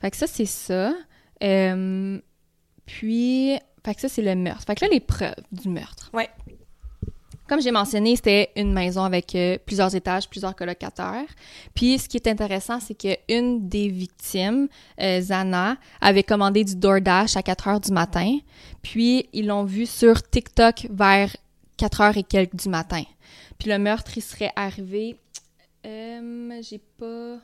Fait 0.00 0.10
que 0.10 0.16
ça, 0.16 0.26
c'est 0.26 0.46
ça. 0.46 0.94
Euh, 1.44 2.18
puis, 2.86 3.58
fait 3.84 3.94
que 3.94 4.00
ça, 4.00 4.08
c'est 4.08 4.22
le 4.22 4.34
meurtre. 4.34 4.64
Fait 4.66 4.74
que 4.74 4.84
là, 4.84 4.90
les 4.90 5.00
preuves 5.00 5.34
du 5.52 5.68
meurtre. 5.68 6.10
Ouais. 6.14 6.30
Comme 7.52 7.60
j'ai 7.60 7.70
mentionné, 7.70 8.16
c'était 8.16 8.48
une 8.56 8.72
maison 8.72 9.04
avec 9.04 9.34
euh, 9.34 9.58
plusieurs 9.66 9.94
étages, 9.94 10.26
plusieurs 10.26 10.56
colocataires. 10.56 11.28
Puis, 11.74 11.98
ce 11.98 12.08
qui 12.08 12.16
est 12.16 12.26
intéressant, 12.26 12.80
c'est 12.80 12.94
qu'une 12.94 13.68
des 13.68 13.88
victimes, 13.88 14.68
euh, 14.98 15.20
Zana, 15.20 15.76
avait 16.00 16.22
commandé 16.22 16.64
du 16.64 16.74
DoorDash 16.74 17.36
à 17.36 17.42
4 17.42 17.68
heures 17.68 17.80
du 17.80 17.92
matin. 17.92 18.38
Puis, 18.80 19.28
ils 19.34 19.46
l'ont 19.46 19.64
vu 19.64 19.84
sur 19.84 20.22
TikTok 20.22 20.86
vers 20.88 21.36
4 21.76 22.00
heures 22.00 22.16
et 22.16 22.22
quelques 22.22 22.56
du 22.56 22.70
matin. 22.70 23.02
Puis, 23.58 23.68
le 23.68 23.78
meurtre, 23.78 24.12
il 24.16 24.22
serait 24.22 24.52
arrivé... 24.56 25.18
Euh, 25.84 26.58
j'ai 26.62 26.78
pas... 26.78 27.36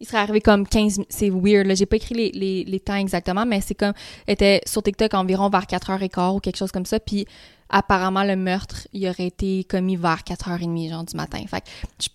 Il 0.00 0.06
serait 0.06 0.18
arrivé 0.18 0.40
comme 0.40 0.66
15... 0.66 1.00
C'est 1.08 1.30
weird, 1.30 1.66
là. 1.66 1.74
J'ai 1.74 1.86
pas 1.86 1.96
écrit 1.96 2.14
les, 2.14 2.30
les, 2.32 2.64
les 2.64 2.80
temps 2.80 2.96
exactement, 2.96 3.46
mais 3.46 3.60
c'est 3.60 3.74
comme... 3.74 3.94
était 4.26 4.60
sur 4.66 4.82
TikTok 4.82 5.14
environ 5.14 5.48
vers 5.48 5.62
4h15 5.64 6.36
ou 6.36 6.40
quelque 6.40 6.56
chose 6.58 6.70
comme 6.72 6.84
ça. 6.86 7.00
Puis 7.00 7.26
apparemment, 7.70 8.22
le 8.24 8.36
meurtre, 8.36 8.86
il 8.92 9.08
aurait 9.08 9.26
été 9.28 9.64
commis 9.64 9.96
vers 9.96 10.18
4h30, 10.22 10.90
genre, 10.90 11.04
du 11.04 11.16
matin. 11.16 11.42
Fait 11.48 11.60
que 11.62 11.66
je- 12.00 12.08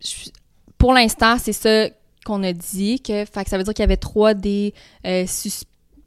je- 0.00 0.30
pour 0.78 0.92
l'instant, 0.94 1.36
c'est 1.38 1.52
ça 1.52 1.88
qu'on 2.24 2.42
a 2.44 2.52
dit. 2.52 3.00
Que, 3.00 3.24
fait 3.24 3.44
que 3.44 3.50
ça 3.50 3.58
veut 3.58 3.64
dire 3.64 3.74
qu'il 3.74 3.82
y 3.82 3.84
avait 3.84 3.96
trois 3.96 4.32
des, 4.34 4.72
euh, 5.06 5.26
sus- 5.26 5.64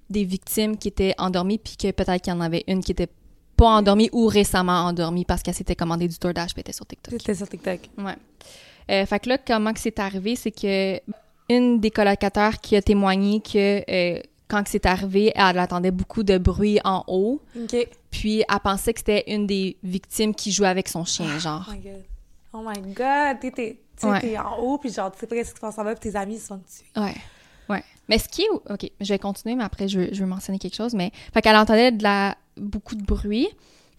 des 0.10 0.24
victimes 0.26 0.76
qui 0.78 0.88
étaient 0.88 1.14
endormies, 1.18 1.58
puis 1.60 1.78
que 1.78 1.92
peut-être 1.92 2.22
qu'il 2.24 2.34
y 2.34 2.36
en 2.36 2.42
avait 2.42 2.64
une 2.68 2.84
qui 2.84 2.92
était 2.92 3.10
pas 3.58 3.68
endormie 3.68 4.10
ou 4.12 4.26
récemment 4.28 4.84
endormie 4.86 5.24
parce 5.24 5.42
qu'elle 5.42 5.54
s'était 5.54 5.76
commandé 5.76 6.08
du 6.10 6.18
DoorDash 6.20 6.54
puis 6.54 6.60
était 6.62 6.74
sur 6.74 6.86
TikTok. 6.86 7.14
C'était 7.18 7.36
sur 7.36 7.48
TikTok. 7.48 7.80
Ouais. 8.00 8.16
Euh, 8.92 9.06
fait 9.06 9.20
que 9.20 9.30
là, 9.30 9.38
comment 9.38 9.74
que 9.74 9.80
c'est 9.80 10.00
arrivé, 10.00 10.36
c'est 10.36 10.52
que 10.52 11.00
une 11.50 11.80
des 11.80 11.92
colocataires 11.92 12.60
qui 12.60 12.76
a 12.76 12.82
témoigné 12.82 13.40
que 13.42 13.84
euh, 13.90 14.20
quand 14.48 14.64
que 14.64 14.70
c'est 14.70 14.86
arrivé, 14.86 15.32
elle 15.36 15.58
attendait 15.60 15.92
beaucoup 15.92 16.24
de 16.24 16.38
bruit 16.38 16.80
en 16.84 17.04
haut, 17.08 17.42
puis 18.12 18.44
elle 18.48 18.60
pensait 18.64 18.94
que 18.94 19.00
c'était 19.00 19.24
une 19.28 19.48
des 19.48 19.78
victimes 19.84 20.34
qui 20.36 20.52
jouait 20.52 20.68
avec 20.68 20.88
son 20.88 21.04
chien, 21.06 21.38
genre. 21.40 21.68
Oh 21.70 21.74
my 21.74 21.80
god. 21.80 22.04
Oh 22.54 22.62
my 22.64 22.94
god. 22.94 23.54
T'es, 23.54 23.80
Ouais. 24.04 24.38
en 24.38 24.58
haut, 24.60 24.78
puis 24.78 24.92
genre, 24.92 25.10
tu 25.12 25.20
sais 25.20 25.28
pas 25.28 25.36
ce 25.38 25.50
qui 25.52 25.56
se 25.56 25.62
passe 25.62 25.78
en 25.80 25.84
bas, 25.86 25.96
puis 25.96 26.12
tes 26.12 26.18
amis 26.18 26.38
se 26.38 26.48
sont 26.48 26.60
tués. 26.60 27.02
Ouais. 27.02 27.16
Ouais. 27.70 27.82
Mais 28.10 28.20
ce 28.20 28.28
qui 28.28 28.42
est. 28.42 28.50
OK, 28.50 28.92
je 29.00 29.08
vais 29.14 29.20
continuer, 29.20 29.56
mais 29.56 29.64
après, 29.64 29.88
je 29.88 30.00
veux, 30.02 30.10
je 30.12 30.20
veux 30.20 30.28
mentionner 30.28 30.60
quelque 30.60 30.76
chose. 30.76 30.94
Mais. 30.94 31.12
Fait 31.34 31.42
qu'elle 31.42 31.56
entendait 31.56 31.92
de 31.94 32.04
la, 32.04 32.36
beaucoup 32.58 32.96
de 32.96 33.04
bruit. 33.04 33.48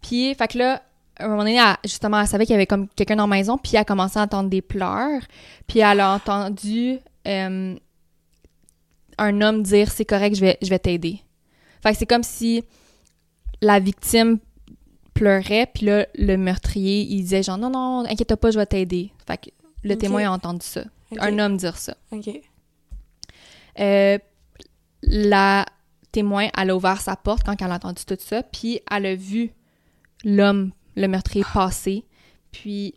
Puis, 0.02 0.34
fait 0.34 0.48
que 0.48 0.58
là, 0.58 0.82
à 1.18 1.24
un 1.24 1.28
moment 1.28 1.40
donné, 1.42 1.56
elle- 1.56 1.76
justement, 1.84 2.20
elle 2.20 2.26
savait 2.26 2.44
qu'il 2.46 2.52
y 2.52 2.56
avait 2.56 2.66
comme 2.66 2.88
quelqu'un 2.88 3.16
dans 3.16 3.26
la 3.26 3.36
maison. 3.36 3.58
Puis, 3.58 3.72
elle 3.74 3.80
a 3.80 3.84
commencé 3.84 4.18
à 4.18 4.22
entendre 4.22 4.48
des 4.50 4.62
pleurs. 4.62 5.22
Puis, 5.66 5.80
elle 5.80 6.00
a 6.00 6.12
entendu 6.14 6.98
euh, 7.26 7.76
un 9.18 9.40
homme 9.40 9.62
dire 9.62 9.90
C'est 9.90 10.04
correct, 10.04 10.34
je 10.36 10.40
vais, 10.40 10.58
je 10.62 10.68
vais 10.68 10.78
t'aider. 10.78 11.20
Fait 11.82 11.92
que 11.92 11.98
c'est 11.98 12.06
comme 12.06 12.22
si 12.22 12.64
la 13.60 13.78
victime 13.80 14.38
pleurait. 15.14 15.66
Puis 15.74 15.86
là, 15.86 16.06
le 16.14 16.36
meurtrier, 16.36 17.00
il 17.02 17.22
disait 17.22 17.42
genre 17.42 17.58
Non, 17.58 17.70
non, 17.70 18.04
inquiète 18.08 18.34
pas, 18.36 18.50
je 18.50 18.58
vais 18.58 18.66
t'aider. 18.66 19.10
Fait 19.26 19.38
que 19.38 19.50
le 19.82 19.96
témoin 19.96 20.26
a 20.28 20.30
entendu 20.32 20.64
ça. 20.66 20.82
Un 21.18 21.38
homme 21.38 21.56
dire 21.56 21.76
ça. 21.78 21.94
OK. 22.12 22.28
Euh, 23.78 24.18
la 25.02 25.66
témoin, 26.12 26.48
elle 26.56 26.70
a 26.70 26.76
ouvert 26.76 27.00
sa 27.00 27.14
porte 27.16 27.44
quand 27.44 27.60
elle 27.60 27.70
a 27.70 27.74
entendu 27.74 28.04
tout 28.04 28.16
ça, 28.18 28.42
puis 28.42 28.80
elle 28.90 29.06
a 29.06 29.14
vu 29.14 29.50
l'homme, 30.24 30.72
le 30.96 31.08
meurtrier, 31.08 31.44
passer. 31.52 32.04
Puis 32.50 32.94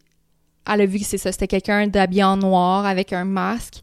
elle 0.67 0.81
a 0.81 0.85
vu 0.85 0.99
que 0.99 1.05
c'est 1.05 1.17
ça, 1.17 1.31
c'était 1.31 1.47
quelqu'un 1.47 1.87
d'habillé 1.87 2.23
en 2.23 2.37
noir 2.37 2.85
avec 2.85 3.13
un 3.13 3.25
masque, 3.25 3.81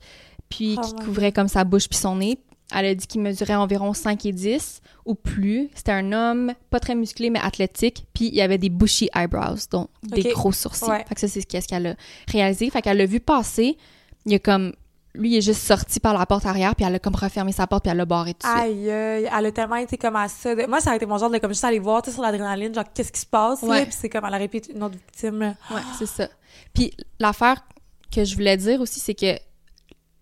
puis 0.49 0.77
Oh 0.79 0.81
qui 0.81 0.95
couvrait 1.05 1.33
comme 1.33 1.49
sa 1.49 1.65
bouche 1.65 1.89
puis 1.89 1.99
son 1.99 2.17
nez. 2.17 2.39
Elle 2.75 2.87
a 2.87 2.95
dit 2.95 3.07
qu'il 3.07 3.21
mesurait 3.21 3.55
environ 3.55 3.93
5 3.93 4.27
et 4.27 4.33
10 4.33 4.81
ou 5.05 5.15
plus. 5.15 5.71
C'était 5.75 5.93
un 5.93 6.13
homme 6.13 6.53
pas 6.71 6.81
très 6.81 6.97
musclé, 6.97 7.31
mais 7.31 7.39
athlétique. 7.39 8.07
Puis 8.13 8.27
il 8.27 8.35
y 8.35 8.41
avait 8.41 8.59
des 8.59 8.71
bushy 8.71 9.09
eyebrows, 9.15 9.59
donc 9.71 9.89
des 10.03 10.25
gros 10.33 10.51
sourcils. 10.51 10.91
Ouais. 10.91 11.05
Fait 11.09 11.15
que 11.15 11.21
ça, 11.21 11.29
c'est 11.29 11.41
ce 11.41 11.69
qu'elle 11.69 11.87
a 11.87 11.95
réalisé. 12.27 12.69
Fait 12.71 12.83
qu'elle 12.83 12.97
l'a 12.97 13.07
vu 13.07 13.21
passer. 13.21 13.77
Il 14.25 14.33
y 14.33 14.35
a 14.35 14.41
comme... 14.41 14.73
Lui, 15.17 15.31
il 15.31 15.37
est 15.37 15.41
juste 15.41 15.63
sorti 15.63 15.99
par 15.99 16.17
la 16.19 16.27
porte 16.27 16.47
arrière, 16.47 16.75
puis 16.77 16.85
elle 16.87 16.95
a 16.95 16.99
comme 16.99 17.15
refermé 17.15 17.53
sa 17.53 17.67
porte, 17.67 17.83
puis 17.85 17.91
elle 17.91 17.97
l'a 17.97 18.05
barré 18.05 18.35
tout 18.35 18.47
de. 18.47 18.53
Aïe, 18.53 18.91
aïe, 18.91 19.31
elle 19.37 19.47
a 19.47 19.53
tellement 19.53 19.77
été 19.77 19.97
comme 19.97 20.17
à 20.17 20.29
ça. 20.29 20.55
de- 20.55 20.67
Moi, 20.67 20.81
ça 20.81 20.93
a 20.93 20.97
été 20.97 21.07
mon 21.07 21.19
genre 21.19 21.31
de 21.31 21.39
comme 21.39 21.51
juste 21.53 21.65
aller 21.65 21.79
voir, 21.79 22.03
tu 22.03 22.11
sais, 22.11 22.15
sur 22.15 22.23
l'adrénaline, 22.23 22.75
genre, 22.75 22.85
qu'est-ce 22.95 23.11
qui 23.13 23.21
se 23.21 23.27
passe, 23.27 23.63
là, 23.63 23.69
Ouais. 23.69 23.85
puis 23.85 23.95
c'est 23.99 24.09
comme, 24.09 24.25
elle 24.27 24.35
aurait 24.35 24.49
pu 24.49 24.59
être 24.59 24.69
une 24.69 24.83
autre 24.83 24.95
victime, 24.97 25.39
là. 25.41 25.55
Ouais, 25.71 25.81
c'est 25.99 26.07
ça. 26.07 26.29
Puis 26.75 26.93
l'affaire 27.19 27.57
que 28.15 28.25
je 28.25 28.35
voulais 28.35 28.57
dire 28.57 28.81
aussi, 28.81 29.01
c'est 29.01 29.15
que 29.15 29.37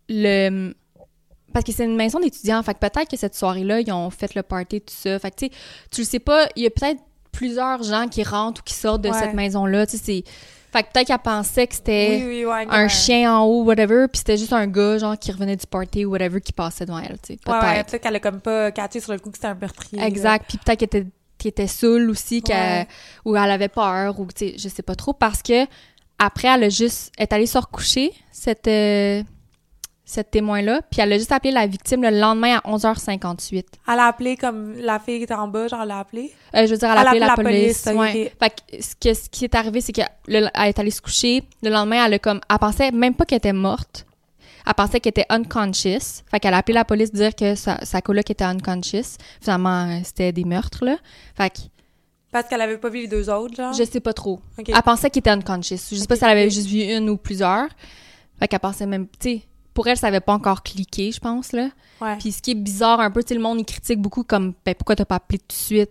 le... 0.09 0.72
Parce 1.52 1.64
que 1.64 1.72
c'est 1.72 1.85
une 1.85 1.94
maison 1.96 2.18
d'étudiants, 2.18 2.62
fait 2.64 2.74
que 2.74 2.80
peut-être 2.80 3.09
que 3.09 3.16
cette 3.16 3.35
soirée-là, 3.37 3.80
ils 3.80 3.92
ont 3.92 4.11
fait 4.11 4.35
le 4.35 4.42
party, 4.42 4.80
tout 4.80 4.92
ça. 4.94 5.18
Fait 5.20 5.30
que, 5.30 5.37
tu 5.37 5.46
sais, 5.46 5.52
tu 5.92 6.00
le 6.00 6.07
sais 6.07 6.18
pas, 6.18 6.48
il 6.57 6.64
y 6.64 6.66
a 6.66 6.70
peut-être 6.70 7.00
plusieurs 7.30 7.83
gens 7.85 8.09
qui 8.09 8.24
rentrent 8.24 8.61
ou 8.61 8.64
qui 8.64 8.74
sortent 8.74 9.02
de 9.02 9.09
Ouais. 9.11 9.18
cette 9.18 9.35
maison-là, 9.35 9.87
tu 9.87 9.96
sais, 9.96 10.02
c'est... 10.04 10.24
Fait 10.74 10.82
que 10.82 10.88
peut-être 10.92 11.06
qu'elle 11.06 11.18
pensait 11.20 11.68
que 11.68 11.74
c'était 11.76 12.16
Oui, 12.20 12.26
oui, 12.26 12.44
ouais. 12.44 12.64
comme 12.66 12.74
un 12.74 12.88
chien 12.88 13.32
en 13.32 13.44
haut, 13.44 13.62
whatever, 13.62 14.08
puis 14.08 14.18
c'était 14.18 14.37
juste 14.37 14.52
un 14.52 14.66
gars, 14.66 14.98
genre, 14.98 15.16
qui 15.16 15.30
revenait 15.30 15.54
du 15.54 15.68
party 15.68 16.04
ou 16.04 16.10
whatever, 16.10 16.40
qui 16.40 16.52
passait 16.52 16.84
devant 16.84 16.98
elle, 16.98 17.16
tu 17.22 17.34
sais. 17.34 17.38
Peut-être. 17.44 17.92
ouais, 17.92 17.98
qu'elle 18.00 18.16
a 18.16 18.18
comme 18.18 18.40
pas 18.40 18.72
catché 18.72 18.98
sur 18.98 19.12
le 19.12 19.20
coup 19.20 19.30
que 19.30 19.37
c'était 19.37 19.46
un 19.46 19.54
meurtrier. 19.54 20.02
Exact. 20.02 20.46
Puis 20.48 20.58
peut-être 20.58 20.80
qu'elle 20.80 21.02
était, 21.02 21.06
qu'elle 21.38 21.50
était 21.50 21.66
saoule 21.68 22.10
aussi, 22.10 22.42
qu'elle, 22.42 22.88
ou 23.24 23.37
elle 23.37 23.50
avait 23.52 23.68
peur, 23.68 24.18
ou 24.18 24.26
tu 24.26 24.48
sais, 24.48 24.54
je 24.58 24.68
sais 24.68 24.82
pas 24.82 24.96
trop, 24.96 25.12
parce 25.12 25.42
que 25.42 25.64
après, 26.18 26.48
elle 26.48 26.64
a 26.64 26.68
juste, 26.70 27.12
elle 27.18 27.22
est 27.22 27.32
allée 27.32 27.46
se 27.46 27.58
recoucher, 27.58 28.12
cette, 28.32 28.66
euh, 28.66 29.22
cette 30.07 30.31
témoin-là, 30.31 30.83
puis 30.90 31.01
elle 31.01 31.12
a 31.14 31.19
juste 31.19 31.33
appelé 31.33 31.51
la 31.51 31.67
victime 31.67 32.03
le 32.03 32.11
lendemain 32.11 32.59
à 32.62 32.71
11h58. 32.71 33.64
Elle 33.88 33.99
a 33.99 34.07
appelé 34.07 34.37
comme 34.37 34.75
la 34.77 34.99
fille 34.99 35.19
qui 35.19 35.25
était 35.25 35.35
en 35.35 35.49
bas, 35.49 35.67
genre, 35.69 35.81
elle 35.83 35.90
a 35.93 35.99
appelé. 36.01 36.31
Euh, 36.55 36.67
je 36.67 36.73
veux 36.73 36.77
dire, 36.79 36.90
elle 36.90 36.99
a 36.99 37.01
Elle 37.14 37.23
a 37.23 37.33
appelé 37.33 37.45
la, 37.45 37.51
police. 37.59 37.85
ouais. 37.87 38.27
ok. 38.27 38.33
Fait 38.38 38.51
que 38.79 38.83
ce, 38.83 38.95
que- 38.97 39.14
ce 39.14 39.29
qui 39.31 39.45
est 39.45 39.55
arrivé, 39.55 39.81
c'est 39.81 39.93
qu'elle 39.93 40.07
est 40.29 40.79
allée 40.79 40.90
se 40.90 41.01
coucher. 41.01 41.43
Le 41.62 41.71
lendemain, 41.71 42.05
elle 42.07 42.14
a 42.14 42.19
comme, 42.19 42.40
elle 42.51 42.59
pensait 42.59 42.90
même 42.90 43.14
pas 43.14 43.25
qu'elle 43.25 43.38
était 43.38 43.53
morte. 43.55 44.05
elle 44.67 44.75
pensait 44.75 45.01
qu'elle 45.01 45.11
était 45.11 45.27
unconscious. 45.31 46.23
Fait 46.31 46.38
qu'elle 46.40 46.55
a 46.55 46.59
appelé 46.59 46.75
la 46.75 46.85
police 46.85 47.11
dire 47.12 47.35
que 47.35 47.55
sa, 47.55 47.83
sa 47.85 48.03
coloc 48.03 48.29
était 48.31 48.45
unconscious. 48.45 49.17
Finalement, 49.40 49.88
euh, 49.88 50.01
c'était 50.05 50.33
des 50.33 50.45
meurtres, 50.45 50.85
là. 50.85 50.97
Fait 51.35 51.49
que 51.51 51.59
Parce 52.31 52.47
qu'elle 52.49 52.61
avait 52.61 52.77
pas 52.79 52.90
vu 52.90 53.01
les 53.01 53.09
deux 53.09 53.31
autres, 53.31 53.55
genre? 53.57 53.73
je 53.73 53.85
sais 53.85 54.01
pas 54.01 54.12
trop. 54.12 54.40
Ok. 54.59 54.69
Elle 54.69 54.83
pensait 54.83 55.09
qu'elle 55.09 55.21
était 55.21 55.31
unconscious. 55.31 55.77
Je 55.90 55.97
sais 55.97 56.03
Ok, 56.03 56.09
pas 56.09 56.17
si 56.17 56.25
elle 56.25 56.31
avait 56.31 56.51
juste 56.51 56.67
vu 56.69 56.83
une 56.83 57.09
ou 57.09 57.17
plusieurs. 57.17 57.69
Fait 58.38 58.49
qu'elle 58.49 58.61
pensait 58.61 58.87
même, 58.87 59.07
tu 59.19 59.31
sais, 59.31 59.43
pour 59.74 59.87
elle, 59.88 59.96
ça 59.96 60.06
avait 60.06 60.20
pas 60.20 60.32
encore 60.32 60.62
cliqué, 60.62 61.12
je 61.12 61.20
pense, 61.20 61.52
là. 61.52 61.68
Ouais. 62.00 62.16
Puis 62.18 62.32
ce 62.32 62.40
qui 62.40 62.52
est 62.52 62.56
bizarre 62.56 63.00
un 63.00 63.10
peu, 63.10 63.22
tu 63.22 63.28
sais, 63.28 63.34
le 63.34 63.40
monde, 63.40 63.58
il 63.58 63.64
critique 63.64 64.00
beaucoup 64.00 64.22
comme, 64.24 64.54
ben, 64.64 64.74
pourquoi 64.74 64.96
t'as 64.96 65.04
pas 65.04 65.16
appelé 65.16 65.38
tout 65.38 65.48
de 65.48 65.52
suite 65.52 65.90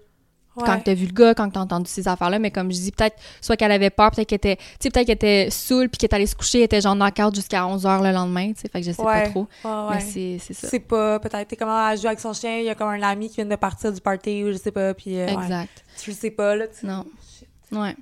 ouais. 0.56 0.64
quand 0.66 0.80
t'as 0.84 0.94
vu 0.94 1.06
le 1.06 1.12
gars, 1.14 1.34
quand 1.34 1.50
t'as 1.50 1.60
entendu 1.60 1.90
ces 1.90 2.08
affaires-là, 2.08 2.40
mais 2.40 2.52
comme 2.52 2.72
je 2.72 2.78
dis, 2.78 2.92
peut-être, 2.92 3.18
soit 3.42 3.58
qu'elle 3.58 3.72
avait 3.72 3.90
peur, 3.90 4.12
peut-être 4.12 4.28
qu'elle 4.28 4.38
était, 4.38 4.56
tu 4.58 4.64
sais, 4.80 4.90
peut-être 4.90 5.06
qu'elle 5.08 5.16
était 5.16 5.50
saoule, 5.50 5.90
puis 5.90 5.98
qu'elle 5.98 6.10
est 6.10 6.16
allée 6.16 6.28
se 6.28 6.36
coucher, 6.36 6.60
elle 6.60 6.66
était 6.66 6.82
genre 6.82 6.96
knock-out 6.96 7.36
jusqu'à 7.36 7.64
11h 7.64 8.04
le 8.04 8.12
lendemain, 8.14 8.54
tu 8.54 8.62
sais, 8.62 8.70
fait 8.70 8.82
que 8.82 8.88
je 8.88 8.92
sais 8.92 9.02
Ouais. 9.02 9.24
pas 9.24 9.30
trop. 9.30 9.48
Ouais, 9.66 9.96
Mais 9.96 10.00
c'est 10.00 10.38
c'est 10.40 10.54
ça. 10.54 10.68
C'est 10.70 10.80
pas, 10.80 11.20
peut-être, 11.20 11.48
t'es 11.48 11.56
comment 11.56 11.90
elle 11.90 12.00
joue 12.00 12.08
avec 12.08 12.20
son 12.20 12.34
chien, 12.34 12.60
il 12.60 12.66
y 12.66 12.70
a 12.70 12.76
comme 12.76 12.90
un 12.90 13.02
ami 13.02 13.30
qui 13.30 13.36
vient 13.36 13.46
de 13.46 13.56
partir 13.56 13.92
du 13.92 14.00
party, 14.02 14.44
ou 14.44 14.52
je 14.52 14.58
sais 14.58 14.72
pas, 14.72 14.94
puis 14.94 15.20
euh. 15.20 15.28
Exact. 15.28 15.84
Tu 16.02 16.12
le 16.12 16.16
sais 16.16 16.32
pas, 16.32 16.56
là. 16.56 16.66
Tu... 16.68 16.86
Non. 16.86 17.06
Shit. 17.38 17.48
Ouais. 17.72 17.96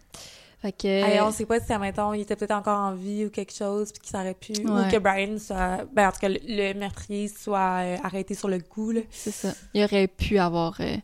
Fait 0.62 0.72
que. 0.72 1.22
On 1.24 1.32
sait 1.32 1.46
pas 1.46 1.60
si, 1.60 1.74
admettons, 1.74 2.14
il 2.14 2.22
était 2.22 2.36
peut-être 2.36 2.52
encore 2.52 2.78
en 2.80 2.94
vie 2.94 3.26
ou 3.26 3.30
quelque 3.32 3.54
chose, 3.54 3.92
puis 3.92 4.02
qu'il 4.02 4.12
s'aurait 4.12 4.36
pu, 4.36 4.52
ou 4.64 4.92
que 4.92 4.98
Brian 5.00 5.38
soit, 5.40 5.80
ben, 5.92 6.10
en 6.10 6.12
tout 6.12 6.20
cas, 6.20 6.30
le, 6.30 6.38
le 6.44 6.74
meurtrier 6.76 7.28
soit 7.30 7.80
euh, 7.82 7.98
arrêté 8.04 8.36
sur 8.36 8.48
le 8.48 8.60
coup, 8.60 8.92
là. 8.92 9.02
C'est 9.10 9.32
ça. 9.32 9.54
Il 9.74 9.84
aurait 9.84 10.08
pu 10.08 10.38
avoir. 10.38 10.76
euh, 10.80 10.96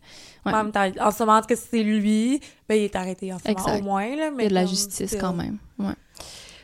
Ouais. 0.46 0.54
En 0.54 0.64
même 0.64 0.72
temps, 0.72 0.90
en 1.02 1.12
ce 1.12 1.24
moment, 1.24 1.42
si 1.50 1.56
c'est 1.58 1.84
lui, 1.84 2.40
ben, 2.70 2.76
il 2.76 2.84
est 2.84 2.96
arrêté 2.96 3.34
en 3.34 3.38
ce 3.40 3.48
moment, 3.50 3.60
Exact. 3.60 3.80
au 3.80 3.84
moins, 3.84 4.16
là. 4.16 4.28
Il 4.32 4.36
Mais 4.38 4.44
y 4.44 4.46
a 4.46 4.50
de 4.50 4.54
la 4.54 4.66
justice 4.66 5.18
quand 5.20 5.34
même. 5.34 5.58
Ouais. 5.78 5.94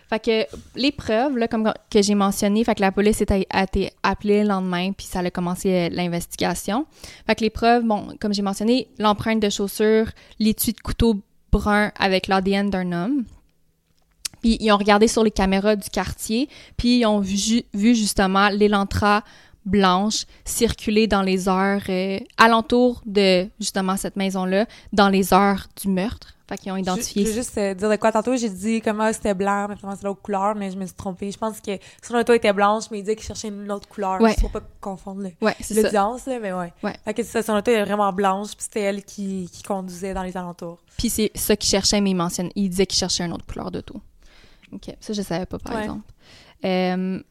Fait 0.10 0.20
que 0.20 0.58
les 0.80 0.92
preuves, 0.94 1.38
là, 1.38 1.48
comme 1.50 1.70
que 1.90 2.02
j'ai 2.02 2.16
mentionné, 2.16 2.64
fait 2.64 2.76
que 2.76 2.82
la 2.82 2.92
police 2.94 3.22
a 3.28 3.64
été 3.64 3.92
appelée 4.04 4.44
le 4.44 4.48
lendemain, 4.50 4.92
puis 4.94 5.06
ça 5.06 5.20
a 5.20 5.30
commencé 5.32 5.70
euh, 5.74 5.90
l'investigation. 5.92 6.86
Fait 7.28 7.36
que 7.36 7.42
les 7.42 7.50
preuves, 7.50 7.84
bon, 7.84 8.08
comme 8.22 8.34
j'ai 8.34 8.42
mentionné, 8.44 8.88
l'empreinte 9.00 9.42
de 9.42 9.50
chaussure, 9.50 10.06
l'étui 10.40 10.72
de 10.74 10.80
couteau 10.80 11.16
brun 11.54 11.92
avec 11.98 12.28
l'ADN 12.28 12.70
d'un 12.70 12.92
homme. 12.92 13.24
Puis 14.42 14.58
ils 14.60 14.72
ont 14.74 14.78
regardé 14.78 15.08
sur 15.08 15.24
les 15.24 15.32
caméras 15.32 15.78
du 15.78 15.90
quartier, 15.90 16.50
puis 16.76 17.00
ils 17.00 17.06
ont 17.06 17.22
vu, 17.22 17.64
vu 17.74 17.96
justement 17.96 18.50
l'Elantra 18.50 19.24
blanche 19.66 20.26
circuler 20.46 21.08
dans 21.08 21.22
les 21.22 21.48
heures 21.50 21.82
euh, 21.90 22.20
alentour 22.38 23.02
de 23.06 23.48
justement 23.60 23.98
cette 23.98 24.16
maison-là, 24.16 24.66
dans 24.92 25.10
les 25.10 25.34
heures 25.34 25.68
du 25.82 25.88
meurtre. 25.90 26.30
Fait 26.50 26.58
qu'ils 26.58 26.74
ont 26.74 26.76
identifié 26.78 27.24
Je, 27.24 27.30
je 27.30 27.34
veux 27.36 27.42
juste 27.42 27.58
euh, 27.58 27.74
dire 27.74 27.90
de 27.90 27.96
quoi 27.96 28.12
tantôt, 28.12 28.36
j'ai 28.36 28.50
dit 28.50 28.82
comment 28.82 29.12
c'était 29.14 29.34
blanc, 29.34 29.68
mais 29.70 29.78
finalement 29.78 29.96
c'est 29.98 30.06
l'autre 30.06 30.22
couleur, 30.22 30.56
mais 30.56 30.72
je 30.72 30.78
me 30.78 30.86
suis 30.86 30.94
trompée. 30.96 31.32
Je 31.32 31.38
pense 31.38 31.62
que 31.62 31.72
son 32.02 32.16
auto 32.16 32.34
était 32.34 32.52
blanche, 32.52 32.84
mais 32.92 33.00
il 33.00 33.04
disait 33.04 33.16
qu'il 33.16 33.26
cherchait 33.26 33.48
une 33.48 33.72
autre 33.72 33.88
couleur. 33.88 34.20
Ouais. 34.20 34.36
Pour 34.42 34.52
pas 34.52 34.60
confondre 34.82 35.22
le- 35.22 35.32
Ouais, 35.42 35.56
l'audience, 35.74 36.28
mais 36.28 36.52
ouais. 36.52 36.74
Ouais. 36.84 36.96
Fait 37.06 37.14
que 37.14 37.24
son 37.24 37.40
auto 37.54 37.72
était 37.72 37.84
vraiment 37.86 38.12
blanche, 38.12 38.50
puis 38.50 38.58
c'était 38.66 38.82
elle 38.82 39.04
qui, 39.06 39.50
qui 39.54 39.64
conduisait 39.64 40.14
dans 40.14 40.24
les 40.24 40.36
alentours. 40.36 40.80
Puis 40.98 41.10
c'est 41.10 41.32
ça 41.34 41.56
qu'il 41.56 41.70
cherchait, 41.70 42.02
mais 42.02 42.10
il 42.12 42.16
mentionne, 42.16 42.50
il 42.56 42.70
disait 42.70 42.86
qu'il 42.88 43.00
cherchait 43.00 43.24
une 43.24 43.32
autre 43.34 43.46
couleur 43.46 43.72
d'auto. 43.72 44.02
OK, 44.74 44.94
ça, 45.00 45.14
je 45.14 45.22
savais 45.22 45.46
pas, 45.46 45.60
par 45.60 45.76
Ouais. 45.76 45.84
exemple. 45.84 46.02
Euh, 46.66 47.22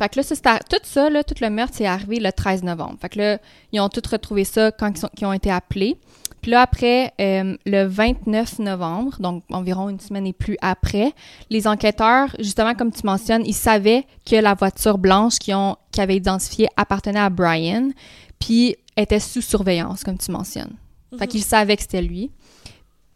fait 0.00 0.08
que 0.08 0.16
là, 0.16 0.22
ça, 0.22 0.58
tout 0.68 0.78
ça, 0.82 1.10
là, 1.10 1.22
tout 1.22 1.34
le 1.42 1.50
meurtre, 1.50 1.74
c'est 1.76 1.84
arrivé 1.86 2.20
le 2.20 2.32
13 2.32 2.62
novembre. 2.62 2.96
Fait 3.00 3.10
que 3.10 3.18
là, 3.18 3.38
ils 3.70 3.80
ont 3.80 3.90
tous 3.90 4.08
retrouvé 4.10 4.44
ça 4.44 4.72
quand 4.72 4.88
ils, 4.88 4.96
sont- 4.98 5.26
ont 5.26 5.32
été 5.34 5.50
appelés. 5.50 5.98
Puis 6.40 6.50
là, 6.52 6.62
après, 6.62 7.12
euh, 7.20 7.54
le 7.66 7.84
29 7.84 8.60
novembre, 8.60 9.20
donc 9.20 9.42
environ 9.52 9.90
une 9.90 10.00
semaine 10.00 10.26
et 10.26 10.32
plus 10.32 10.56
après, 10.62 11.12
les 11.50 11.66
enquêteurs, 11.66 12.34
justement, 12.38 12.74
comme 12.74 12.90
tu 12.92 13.02
mentionnes, 13.04 13.42
ils 13.44 13.52
savaient 13.52 14.06
que 14.24 14.36
la 14.36 14.54
voiture 14.54 14.96
blanche 14.96 15.38
qu'ils 15.38 15.54
avaient 15.98 16.16
identifiée 16.16 16.68
appartenait 16.78 17.20
à 17.20 17.28
Brian, 17.28 17.90
puis 18.38 18.76
était 18.96 19.20
sous 19.20 19.42
surveillance, 19.42 20.02
comme 20.02 20.16
tu 20.16 20.30
mentionnes. 20.32 20.72
Fait 21.18 21.26
qu'ils 21.26 21.42
savaient 21.42 21.76
que 21.76 21.82
c'était 21.82 22.00
lui 22.00 22.30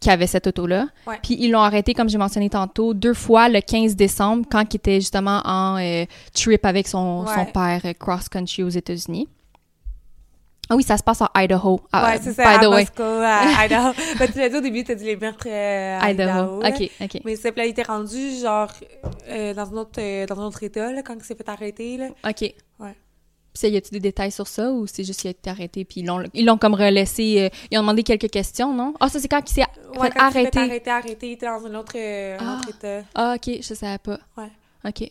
qui 0.05 0.11
avait 0.11 0.27
cette 0.27 0.47
auto-là. 0.47 0.87
Ouais. 1.07 1.19
Puis 1.23 1.35
ils 1.41 1.51
l'ont 1.51 1.63
arrêté, 1.63 1.95
comme 1.95 2.11
j'ai 2.11 2.19
mentionné 2.19 2.51
tantôt, 2.51 2.93
deux 2.93 3.15
fois 3.15 3.49
le 3.49 3.61
15 3.63 3.97
décembre, 3.97 4.47
quand 4.51 4.63
il 4.75 4.77
était 4.77 5.01
justement 5.01 5.41
en 5.47 5.79
euh, 5.79 6.05
trip 6.35 6.67
avec 6.67 6.87
son, 6.87 7.27
son 7.27 7.47
père 7.47 7.81
euh, 7.87 7.95
cross-country 7.99 8.63
aux 8.63 8.69
États-Unis. 8.69 9.29
Ah 10.69 10.77
oui, 10.77 10.83
ça 10.83 10.99
se 10.99 11.03
passe 11.03 11.23
en 11.23 11.29
Idaho. 11.35 11.81
Ah, 11.91 12.05
ouais, 12.11 12.21
c'est 12.23 12.35
ça, 12.35 12.43
By 12.43 12.59
the 12.59 12.65
à 12.65 12.71
way, 12.71 12.81
Moscou, 12.83 13.03
à 13.03 13.65
Idaho. 13.65 13.93
ben, 14.19 14.31
tu 14.31 14.39
l'as 14.39 14.49
dit 14.51 14.57
au 14.57 14.61
début, 14.61 14.85
t'as 14.85 14.95
dit 14.95 15.05
les 15.05 15.17
meurtres 15.17 15.47
euh, 15.49 15.99
à 15.99 16.11
Idaho. 16.11 16.61
Idaho. 16.61 16.63
là. 16.63 16.69
OK, 16.69 16.91
OK. 17.01 17.21
Mais 17.25 17.37
c'est 17.37 17.57
là, 17.57 17.65
il 17.65 17.71
était 17.71 17.83
rendu, 17.83 18.37
genre, 18.43 18.73
dans, 19.27 19.73
un 19.73 19.77
autre, 19.77 20.27
dans 20.27 20.41
un 20.41 20.47
autre 20.47 20.63
état, 20.63 20.93
là, 20.93 21.03
quand 21.03 21.15
il 21.15 21.23
s'est 21.25 21.35
fait 21.35 21.49
arrêter, 21.49 21.97
là. 21.97 22.09
OK. 22.29 22.55
Ouais. 22.79 22.95
Puis 23.55 23.61
ça, 23.61 23.69
y 23.69 23.77
a-tu 23.77 23.91
des 23.93 24.01
détails 24.01 24.33
sur 24.33 24.49
ça 24.49 24.73
ou 24.73 24.87
c'est 24.89 25.05
juste 25.05 25.21
qu'il 25.21 25.29
a 25.29 25.31
été 25.31 25.49
arrêté 25.49 25.85
puis 25.85 26.01
ils 26.01 26.07
l'ont, 26.07 26.25
ils 26.35 26.45
l'ont 26.45 26.59
comme 26.59 26.75
relaissé, 26.75 27.41
euh, 27.45 27.49
ils 27.71 27.79
ont 27.79 27.83
demandé 27.83 28.03
quelques 28.03 28.29
questions, 28.29 28.75
non? 28.75 28.95
Ah, 28.99 29.09
ça, 29.09 29.21
c'est 29.21 29.29
quand 29.29 29.49
il 29.49 29.53
s'est 29.55 29.61
Ouais, 29.61 29.67
quand 29.97 30.07
il 30.07 30.13
s'est 30.13 30.19
arrêter, 30.59 30.91
arrêté, 30.91 31.29
il 31.29 31.33
était 31.35 31.47
dans 31.47 31.65
un 31.65 31.75
autre, 31.77 31.93
euh, 31.95 32.37
un 32.39 32.47
Ah. 32.47 32.59
autre 32.59 32.69
état. 32.71 33.03
Ah, 33.15 33.35
OK, 33.37 33.55
je 33.63 33.75
savais 33.75 33.99
pas. 33.99 34.19
Ouais. 34.37 34.51
OK. 34.85 35.09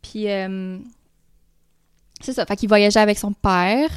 Puis, 0.00 0.30
euh, 0.30 0.78
c'est 2.20 2.32
ça. 2.32 2.46
Fait 2.46 2.54
qu'il 2.56 2.68
voyageait 2.68 3.00
avec 3.00 3.18
son 3.18 3.32
père. 3.32 3.90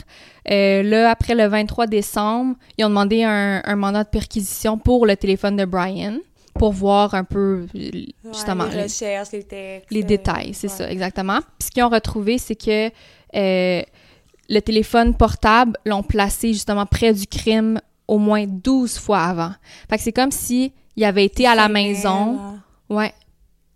Là, 0.48 1.12
après 1.12 1.36
le 1.36 1.46
23 1.48 1.86
décembre, 1.86 2.56
ils 2.78 2.86
ont 2.86 2.90
demandé 2.90 3.24
un, 3.24 3.62
un 3.64 3.76
mandat 3.76 4.04
de 4.04 4.10
perquisition 4.10 4.80
pour 4.80 5.06
le 5.06 5.16
téléphone 5.16 5.56
de 5.58 5.66
Brian 5.66 6.18
pour 6.56 6.74
voir 6.74 7.14
un 7.14 7.24
peu, 7.24 7.68
justement, 8.34 8.64
Ouais, 8.66 8.70
les 8.72 8.76
les, 8.78 8.84
recherches, 8.84 9.32
les 9.32 9.44
textes. 9.44 9.92
les 9.92 10.04
détails. 10.04 10.54
C'est 10.56 10.68
ouais. 10.70 10.74
ça, 10.76 10.92
exactement. 10.92 11.38
Puis 11.60 11.68
ce 11.68 11.72
qu'ils 11.72 11.84
ont 11.84 11.90
retrouvé, 11.90 12.38
c'est 12.40 12.56
que 12.56 12.90
euh, 13.36 13.82
le 14.50 14.60
téléphone 14.62 15.16
portable 15.16 15.78
l'ont 15.86 16.04
placé 16.04 16.54
justement 16.54 16.86
près 16.86 17.14
du 17.14 17.28
crime 17.28 17.80
au 18.08 18.18
moins 18.18 18.46
12 18.48 18.98
fois 18.98 19.20
avant. 19.22 19.52
Fait 19.90 19.98
que 19.98 20.04
c'est 20.04 20.12
comme 20.12 20.32
si 20.32 20.74
il 20.96 21.04
avait 21.04 21.26
été 21.26 21.46
à 21.48 21.54
la 21.56 21.70
maison. 21.70 22.40
Ouais. 22.90 23.14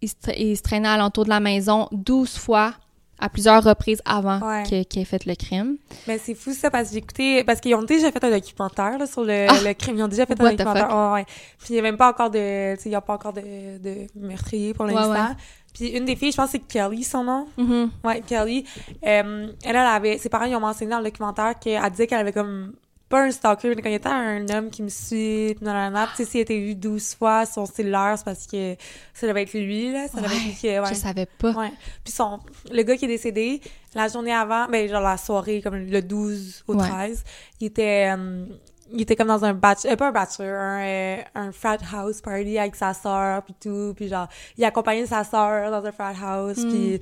Il 0.02 0.10
se, 0.10 0.16
tra- 0.16 0.36
il 0.38 0.58
se 0.58 0.62
traînait 0.64 0.88
alentour 0.88 1.24
de 1.26 1.30
la 1.30 1.40
maison 1.40 1.88
12 1.92 2.38
fois 2.38 2.74
à 3.20 3.30
plusieurs 3.30 3.64
reprises 3.64 4.02
avant 4.06 4.40
Ouais. 4.40 4.64
que- 4.64 4.84
qu'il 4.84 5.02
ait 5.02 5.06
fait 5.06 5.26
le 5.26 5.36
crime. 5.36 5.78
Mais 6.08 6.18
c'est 6.18 6.34
fou 6.36 6.52
ça 6.54 6.70
parce 6.70 6.88
que 6.90 6.94
j'ai 6.94 6.98
écouté 7.00 7.44
parce 7.44 7.62
qu'ils 7.62 7.76
ont 7.76 7.84
déjà 7.84 8.12
fait 8.12 8.24
un 8.24 8.32
documentaire 8.32 8.98
là, 8.98 9.06
sur 9.06 9.24
le, 9.24 9.46
Ah! 9.50 9.54
le 9.64 9.74
crime. 9.74 9.96
Ils 9.98 10.04
ont 10.04 10.08
déjà 10.08 10.26
fait 10.26 10.40
What 10.42 10.50
un 10.50 10.52
documentaire. 10.52 10.90
fuck? 10.90 11.14
Ouais. 11.14 11.26
Puis 11.60 11.68
il 11.70 11.74
n'y 11.74 11.80
a 11.80 11.84
même 11.84 11.98
pas 11.98 12.10
encore 12.10 12.30
de, 12.30 12.76
il 12.86 12.92
y 12.92 12.96
a 12.96 13.02
pas 13.02 13.14
encore 13.14 13.34
de, 13.34 13.42
de 13.78 14.08
meurtrier 14.16 14.74
pour 14.74 14.86
l'instant. 14.86 15.12
ouais. 15.12 15.36
Puis 15.74 15.88
une 15.90 16.06
des 16.06 16.16
filles, 16.16 16.32
je 16.32 16.38
pense 16.38 16.52
que 16.52 16.60
c'est 16.60 16.68
Kelly 16.68 17.04
son 17.04 17.24
nom. 17.24 17.48
Mhm. 17.58 17.90
Ouais, 18.04 18.22
Kelly. 18.22 18.64
Euh, 19.06 19.48
elle, 19.64 19.76
elle 19.76 19.76
avait, 19.78 20.18
ses 20.20 20.30
parents 20.30 20.46
ils 20.46 20.56
ont 20.56 20.60
mentionné 20.60 20.92
dans 20.92 21.00
le 21.00 21.06
documentaire 21.06 21.58
qu'elle 21.60 21.82
disait 21.92 22.06
qu'elle 22.08 22.20
avait 22.20 22.32
comme 22.34 22.74
pas 23.14 23.26
un 23.26 23.30
stalker, 23.32 23.76
mais 23.76 23.82
quand 23.84 23.90
il 23.90 24.02
y 24.02 24.08
a 24.08 24.12
un 24.12 24.50
homme 24.50 24.72
qui 24.72 24.82
me 24.82 24.90
suit, 24.90 25.54
dans 25.62 25.72
la 25.72 26.08
tu 26.08 26.16
sais, 26.16 26.26
s'il 26.26 26.40
a 26.40 26.42
été 26.42 26.60
vu 26.60 26.74
12 26.74 27.14
fois 27.14 27.46
son 27.46 27.68
cellulaire, 27.68 28.16
c'est 28.18 28.26
parce 28.26 28.48
que 28.48 28.76
ça 29.14 29.28
devait 29.28 29.44
être 29.44 29.54
lui, 29.54 29.92
là. 29.92 30.08
Ça 30.08 30.20
devait 30.20 30.36
être 30.36 30.46
lui 30.46 30.56
qui, 30.56 30.68
ouais. 30.68 30.82
Je 30.90 30.96
savais 30.96 31.28
pas. 31.28 31.52
Ouais. 31.52 31.72
Puis 32.04 32.12
son, 32.12 32.40
le 32.72 32.82
gars 32.82 32.98
qui 32.98 33.06
est 33.06 33.10
décédé, 33.10 33.62
la 33.94 34.08
journée 34.08 34.34
avant, 34.34 34.66
ben 34.68 34.90
genre 34.90 35.04
la 35.04 35.18
soirée, 35.18 35.62
comme 35.62 35.76
le 35.76 36.02
12 36.02 36.64
au 36.68 36.74
Ouais. 36.74 36.90
13, 36.90 37.24
il 37.62 37.68
était, 37.68 38.12
euh, 38.18 38.46
il 38.94 39.02
était 39.02 39.16
comme 39.16 39.28
dans 39.28 39.44
un 39.44 39.54
batch, 39.54 39.86
euh, 39.86 39.96
pas 39.96 40.10
un 40.10 40.12
bachelor, 40.12 40.48
un, 40.58 40.82
euh, 40.82 41.18
un 41.36 41.52
frat 41.52 41.78
house 41.94 42.22
party 42.22 42.58
avec 42.58 42.76
sa 42.76 42.94
sœur 42.94 43.44
puis 43.44 43.56
tout, 43.60 43.94
puis 43.96 44.08
genre 44.08 44.28
il 44.58 44.64
accompagnait 44.64 45.06
sa 45.06 45.24
sœur 45.24 45.72
dans 45.72 45.86
un 45.86 45.92
frat 45.92 46.14
house, 46.22 46.58
Mm. 46.60 46.70
puis 46.70 47.00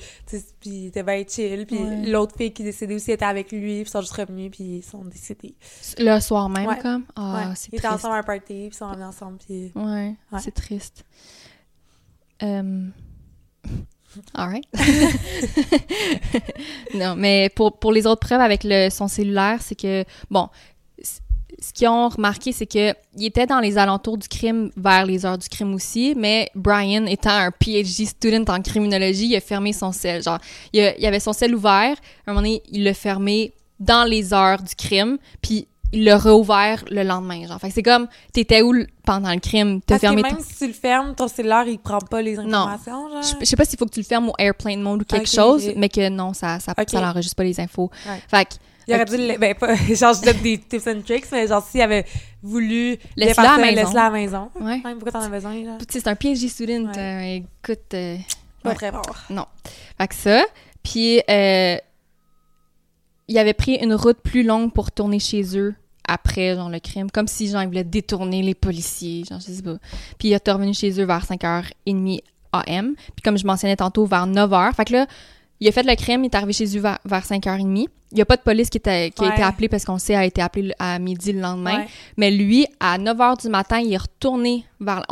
puis 0.59 0.69
il 0.69 0.87
était 0.87 1.03
bien 1.03 1.23
chill, 1.27 1.65
puis 1.65 1.77
Ouais. 1.77 2.05
l'autre 2.07 2.35
fille 2.37 2.53
qui 2.53 2.63
décédée 2.63 2.95
aussi 2.95 3.11
était 3.11 3.25
avec 3.25 3.51
lui, 3.51 3.59
puis 3.59 3.79
ils 3.81 3.89
sont 3.89 4.01
juste 4.01 4.13
revenus 4.13 4.51
puis 4.51 4.63
ils 4.77 4.83
sont 4.83 5.03
décédés. 5.05 5.55
Le 5.99 6.19
soir 6.19 6.49
même, 6.49 6.67
Ouais. 6.67 6.79
comme? 6.81 7.03
Ah, 7.15 7.47
ouais. 7.49 7.53
c'est 7.55 7.71
Ils 7.73 7.77
étaient 7.79 7.87
ensemble 7.87 8.15
à 8.15 8.19
un 8.19 8.23
party, 8.23 8.43
puis 8.45 8.65
ils 8.67 8.73
sont 8.73 8.87
revenus 8.89 9.07
ensemble, 9.07 9.37
puis 9.45 9.71
Ouais, 9.75 10.15
Ouais. 10.31 10.39
c'est 10.41 10.53
triste. 10.53 11.05
Euh... 12.43 12.87
All 14.33 14.49
right. 14.49 14.65
non, 16.93 17.15
mais 17.15 17.49
pour, 17.55 17.79
pour 17.79 17.91
les 17.91 18.05
autres 18.05 18.25
preuves 18.27 18.41
avec 18.41 18.63
le, 18.63 18.89
son 18.89 19.07
cellulaire, 19.07 19.61
c'est 19.61 19.75
que, 19.75 20.03
bon, 20.29 20.49
ce 21.63 21.71
qu'ils 21.73 21.87
ont 21.87 22.09
remarqué, 22.09 22.51
c'est 22.51 22.65
que 22.65 22.93
il 23.15 23.25
était 23.25 23.45
dans 23.45 23.59
les 23.59 23.77
alentours 23.77 24.17
du 24.17 24.27
crime 24.27 24.71
vers 24.75 25.05
les 25.05 25.25
heures 25.25 25.37
du 25.37 25.47
crime 25.47 25.73
aussi, 25.75 26.13
mais 26.17 26.49
Brian, 26.55 27.05
étant 27.05 27.29
un 27.29 27.51
PhD 27.51 28.05
student 28.07 28.45
en 28.47 28.61
criminologie, 28.61 29.27
il 29.27 29.35
a 29.35 29.41
fermé 29.41 29.71
son 29.71 29.91
cell. 29.91 30.23
Genre, 30.23 30.39
il, 30.73 30.81
a- 30.81 30.97
il 30.97 31.05
avait 31.05 31.19
son 31.19 31.33
cell 31.33 31.53
ouvert, 31.53 31.95
à 32.25 32.31
un 32.31 32.33
moment 32.33 32.41
donné, 32.41 32.63
il 32.71 32.83
l'a 32.83 32.93
fermé 32.95 33.53
dans 33.79 34.03
les 34.09 34.33
heures 34.33 34.61
du 34.61 34.73
crime, 34.75 35.17
puis 35.41 35.67
il 35.93 36.05
l'a 36.05 36.17
réouvert 36.17 36.83
le 36.89 37.03
lendemain. 37.03 37.45
Genre, 37.47 37.59
fait 37.59 37.69
c'est 37.69 37.83
comme, 37.83 38.07
t'étais 38.31 38.61
où 38.61 38.73
pendant 39.05 39.31
le 39.33 39.39
crime? 39.39 39.81
T'as 39.81 39.95
fermé 39.99 40.23
que 40.23 40.29
ton 40.29 40.35
même 40.35 40.43
si 40.43 40.55
tu 40.57 40.67
le 40.67 40.73
fermes, 40.73 41.13
ton 41.15 41.27
cellulaire 41.27 41.65
il 41.67 41.77
prend 41.79 41.99
pas 41.99 42.21
les 42.21 42.39
informations, 42.39 43.09
genre. 43.11 43.21
je, 43.21 43.33
je 43.41 43.45
sais 43.45 43.55
pas 43.55 43.65
s'il 43.65 43.77
faut 43.77 43.85
que 43.85 43.91
tu 43.91 43.99
le 43.99 44.05
fermes 44.05 44.29
au 44.29 44.33
airplane 44.39 44.81
mode 44.81 45.01
ou 45.01 45.05
quelque 45.05 45.27
chose, 45.29 45.63
mais 45.75 45.89
que 45.89 46.07
non, 46.09 46.33
ça, 46.33 46.59
ça, 46.59 46.73
ça 46.87 47.01
l'enregistre 47.01 47.35
pas 47.35 47.43
les 47.43 47.59
infos. 47.59 47.91
Ouais. 48.07 48.21
Fait 48.29 48.45
que, 48.45 48.53
Il 48.87 48.93
aurait 48.95 49.05
dû, 49.05 49.17
le- 49.17 49.37
ben, 49.37 49.53
pas, 49.55 49.75
genre, 49.93 50.13
je 50.13 50.21
donne 50.25 50.41
des 50.41 50.57
tips 50.57 50.87
and 50.87 51.01
tricks, 51.05 51.25
mais 51.31 51.47
genre, 51.47 51.63
s'il 51.65 51.81
avait 51.81 52.05
voulu 52.41 52.91
Laisse-le 53.15 53.25
l'effacer, 53.27 53.47
à 53.47 53.57
la 53.57 53.63
maison. 53.63 53.75
laisse-le 53.81 53.99
à 53.99 54.03
la 54.03 54.09
maison. 54.09 54.49
ouais. 54.59 54.81
Ouais, 54.83 54.93
pourquoi 54.93 55.11
t'en 55.11 55.21
as 55.21 55.29
besoin, 55.29 55.63
là? 55.63 55.77
C'est 55.89 56.07
un 56.07 56.15
PhD 56.15 56.47
student, 56.49 56.91
Ouais. 56.95 56.97
euh, 56.97 57.43
écoute, 57.63 57.93
euh, 57.93 58.17
Pas 58.63 58.69
Ouais. 58.69 58.75
très 58.75 58.91
fort. 58.91 59.15
fait 59.97 60.07
que 60.07 60.15
ça. 60.15 60.43
Puis, 60.83 61.21
euh, 61.29 61.77
il 63.27 63.37
avait 63.37 63.53
pris 63.53 63.75
une 63.75 63.93
route 63.93 64.17
plus 64.21 64.43
longue 64.43 64.73
pour 64.73 64.85
retourner 64.85 65.19
chez 65.19 65.57
eux 65.57 65.73
après, 66.07 66.55
genre, 66.55 66.69
le 66.69 66.79
crime. 66.79 67.09
Comme 67.11 67.27
si, 67.27 67.47
genre, 67.47 67.61
il 67.61 67.67
voulait 67.67 67.83
détourner 67.83 68.41
les 68.41 68.55
policiers, 68.55 69.23
genre, 69.29 69.39
je 69.39 69.51
sais 69.51 69.61
pas. 69.61 69.77
Puis, 70.19 70.29
il 70.29 70.33
est 70.33 70.49
revenu 70.49 70.73
chez 70.73 70.99
eux 70.99 71.05
vers 71.05 71.23
5h30 71.25 72.21
AM. 72.51 72.95
Puis, 72.95 73.21
comme 73.23 73.37
je 73.37 73.45
mentionnais 73.45 73.75
tantôt, 73.77 74.05
vers 74.05 74.27
9h. 74.27 74.73
Fait 74.75 74.85
que 74.85 74.93
là, 74.93 75.07
il 75.59 75.67
a 75.67 75.71
fait 75.71 75.83
le 75.83 75.95
crime, 75.95 76.23
il 76.23 76.27
est 76.27 76.35
arrivé 76.35 76.53
chez 76.53 76.77
eux 76.77 76.81
vers, 76.81 76.99
5h30. 77.25 77.87
Il 78.11 78.15
n'y 78.15 78.21
a 78.21 78.25
pas 78.25 78.37
de 78.37 78.41
police 78.41 78.69
qui, 78.69 78.81
a 78.85 79.05
été 79.05 79.25
appelée 79.41 79.69
parce 79.69 79.85
qu'on 79.85 79.97
sait 79.97 80.15
a 80.15 80.25
été 80.25 80.41
appelé 80.41 80.73
à 80.79 80.99
midi 80.99 81.33
le 81.33 81.41
lendemain. 81.41 81.85
Mais 82.17 82.31
lui, 82.31 82.67
à 82.79 82.97
9h 82.97 83.41
du 83.41 83.49
matin, 83.49 83.79
il 83.79 83.93
est 83.93 83.97
retourné 83.97 84.65
vers... 84.79 85.05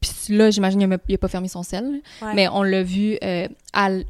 puis 0.00 0.36
là, 0.36 0.50
j'imagine 0.50 0.80
qu'il 0.80 0.88
n'a 0.88 1.18
pas 1.18 1.28
fermé 1.28 1.48
son 1.48 1.62
sel, 1.62 2.00
mais 2.34 2.48
on 2.48 2.62
l'a 2.62 2.82
vu 2.82 3.18
euh, 3.22 3.48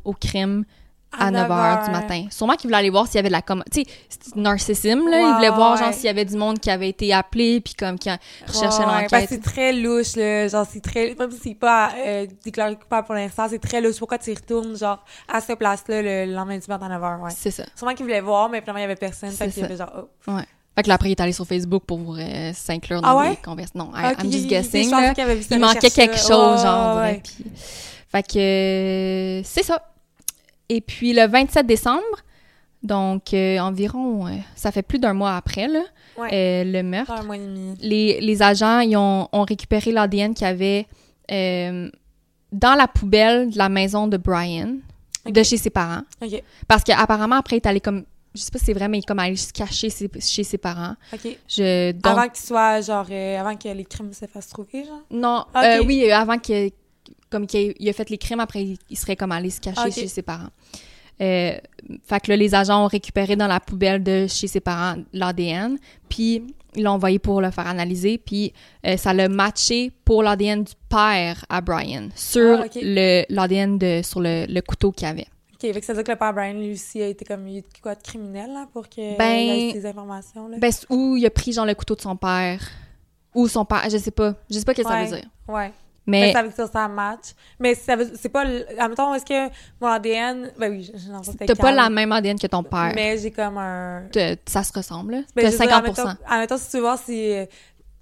au 0.05 0.13
crime 0.13 0.65
à, 1.13 1.31
9 1.31 1.49
h 1.49 1.85
du 1.85 1.91
matin. 1.91 2.27
Sûrement 2.31 2.55
qu'il 2.55 2.69
voulait 2.69 2.79
aller 2.79 2.91
voir 2.91 3.07
s'il 3.07 3.17
y 3.17 3.19
avait 3.19 3.29
de 3.29 3.33
la 3.33 3.43
com... 3.43 3.63
Tu 3.73 3.83
sais, 3.83 3.87
c'est 4.09 4.37
narcissisme, 4.37 5.09
là. 5.09 5.21
il 5.21 5.35
voulait 5.35 5.51
voir, 5.51 5.77
genre, 5.77 5.93
s'il 5.93 6.05
y 6.05 6.09
avait 6.09 6.25
du 6.25 6.37
monde 6.37 6.59
qui 6.59 6.71
avait 6.71 6.89
été 6.89 7.13
appelé, 7.13 7.61
puis 7.61 7.75
comme, 7.75 7.99
qui 7.99 8.11
recherchait 8.47 8.83
l'enquête. 8.83 9.11
Parce 9.11 9.25
que 9.25 9.29
c'est 9.31 9.43
très 9.43 9.73
louche, 9.73 10.17
là. 10.17 10.49
Genre, 10.49 10.67
c'est 10.71 10.81
très... 10.81 11.15
Même 11.19 11.31
si 11.31 11.39
c'est 11.39 11.55
pas 11.55 11.93
euh, 11.97 12.27
déclaré 12.45 12.77
coupable 12.77 13.07
pour 13.07 13.15
l'instant, 13.15 13.47
c'est 13.49 13.59
très 13.59 13.81
louche. 13.81 13.99
Pourquoi 13.99 14.19
tu 14.19 14.31
y 14.31 14.35
retournes, 14.35 14.77
genre, 14.77 15.03
à 15.33 15.41
cette 15.41 15.59
place-là, 15.59 16.03
le 16.03 16.33
lendemain 16.33 16.59
du 16.59 16.67
matin 16.69 16.87
à 16.87 16.99
9 16.99 17.03
h, 17.03 17.21
ouais. 17.21 17.31
C'est 17.37 17.51
ça. 17.51 17.65
Sûrement 17.75 17.95
qu'il 17.95 18.05
voulait 18.05 18.21
voir, 18.21 18.49
mais 18.49 18.61
finalement, 18.61 18.81
il 18.81 18.83
y 18.83 18.85
avait 18.85 18.97
personne. 18.97 19.31
Fait 19.31 19.49
qu'il 19.49 19.63
y 19.63 19.67
avait 19.67 19.77
genre, 19.77 19.93
oh. 19.97 20.33
Ouais. 20.33 20.45
Fait 20.79 20.85
que 20.85 20.89
là, 20.89 20.95
après, 20.95 21.09
il 21.09 21.13
est 21.13 21.21
allé 21.21 21.33
sur 21.33 21.45
Facebook 21.45 21.83
pour 21.87 22.17
euh, 22.17 22.53
s'inclure 22.55 23.03
dans 23.03 23.09
ah 23.09 23.17
ouais? 23.17 23.39
conversations. 23.45 23.81
Non, 23.87 23.91
ah, 23.95 24.13
I'm 24.13 24.31
just 24.31 24.47
guessing. 24.47 24.89
Il, 24.89 25.59
manquait 25.59 25.91
quelque 25.91 26.19
chose, 26.19 26.63
genre, 26.63 27.03
Puis... 27.25 27.45
Fait 28.11 28.23
que 28.23 28.39
euh, 28.39 29.43
c'est 29.45 29.65
ça. 29.65 29.83
Et 30.69 30.81
puis 30.81 31.13
le 31.13 31.27
27 31.27 31.67
décembre, 31.67 32.03
donc 32.83 33.35
euh, 33.35 33.59
environ, 33.59 34.27
euh, 34.27 34.33
ça 34.55 34.71
fait 34.71 34.83
plus 34.83 34.99
d'un 34.99 35.15
mois 35.15 35.37
après 35.37 35.67
là, 35.67 35.83
euh, 36.19 36.65
le 36.65 36.83
meurtre. 36.83 37.13
Un 37.13 37.23
mois 37.25 37.37
et 37.37 37.41
demi. 37.41 37.75
Les, 37.81 38.21
les 38.21 38.43
agents 38.43 38.81
ils 38.81 38.97
ont, 38.97 39.29
ont 39.33 39.43
récupéré 39.43 39.93
l'ADN 39.93 40.35
qu'il 40.35 40.47
y 40.47 40.51
avait 40.51 40.87
dans 42.51 42.75
la 42.75 42.89
poubelle 42.89 43.51
de 43.51 43.59
la 43.59 43.69
maison 43.69 44.07
de 44.07 44.17
Brian, 44.17 44.77
de 45.27 45.43
chez 45.43 45.59
ses 45.59 45.71
parents. 45.71 46.03
Parce 46.67 46.83
qu'apparemment, 46.85 47.37
après, 47.37 47.57
il 47.57 47.61
est 47.61 47.67
allé 47.67 47.81
comme 47.81 48.05
je 48.35 48.43
sais 48.43 48.51
pas 48.51 48.59
si 48.59 48.67
c'est 48.67 48.73
vrai, 48.73 48.89
mais 48.89 48.99
il 48.99 49.01
est 49.01 49.07
comme 49.07 49.19
allé 49.19 49.37
se 49.37 49.53
cacher 49.53 49.91
chez 49.91 50.45
ses 50.45 50.59
parents. 50.59 50.95
OK. 51.13 51.37
Je, 51.49 51.93
Avant 52.07 52.29
qu'il 52.29 52.45
soit, 52.45 52.81
genre, 52.83 53.07
avant 53.11 53.57
que 53.57 53.69
les 53.69 53.85
crimes 53.85 54.13
se 54.13 54.27
fassent 54.27 54.49
trouver, 54.49 54.85
genre? 54.85 55.03
Non, 55.11 55.45
oui, 55.85 56.11
avant 56.11 56.39
que 56.39 56.71
comme 57.31 57.47
qu'il 57.47 57.89
a, 57.89 57.93
fait 57.93 58.11
les 58.11 58.19
crimes, 58.19 58.41
après, 58.41 58.77
il, 58.89 58.97
serait 58.97 59.17
comme 59.17 59.33
allé 59.33 59.51
se 59.51 59.61
cacher 59.61 59.91
chez 59.91 60.09
ses 60.09 60.23
parents. 60.23 60.51
Euh, 61.21 61.59
fait 62.05 62.21
que 62.21 62.31
là, 62.31 62.37
les 62.37 62.55
agents 62.55 62.85
ont 62.85 62.87
récupéré 62.87 63.35
dans 63.35 63.49
la 63.49 63.59
poubelle 63.59 64.03
de 64.03 64.27
chez 64.29 64.47
ses 64.47 64.61
parents 64.61 64.97
l'ADN, 65.13 65.77
puis 66.09 66.43
ils 66.77 66.85
l'ont 66.85 66.93
envoyé 66.93 67.19
pour 67.19 67.41
le 67.41 67.51
faire 67.51 67.67
analyser, 67.67 68.19
puis 68.19 68.53
euh, 68.87 68.97
ça 68.97 69.13
l'a 69.13 69.29
matché 69.29 69.91
pour 70.05 70.23
l'ADN 70.23 70.63
du 70.63 70.75
père 70.89 71.45
à 71.49 71.61
Brian 71.61 72.09
sur 72.15 72.61
ah, 72.61 72.67
le 72.77 73.25
l'ADN 73.29 73.79
de 73.79 74.01
sur 74.05 74.21
le, 74.21 74.47
le 74.49 74.61
couteau 74.61 74.93
qu'il 74.93 75.09
avait. 75.09 75.27
OK, 75.55 75.73
fait 75.73 75.81
que 75.81 75.85
ça 75.87 75.93
veut 75.93 75.99
dire 75.99 76.05
que 76.05 76.13
le 76.13 76.19
père 76.19 76.33
Brian, 76.33 76.55
lui 76.55 76.73
aussi, 76.73 77.03
a 77.03 77.09
été 77.09 77.25
comme 77.25 77.49
quoi 77.83 77.97
de 77.97 78.03
criminel, 78.03 78.53
là, 78.53 78.69
pour 78.73 78.89
qu'il 78.89 79.17
ben, 79.17 79.25
ait 79.25 79.73
ces 79.73 79.87
informations, 79.87 80.47
là? 80.47 80.57
Ben, 80.59 80.71
ou 80.89 81.17
il 81.17 81.27
a 81.27 81.31
pris, 81.31 81.53
genre, 81.53 81.67
le 81.67 81.75
couteau 81.75 81.97
de 81.97 82.01
son 82.01 82.15
père, 82.15 82.61
ou 83.35 83.49
son 83.49 83.65
père, 83.65 83.91
je 83.91 83.99
sais 83.99 84.13
pas. 84.13 84.35
Je 84.49 84.59
sais 84.59 84.65
pas 84.65 84.73
ce 84.73 84.83
que 84.83 84.89
ça 84.89 85.03
veut 85.03 85.17
dire. 85.17 85.29
Ouais. 85.49 85.73
Mais, 86.09 86.33
ça 86.33 86.43
veut 86.43 86.49
dire 86.49 86.69
ça 86.73 86.89
match. 86.89 87.35
Mais 87.61 87.75
ça 87.75 87.95
veut, 87.95 88.11
c'est 88.19 88.31
pas, 88.31 88.45
admettons, 88.79 89.15
est-ce 89.15 89.27
que 89.27 89.55
mon 89.81 89.89
ADN, 89.89 90.51
ben 90.59 90.73
oui, 90.73 90.91
j'en 90.95 91.23
sais 91.23 91.47
T'as 91.47 91.55
pas 91.55 91.71
la 91.71 91.91
même 91.91 92.11
ADN 92.13 92.39
que 92.39 92.47
ton 92.47 92.63
père. 92.63 92.93
Mais 92.95 93.19
j'ai 93.19 93.31
comme 93.31 93.59
un. 93.59 94.05
ça 94.47 94.63
se 94.63 94.73
ressemble, 94.73 95.13
là? 95.13 95.21
Ben, 95.37 95.51
T'as 95.51 95.83
50%. 95.83 96.17
admettons, 96.27 96.57
si 96.57 96.71
tu 96.71 96.77
veux 96.77 96.83
voir 96.83 96.99
si, 96.99 97.33
euh, 97.33 97.45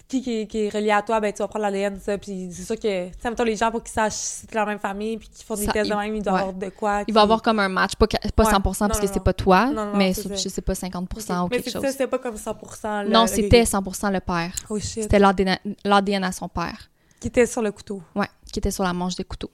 qui, 0.07 0.23
qui, 0.23 0.47
qui, 0.47 0.59
est 0.59 0.69
relié 0.69 0.93
à 0.93 1.03
toi, 1.03 1.19
ben 1.19 1.33
tu 1.33 1.39
vas 1.39 1.49
prendre 1.49 1.65
l'ADN, 1.65 1.99
ça. 1.99 2.17
Puis 2.17 2.51
c'est 2.53 2.63
sûr 2.63 2.77
que, 2.77 3.07
tu 3.09 3.13
sais, 3.13 3.27
admettons, 3.27 3.43
les 3.43 3.57
gens, 3.57 3.73
pour 3.73 3.83
qu'ils 3.83 3.93
sachent 3.93 4.13
si 4.13 4.47
c'est 4.47 4.55
la 4.55 4.65
même 4.65 4.79
famille, 4.79 5.17
puis 5.17 5.29
qu'ils 5.29 5.45
font 5.45 5.57
des 5.57 5.67
tests 5.67 5.91
de 5.91 5.97
même, 5.97 6.15
ils 6.15 6.23
doivent 6.23 6.37
avoir 6.37 6.53
de 6.53 6.69
quoi. 6.69 7.03
Il 7.09 7.15
va 7.15 7.23
avoir 7.23 7.43
comme 7.43 7.59
un 7.59 7.69
match, 7.69 7.97
pas, 7.97 8.07
pas 8.07 8.45
100% 8.45 8.63
parce 8.87 9.01
que 9.01 9.07
c'est 9.09 9.23
pas 9.23 9.33
toi, 9.33 9.73
mais 9.97 10.13
je 10.15 10.49
sais 10.49 10.63
pas, 10.63 10.75
50% 10.75 11.45
ou 11.45 11.49
quelque 11.49 11.71
chose. 11.71 11.83
Mais 11.83 11.91
c'était 11.91 12.07
pas 12.07 12.19
comme 12.19 12.37
100%. 12.37 13.09
non, 13.09 13.27
c'était 13.27 13.65
100% 13.65 14.13
le 14.13 14.21
père. 14.21 14.53
Oh. 14.71 14.79
C'était 14.79 15.19
l'ADN 15.19 16.25
à 16.25 16.33
son 16.33 16.49
père. 16.49 16.89
Qui 17.21 17.29
était 17.29 17.47
sur 17.47 17.63
le 17.63 17.73
couteau. 17.73 18.03
Ouais, 18.15 18.29
qui 18.53 18.59
était 18.59 18.71
sur 18.71 18.85
la 18.85 18.93
manche 18.93 19.17
des 19.17 19.25
couteaux. 19.25 19.51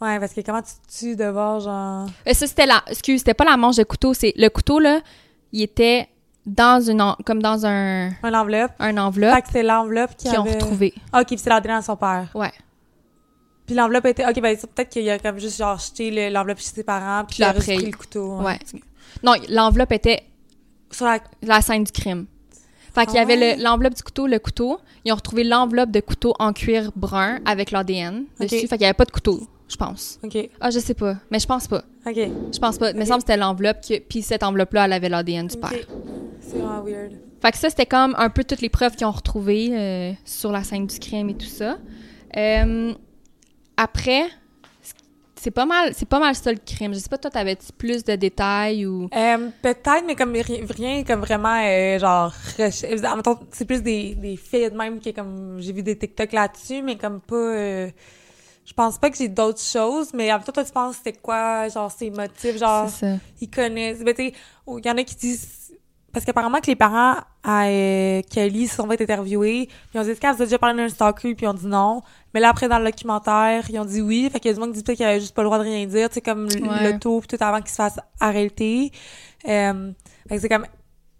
Ouais, 0.00 0.20
parce 0.20 0.34
que 0.34 0.42
comment 0.42 0.60
tu 0.60 0.72
tues 0.94 1.16
de 1.16 1.24
voir, 1.24 1.60
genre? 1.60 2.08
Et 2.26 2.30
euh, 2.30 2.34
ça, 2.34 2.46
c'était 2.46 2.66
la. 2.66 2.82
Excuse, 2.86 3.20
c'était 3.20 3.34
pas 3.34 3.44
la 3.44 3.56
manche 3.56 3.76
de 3.76 3.84
couteau, 3.84 4.12
c'est. 4.12 4.34
Le 4.36 4.48
couteau, 4.48 4.78
là, 4.78 5.00
il 5.52 5.62
était 5.62 6.08
dans 6.44 6.86
une. 6.86 7.02
Comme 7.24 7.40
dans 7.40 7.64
un. 7.64 8.10
Un 8.22 8.34
enveloppe. 8.34 8.72
Un 8.78 8.96
enveloppe. 8.98 9.34
Fait 9.34 9.42
que 9.42 9.48
c'est 9.52 9.62
l'enveloppe 9.62 10.16
qui 10.16 10.28
Qu'ils 10.28 10.38
ont 10.38 10.44
retrouvé. 10.44 10.92
Ah, 11.12 11.22
ok, 11.22 11.28
puis 11.28 11.38
c'est 11.38 11.48
l'ADN 11.48 11.76
à 11.76 11.82
son 11.82 11.96
père. 11.96 12.28
Ouais. 12.34 12.52
Puis 13.64 13.74
l'enveloppe 13.74 14.04
était. 14.06 14.26
Ok, 14.26 14.38
ben 14.40 14.54
peut-être 14.56 14.90
qu'il 14.90 15.08
a 15.08 15.18
comme 15.18 15.38
juste, 15.38 15.56
genre, 15.56 15.78
jeté 15.78 16.30
l'enveloppe 16.30 16.58
chez 16.58 16.66
ses 16.66 16.84
parents, 16.84 17.24
puis, 17.24 17.38
il 17.38 17.44
a 17.44 17.54
pris 17.54 17.78
le 17.78 17.96
couteau. 17.96 18.40
Ouais. 18.40 18.58
Non, 19.22 19.32
l'enveloppe 19.48 19.92
était. 19.92 20.24
Sur 20.90 21.06
la... 21.06 21.18
la 21.42 21.60
scène 21.62 21.84
du 21.84 21.90
crime. 21.90 22.26
Fait 22.96 23.04
qu'il 23.04 23.16
y 23.16 23.18
avait 23.18 23.52
ah 23.52 23.62
l'enveloppe 23.62 23.94
du 23.94 24.02
couteau, 24.02 24.26
le 24.26 24.38
couteau. 24.38 24.78
Ils 25.04 25.12
ont 25.12 25.16
retrouvé 25.16 25.44
l'enveloppe 25.44 25.90
de 25.90 26.00
couteau 26.00 26.34
en 26.38 26.54
cuir 26.54 26.92
brun 26.96 27.40
avec 27.44 27.70
l'ADN 27.70 28.24
dessus. 28.40 28.60
Fait 28.60 28.68
qu'il 28.68 28.78
n'y 28.78 28.84
avait 28.86 28.94
pas 28.94 29.04
de 29.04 29.10
couteau, 29.10 29.46
je 29.68 29.76
pense. 29.76 30.18
OK. 30.24 30.48
Ah, 30.62 30.70
je 30.70 30.78
sais 30.78 30.94
pas. 30.94 31.16
Mais 31.30 31.38
je 31.38 31.46
pense 31.46 31.68
pas. 31.68 31.84
OK. 32.06 32.16
Je 32.16 32.58
pense 32.58 32.78
pas. 32.78 32.94
Mais 32.94 33.04
il 33.04 33.06
semble 33.06 33.18
que 33.22 33.28
c'était 33.28 33.36
l'enveloppe. 33.36 33.80
Puis 34.08 34.22
cette 34.22 34.42
enveloppe-là, 34.42 34.86
elle 34.86 34.94
avait 34.94 35.10
l'ADN 35.10 35.46
du 35.46 35.58
père. 35.58 35.72
C'est 36.40 36.56
vraiment 36.56 36.82
weird. 36.82 37.12
Fait 37.42 37.52
que 37.52 37.58
ça, 37.58 37.68
c'était 37.68 37.84
comme 37.84 38.14
un 38.16 38.30
peu 38.30 38.44
toutes 38.44 38.62
les 38.62 38.70
preuves 38.70 38.96
qu'ils 38.96 39.06
ont 39.06 39.12
retrouvées 39.12 39.68
euh, 39.72 40.12
sur 40.24 40.50
la 40.50 40.64
scène 40.64 40.86
du 40.86 40.98
crime 40.98 41.28
et 41.28 41.34
tout 41.34 41.44
ça. 41.44 41.76
Euh, 42.34 42.94
après, 43.76 44.24
c'est 45.46 45.52
pas 45.52 45.64
mal, 45.64 45.92
c'est 45.94 46.08
pas 46.08 46.18
mal 46.18 46.34
ça 46.34 46.50
le 46.50 46.58
crime. 46.58 46.92
Je 46.92 46.98
sais 46.98 47.08
pas, 47.08 47.18
toi, 47.18 47.30
t'avais 47.30 47.56
plus 47.78 48.02
de 48.02 48.16
détails 48.16 48.84
ou? 48.84 49.08
Euh, 49.14 49.48
peut-être, 49.62 50.02
mais 50.04 50.16
comme 50.16 50.32
rien, 50.32 51.04
comme 51.04 51.20
vraiment, 51.20 51.62
euh, 51.62 52.00
genre, 52.00 52.34
c'est 52.56 53.64
plus 53.64 53.80
des, 53.80 54.16
des 54.16 54.36
faits 54.36 54.72
de 54.72 54.76
même 54.76 54.98
que 54.98 55.10
comme, 55.10 55.58
j'ai 55.60 55.72
vu 55.72 55.84
des 55.84 55.96
TikTok 55.96 56.32
là-dessus, 56.32 56.82
mais 56.82 56.96
comme 56.96 57.20
pas, 57.20 57.36
euh, 57.36 57.88
je 58.64 58.72
pense 58.72 58.98
pas 58.98 59.08
que 59.08 59.16
j'ai 59.16 59.28
d'autres 59.28 59.62
choses, 59.62 60.12
mais 60.12 60.32
en 60.32 60.38
même 60.38 60.44
temps, 60.44 60.50
toi, 60.50 60.64
tu 60.64 60.72
penses 60.72 60.96
c'était 60.96 61.12
quoi, 61.12 61.68
genre, 61.68 61.92
ses 61.92 62.10
motifs, 62.10 62.58
genre, 62.58 62.90
ils 63.40 63.48
connaissent, 63.48 64.02
ben, 64.02 64.14
tu 64.14 64.22
il 64.24 64.84
y 64.84 64.90
en 64.90 64.96
a 64.96 65.04
qui 65.04 65.14
disent 65.14 65.75
parce 66.16 66.24
qu'apparemment 66.24 66.62
que 66.62 66.68
les 66.68 66.76
parents 66.76 67.16
à 67.44 67.66
euh, 67.66 68.22
Kelly 68.30 68.68
se 68.68 68.76
sont 68.76 68.88
fait 68.88 69.02
interviewer, 69.02 69.68
ils 69.92 70.00
ont 70.00 70.02
dit 70.02 70.12
est-ce 70.12 70.18
qu'elle 70.18 70.34
vous 70.34 70.40
a 70.40 70.46
déjà 70.46 70.56
parlé 70.56 70.74
d'un 70.74 70.88
stalker? 70.88 71.34
Puis 71.34 71.44
ils 71.44 71.48
ont 71.50 71.52
dit 71.52 71.66
non. 71.66 72.00
Mais 72.32 72.40
là 72.40 72.48
après 72.48 72.68
dans 72.68 72.78
le 72.78 72.86
documentaire, 72.86 73.66
ils 73.68 73.78
ont 73.78 73.84
dit 73.84 74.00
oui, 74.00 74.30
fait 74.32 74.40
qu'il 74.40 74.48
y 74.48 74.52
a 74.52 74.54
du 74.54 74.60
monde 74.60 74.70
qui 74.70 74.78
dit 74.78 74.82
peut-être 74.82 74.96
qu'il 74.96 75.04
avait 75.04 75.20
juste 75.20 75.34
pas 75.34 75.42
le 75.42 75.48
droit 75.48 75.58
de 75.58 75.64
rien 75.64 75.84
dire, 75.84 76.08
tu 76.08 76.14
sais 76.14 76.20
comme 76.22 76.48
le 76.48 76.98
tout 76.98 77.22
tout 77.28 77.36
avant 77.38 77.58
qu'il 77.58 77.68
se 77.68 77.74
fasse 77.74 78.00
arrêter. 78.18 78.92
Euh, 79.46 79.92
fait 80.26 80.36
que 80.36 80.40
c'est 80.40 80.48
comme 80.48 80.64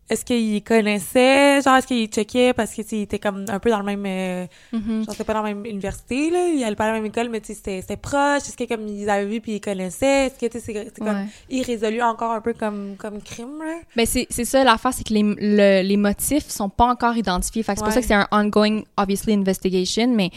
est-ce 0.08 0.24
qu'il 0.24 0.62
connaissait, 0.62 1.60
genre, 1.62 1.76
est-ce 1.76 1.86
qu'il 1.88 2.06
checkait 2.06 2.52
parce 2.52 2.72
que, 2.72 2.82
il 2.92 3.02
était 3.02 3.18
comme 3.18 3.44
un 3.48 3.58
peu 3.58 3.70
dans 3.70 3.80
le 3.80 3.84
même, 3.84 4.04
euh, 4.06 4.46
mm-hmm. 4.72 5.04
genre, 5.04 5.10
c'était 5.10 5.24
pas 5.24 5.34
dans 5.34 5.42
la 5.42 5.52
même 5.52 5.66
université, 5.66 6.30
là, 6.30 6.46
il 6.46 6.62
allait 6.62 6.76
pas 6.76 6.84
à 6.84 6.88
la 6.88 6.92
même 6.94 7.06
école, 7.06 7.28
mais 7.28 7.40
tu 7.40 7.54
sais, 7.54 7.80
c'était 7.80 7.96
proche, 7.96 8.42
est-ce 8.42 8.56
que, 8.56 8.64
comme, 8.64 8.86
ils 8.86 9.10
avaient 9.10 9.26
vu 9.26 9.40
puis 9.40 9.56
ils 9.56 9.60
connaissaient, 9.60 10.26
est-ce 10.26 10.34
que, 10.34 10.46
tu 10.46 10.60
sais, 10.60 10.90
c'est 10.94 10.98
comme 10.98 11.26
irrésolu 11.50 12.02
encore 12.02 12.30
un 12.30 12.40
peu 12.40 12.52
comme, 12.52 12.94
comme 12.96 13.20
crime, 13.20 13.58
là? 13.58 13.80
Ben, 13.96 14.06
c'est, 14.06 14.28
c'est 14.30 14.44
ça, 14.44 14.62
l'affaire, 14.62 14.92
c'est 14.94 15.06
que 15.06 15.12
les, 15.12 15.22
le, 15.24 15.82
les 15.82 15.96
motifs 15.96 16.48
sont 16.48 16.68
pas 16.68 16.86
encore 16.86 17.16
identifiés, 17.16 17.64
fait 17.64 17.72
que 17.72 17.78
c'est 17.80 17.84
pour 17.84 17.92
ça 17.92 18.00
que 18.00 18.06
c'est 18.06 18.14
un 18.14 18.28
ongoing, 18.30 18.82
obviously, 18.96 19.34
investigation, 19.34 20.06
mais 20.14 20.30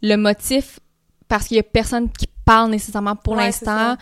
le 0.00 0.16
motif, 0.16 0.80
parce 1.28 1.48
qu'il 1.48 1.58
y 1.58 1.60
a 1.60 1.62
personne 1.62 2.10
qui 2.10 2.26
parle 2.46 2.70
nécessairement 2.70 3.16
pour 3.16 3.36
l'instant, 3.36 3.96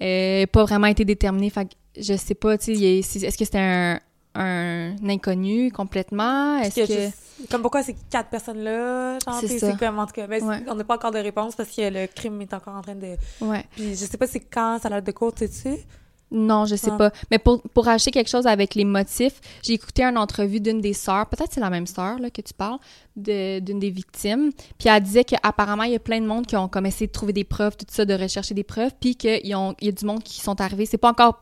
euh, 0.00 0.46
pas 0.46 0.64
vraiment 0.64 0.86
été 0.86 1.04
déterminé, 1.04 1.50
fait 1.50 1.66
que 1.66 1.74
je 2.00 2.14
sais 2.14 2.34
pas, 2.34 2.56
tu 2.56 2.76
sais, 2.76 2.98
est-ce 2.98 3.36
que 3.36 3.44
c'était 3.44 3.58
un 3.58 3.98
un 4.34 4.96
inconnu 5.08 5.70
complètement? 5.72 6.58
Est-ce 6.58 6.86
que... 6.86 7.48
Comme 7.50 7.62
pourquoi 7.62 7.82
ces 7.82 7.94
quatre 8.10 8.30
personnes-là? 8.30 9.18
C'est 9.40 9.58
ça. 9.58 9.72
Comme, 9.74 9.98
en 9.98 10.06
tout 10.06 10.12
cas, 10.12 10.26
ben, 10.26 10.64
on 10.68 10.74
n'a 10.74 10.84
pas 10.84 10.96
encore 10.96 11.12
de 11.12 11.18
réponse 11.18 11.54
parce 11.54 11.70
que 11.70 11.88
le 11.88 12.06
crime 12.06 12.40
est 12.42 12.52
encore 12.52 12.74
en 12.74 12.82
train 12.82 12.96
de... 12.96 13.16
Ouais. 13.40 13.64
Puis 13.72 13.90
je 13.90 14.04
sais 14.04 14.16
pas 14.16 14.26
c'est 14.26 14.40
quand 14.40 14.78
ça 14.82 14.88
a 14.88 15.00
de 15.00 15.12
cours, 15.12 15.34
tu 15.34 15.46
sais 15.48 15.84
non, 16.30 16.66
je 16.66 16.76
sais 16.76 16.90
pas. 16.90 17.10
Mais 17.30 17.38
pour, 17.38 17.62
pour 17.62 17.88
acheter 17.88 18.10
quelque 18.10 18.28
chose 18.28 18.46
avec 18.46 18.74
les 18.74 18.84
motifs, 18.84 19.40
j'ai 19.62 19.72
écouté 19.72 20.02
une 20.04 20.18
entrevue 20.18 20.60
d'une 20.60 20.80
des 20.80 20.92
sœurs, 20.92 21.26
peut-être 21.26 21.52
c'est 21.52 21.60
la 21.60 21.70
même 21.70 21.86
sœur 21.86 22.18
là, 22.18 22.30
que 22.30 22.42
tu 22.42 22.52
parles, 22.52 22.78
d'une 23.16 23.78
des 23.78 23.90
victimes. 23.90 24.50
Puis 24.78 24.88
elle 24.88 25.02
disait 25.02 25.24
qu'apparemment, 25.24 25.84
il 25.84 25.92
y 25.92 25.96
a 25.96 26.00
plein 26.00 26.20
de 26.20 26.26
monde 26.26 26.46
qui 26.46 26.56
ont 26.56 26.68
comme 26.68 26.86
essayé 26.86 27.06
de 27.06 27.12
trouver 27.12 27.32
des 27.32 27.44
preuves, 27.44 27.76
tout 27.76 27.86
ça, 27.88 28.04
de 28.04 28.14
rechercher 28.14 28.54
des 28.54 28.64
preuves, 28.64 28.92
puis 29.00 29.16
qu'il 29.16 29.46
y 29.46 29.54
a 29.54 29.92
du 29.92 30.04
monde 30.04 30.22
qui 30.22 30.40
sont 30.40 30.60
arrivés. 30.60 30.84
C'est 30.84 30.98
pas 30.98 31.10
encore 31.10 31.40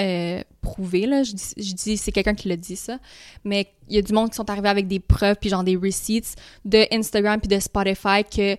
euh, 0.00 0.42
prouvé, 0.60 1.06
là. 1.06 1.22
Je 1.22 1.32
je 1.32 1.72
dis 1.74 1.96
c'est 1.96 2.12
quelqu'un 2.12 2.34
qui 2.34 2.48
l'a 2.48 2.56
dit, 2.56 2.76
ça. 2.76 2.98
Mais 3.44 3.72
il 3.88 3.96
y 3.96 3.98
a 3.98 4.02
du 4.02 4.12
monde 4.12 4.30
qui 4.30 4.36
sont 4.36 4.48
arrivés 4.50 4.68
avec 4.68 4.86
des 4.86 5.00
preuves, 5.00 5.36
puis 5.40 5.50
genre 5.50 5.64
des 5.64 5.76
receipts 5.76 6.36
de 6.64 6.86
Instagram 6.92 7.40
puis 7.40 7.48
de 7.48 7.60
Spotify 7.60 8.24
que 8.24 8.56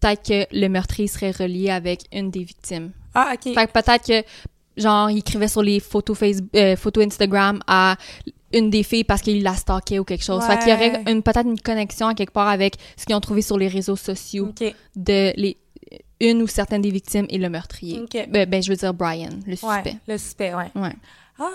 peut-être 0.00 0.22
que 0.22 0.56
le 0.58 0.68
meurtrier 0.68 1.08
serait 1.08 1.30
relié 1.30 1.70
avec 1.70 2.02
une 2.12 2.30
des 2.30 2.44
victimes. 2.44 2.92
Ah, 3.14 3.32
OK. 3.34 3.54
Fait 3.54 3.66
que 3.66 3.72
peut-être 3.72 4.06
que 4.06 4.26
genre, 4.76 5.10
il 5.10 5.18
écrivait 5.18 5.48
sur 5.48 5.62
les 5.62 5.80
photos 5.80 6.16
Facebook, 6.16 6.50
euh, 6.56 6.76
photos 6.76 7.06
Instagram 7.06 7.60
à 7.66 7.96
une 8.52 8.70
des 8.70 8.82
filles 8.82 9.04
parce 9.04 9.22
qu'il 9.22 9.42
la 9.42 9.54
stalkait 9.54 9.98
ou 9.98 10.04
quelque 10.04 10.24
chose. 10.24 10.42
Fait 10.44 10.58
qu'il 10.58 10.68
y 10.68 10.72
aurait 10.72 11.02
une, 11.06 11.22
peut-être 11.22 11.46
une 11.46 11.60
connexion 11.60 12.08
à 12.08 12.14
quelque 12.14 12.32
part 12.32 12.48
avec 12.48 12.74
ce 12.96 13.04
qu'ils 13.04 13.14
ont 13.14 13.20
trouvé 13.20 13.42
sur 13.42 13.58
les 13.58 13.68
réseaux 13.68 13.96
sociaux 13.96 14.48
OK. 14.48 14.74
de 14.96 15.32
les 15.36 15.56
une 16.20 16.42
ou 16.42 16.46
certaines 16.46 16.82
des 16.82 16.90
victimes 16.90 17.26
et 17.30 17.38
le 17.38 17.48
meurtrier. 17.48 18.00
OK. 18.00 18.26
Ben, 18.28 18.48
ben, 18.48 18.62
je 18.62 18.70
veux 18.70 18.76
dire 18.76 18.92
Brian, 18.94 19.30
le 19.46 19.52
Ouais, 19.52 19.56
suspect. 19.56 19.96
le 20.06 20.18
suspect, 20.18 20.54
ouais. 20.54 20.70
Ouais. 20.74 20.94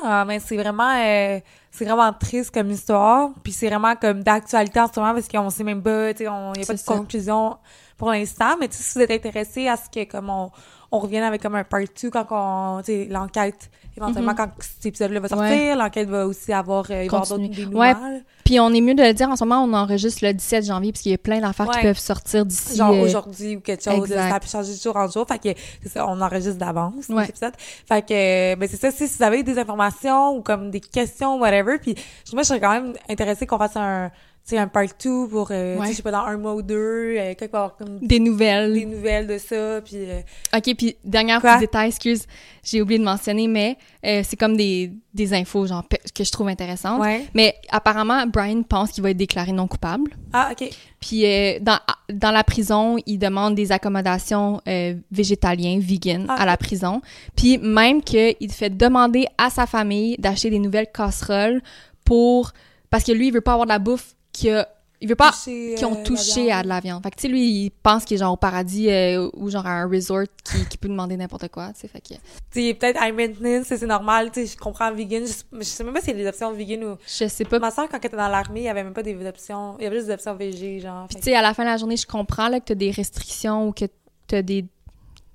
Ah, 0.04 0.26
mais 0.28 0.40
c'est 0.40 0.58
vraiment, 0.58 0.96
euh, 0.98 1.40
c'est 1.70 1.86
vraiment 1.86 2.12
triste 2.12 2.52
comme 2.52 2.72
histoire. 2.72 3.30
Puis 3.44 3.54
c'est 3.54 3.68
vraiment 3.70 3.96
comme 3.96 4.24
d'actualité 4.24 4.80
en 4.80 4.92
ce 4.92 5.00
moment 5.00 5.14
parce 5.14 5.28
qu'on 5.28 5.50
sait 5.52 5.64
même 5.64 5.84
pas, 5.84 6.12
tu 6.14 6.24
sais, 6.24 6.28
on 6.28 6.54
y 6.56 6.64
a 6.64 6.66
pas 6.66 6.74
de 6.74 6.80
ça. 6.80 6.94
conclusion 6.96 7.58
pour 7.96 8.10
l'instant. 8.10 8.56
Mais 8.60 8.68
tu 8.68 8.78
sais, 8.78 8.84
si 8.84 8.98
vous 8.98 9.04
êtes 9.04 9.12
intéressé 9.12 9.68
à 9.68 9.78
ce 9.78 9.88
que 9.90 10.04
comme 10.10 10.32
on, 10.32 10.50
on 10.92 10.98
revienne 10.98 11.24
avec 11.24 11.42
comme 11.44 11.54
un 11.54 11.64
part 11.64 11.82
2 12.02 12.10
quand 12.10 12.26
on, 12.32 12.82
tu 12.82 12.86
sais, 12.94 13.06
l'enquête, 13.12 13.70
éventuellement 13.98 14.32
Mhm. 14.32 14.38
quand 14.38 14.50
cet 14.60 14.86
épisode-là 14.86 15.20
va 15.20 15.28
sortir, 15.30 15.48
Ouais. 15.50 15.76
l'enquête 15.76 16.10
va 16.10 16.28
aussi 16.28 16.52
avoir, 16.54 16.86
euh, 16.90 17.06
avoir 17.06 17.28
d'autres 17.28 17.48
des 17.48 17.66
Ouais. 17.66 17.94
nouvelles. 17.94 18.24
Puis 18.44 18.60
on 18.60 18.72
est 18.74 18.82
mieux 18.82 18.94
de 18.94 19.02
le 19.02 19.14
dire 19.14 19.28
en 19.30 19.36
ce 19.36 19.44
moment, 19.44 19.64
on 19.64 19.74
enregistre 19.74 20.24
le 20.24 20.34
17 20.34 20.66
janvier 20.66 20.92
parce 20.92 21.02
qu'il 21.02 21.12
y 21.12 21.16
a 21.16 21.18
plein 21.18 21.40
d'affaires 21.40 21.68
qui 21.70 21.78
Ouais. 21.78 21.82
peuvent 21.84 21.98
sortir 21.98 22.46
d'ici. 22.46 22.76
Genre 22.78 22.92
euh, 22.94 23.04
aujourd'hui 23.06 23.56
ou 23.56 23.60
quelque 23.62 23.84
chose, 23.84 24.04
exact. 24.12 24.30
ça 24.32 24.40
peut 24.40 24.48
changer 24.48 24.74
de 24.76 24.80
jour 24.82 24.96
en 24.96 25.08
jour. 25.10 25.26
Fait 25.28 25.40
que 25.40 25.60
c'est 25.82 25.90
ça, 25.90 26.08
on 26.08 26.22
enregistre 26.22 26.58
d'avance 26.60 27.10
Ouais. 27.10 27.26
épisodes. 27.28 27.54
Fait 27.88 28.02
que 28.04 28.56
ben 28.56 28.70
c'est 28.70 28.78
ça, 28.78 28.92
si 28.92 29.06
vous 29.08 29.24
avez 29.24 29.42
des 29.44 29.58
informations 29.58 30.36
ou 30.38 30.42
comme 30.42 30.70
des 30.70 30.80
questions, 30.82 31.40
whatever, 31.40 31.78
puis 31.82 31.96
moi 32.34 32.44
je 32.44 32.48
serais 32.50 32.60
quand 32.60 32.72
même 32.72 32.94
intéressée 33.10 33.48
qu'on 33.48 33.58
fasse 33.58 33.78
un 33.78 34.12
sais 34.46 34.58
un 34.60 34.68
part 34.68 34.86
2 35.04 35.28
pour 35.28 35.50
euh, 35.52 35.78
Ouais. 35.78 35.88
je 35.90 35.94
sais 35.94 36.04
pas 36.04 36.12
dans 36.12 36.20
un 36.24 36.38
mois 36.38 36.54
ou 36.56 36.62
deux, 36.62 37.16
euh, 37.18 37.34
quelque 37.36 37.52
part 37.52 37.76
comme 37.76 38.00
des 38.00 38.20
nouvelles. 38.20 38.74
des 38.74 38.86
nouvelles 38.86 39.26
de 39.28 39.38
ça 39.38 39.82
puis 39.84 39.96
euh, 39.96 40.22
OK, 40.56 40.76
puis 40.78 40.96
dernier 41.04 41.36
petit 41.42 41.60
détail, 41.60 41.88
excuse, 41.90 42.26
j'ai 42.64 42.82
oublié 42.82 43.00
de 43.00 43.04
mentionner, 43.04 43.48
mais 43.48 43.78
euh, 44.06 44.22
c'est 44.24 44.36
comme 44.36 44.56
des, 44.56 44.92
des 45.14 45.34
infos 45.34 45.66
genre 45.68 45.84
que 46.14 46.24
je 46.24 46.32
trouve 46.32 46.48
intéressantes. 46.48 47.02
ouais. 47.02 47.26
Mais 47.34 47.56
apparemment, 47.72 48.26
Brian 48.28 48.62
pense 48.64 48.92
qu'il 48.92 49.02
va 49.04 49.10
être 49.12 49.18
déclaré 49.18 49.52
non 49.52 49.68
coupable. 49.68 50.12
Ah 50.32 50.50
OK. 50.52 50.70
Puis 51.00 51.26
euh, 51.26 51.60
dans, 51.62 51.80
dans 52.12 52.32
la 52.32 52.44
prison, 52.44 52.98
il 53.06 53.18
demande 53.18 53.56
des 53.56 53.72
accommodations 53.72 54.62
euh, 54.68 54.94
végétaliens, 55.12 55.80
vegan, 55.82 56.26
Ah. 56.30 56.42
à 56.42 56.46
la 56.46 56.58
prison. 56.58 57.02
Puis 57.36 57.58
même 57.58 58.02
qu'il 58.04 58.52
fait 58.52 58.70
demander 58.76 59.26
à 59.38 59.50
sa 59.50 59.66
famille 59.66 60.18
d'acheter 60.20 60.50
des 60.52 60.60
nouvelles 60.60 60.92
casseroles 60.94 61.62
pour... 62.06 62.52
Parce 62.92 63.04
que 63.04 63.12
lui, 63.12 63.28
il 63.28 63.34
veut 63.34 63.42
pas 63.42 63.54
avoir 63.54 63.66
de 63.66 63.72
la 63.72 63.80
bouffe 63.80 64.15
qui 64.36 64.50
a... 64.50 64.68
Il 65.02 65.10
veut 65.10 65.16
pas 65.16 65.32
Toucher, 65.32 65.76
qui 65.78 65.84
euh, 65.84 65.88
ont 65.90 65.96
la 65.96 66.04
touché 66.04 66.52
à 66.52 66.64
de 66.64 66.70
la 66.70 66.80
viande. 66.80 67.04
Fait 67.04 67.12
que, 67.12 67.18
tu 67.18 67.24
sais, 67.24 67.28
lui, 67.28 67.66
il 67.66 67.70
pense 67.70 68.06
qu'il 68.06 68.16
est 68.16 68.20
genre 68.20 68.32
au 68.32 68.38
paradis 68.38 68.90
euh, 68.90 69.30
ou 69.34 69.50
genre 69.50 69.68
à 69.68 69.72
un 69.72 69.90
resort 69.90 70.24
qui, 70.44 70.66
qui 70.70 70.78
peut 70.78 70.88
demander 70.88 71.18
n'importe 71.18 71.50
quoi, 71.50 71.74
tu 71.74 71.82
sais. 71.82 71.88
Fait 71.90 72.00
que... 72.00 72.14
Tu 72.14 72.20
sais 72.54 72.74
peut-être 72.74 72.98
high 73.04 73.14
maintenance, 73.14 73.66
c'est 73.68 73.86
normal, 73.86 74.32
tu 74.32 74.46
sais 74.46 74.54
je 74.54 74.58
comprends 74.58 74.92
vegan, 74.94 75.26
je, 75.26 75.58
je 75.60 75.64
sais 75.64 75.84
même 75.84 75.94
pas 75.94 76.00
s'il 76.00 76.12
y 76.18 76.22
a 76.22 76.24
des 76.24 76.28
options 76.28 76.52
vegan 76.54 76.84
ou 76.86 76.98
Je 77.06 77.28
sais 77.28 77.44
pas. 77.44 77.60
ma 77.60 77.72
soeur 77.72 77.90
quand 77.90 77.98
elle 77.98 78.08
était 78.08 78.18
dans 78.18 78.30
l'armée, 78.30 78.62
il 78.62 78.66
y 78.66 78.70
avait 78.70 78.86
même 78.86 78.94
pas 78.94 79.04
des 79.04 79.16
options, 79.28 79.76
il 79.80 79.84
y 79.84 79.88
avait 79.88 79.98
juste 79.98 80.08
des 80.08 80.14
options 80.14 80.34
végé 80.34 80.80
genre. 80.80 81.08
Puis, 81.08 81.18
tu 81.18 81.24
sais, 81.24 81.36
à 81.36 81.42
la 81.42 81.54
fin 81.54 81.64
de 81.64 81.70
la 81.70 81.78
journée, 81.78 81.98
je 81.98 82.08
comprends 82.08 82.48
là, 82.48 82.62
que 82.62 82.66
t'as 82.66 82.76
des 82.76 82.92
restrictions 82.92 83.68
ou 83.68 83.74
que 83.74 83.86
t'as 84.28 84.42
des... 84.42 84.66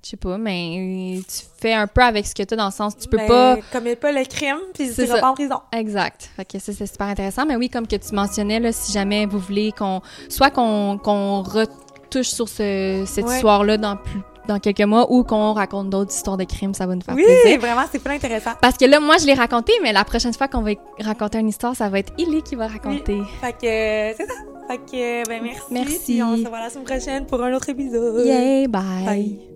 Je 0.03 0.09
sais 0.09 0.17
pas, 0.17 0.37
mais 0.39 1.19
tu 1.27 1.45
fais 1.59 1.73
un 1.73 1.85
peu 1.85 2.01
avec 2.01 2.25
ce 2.25 2.33
que 2.33 2.41
t'as 2.41 2.55
dans 2.55 2.65
le 2.65 2.71
sens... 2.71 2.97
Tu 2.97 3.07
peux 3.07 3.17
Mais 3.17 3.27
pas... 3.27 3.57
commet 3.71 3.95
pas 3.95 4.11
le 4.11 4.25
crime 4.25 4.57
puis 4.73 4.87
tu 4.91 5.05
ça. 5.05 5.19
pas 5.19 5.29
en 5.29 5.33
prison. 5.35 5.59
Exact. 5.71 6.29
Fait 6.35 6.43
que 6.45 6.57
ça, 6.57 6.73
c'est 6.73 6.87
super 6.87 7.05
intéressant. 7.07 7.45
Mais 7.45 7.55
oui, 7.55 7.69
comme 7.69 7.85
que 7.87 7.95
tu 7.97 8.15
mentionnais, 8.15 8.59
là, 8.59 8.71
si 8.71 8.91
jamais 8.91 9.27
vous 9.27 9.37
voulez 9.37 9.71
qu'on... 9.77 10.01
Soit 10.27 10.49
qu'on 10.49 11.43
retouche 11.43 12.29
sur 12.29 12.49
ce, 12.49 13.03
cette 13.05 13.25
Ouais. 13.25 13.35
histoire-là 13.35 13.77
dans, 13.77 13.95
plus, 13.95 14.19
dans 14.47 14.57
quelques 14.57 14.81
mois 14.81 15.11
ou 15.11 15.23
qu'on 15.23 15.53
raconte 15.53 15.91
d'autres 15.91 16.15
histoires 16.15 16.37
de 16.37 16.45
crimes, 16.45 16.73
ça 16.73 16.87
va 16.87 16.95
nous 16.95 17.01
faire 17.01 17.13
Oui, 17.15 17.23
plaisir. 17.23 17.59
vraiment, 17.59 17.83
c'est 17.91 18.01
pas 18.03 18.11
intéressant. 18.13 18.51
Parce 18.59 18.77
que 18.77 18.85
là, 18.85 18.99
moi, 18.99 19.17
je 19.19 19.27
l'ai 19.27 19.35
raconté, 19.35 19.71
mais 19.83 19.93
la 19.93 20.03
prochaine 20.03 20.33
fois 20.33 20.47
qu'on 20.47 20.61
va 20.61 20.71
raconter 20.99 21.37
une 21.37 21.49
histoire, 21.49 21.75
ça 21.75 21.89
va 21.89 21.99
être 21.99 22.11
Illy 22.17 22.41
qui 22.41 22.55
va 22.55 22.65
raconter. 22.67 23.21
Fait 23.39 23.53
que 23.53 23.67
euh, 23.67 24.13
c'est 24.17 24.25
ça. 24.25 24.33
Fait 24.67 24.77
que 24.77 25.21
euh, 25.21 25.23
ben 25.27 25.43
merci. 25.43 25.61
Merci. 25.69 25.99
Puis 26.05 26.23
on 26.23 26.37
se 26.37 26.47
voit 26.49 26.59
la 26.59 26.69
semaine 26.71 26.85
prochaine 26.85 27.25
pour 27.27 27.43
un 27.43 27.53
autre 27.53 27.69
épisode. 27.69 28.25
Yay, 28.25 28.67
bye. 28.67 29.05
Bye. 29.05 29.50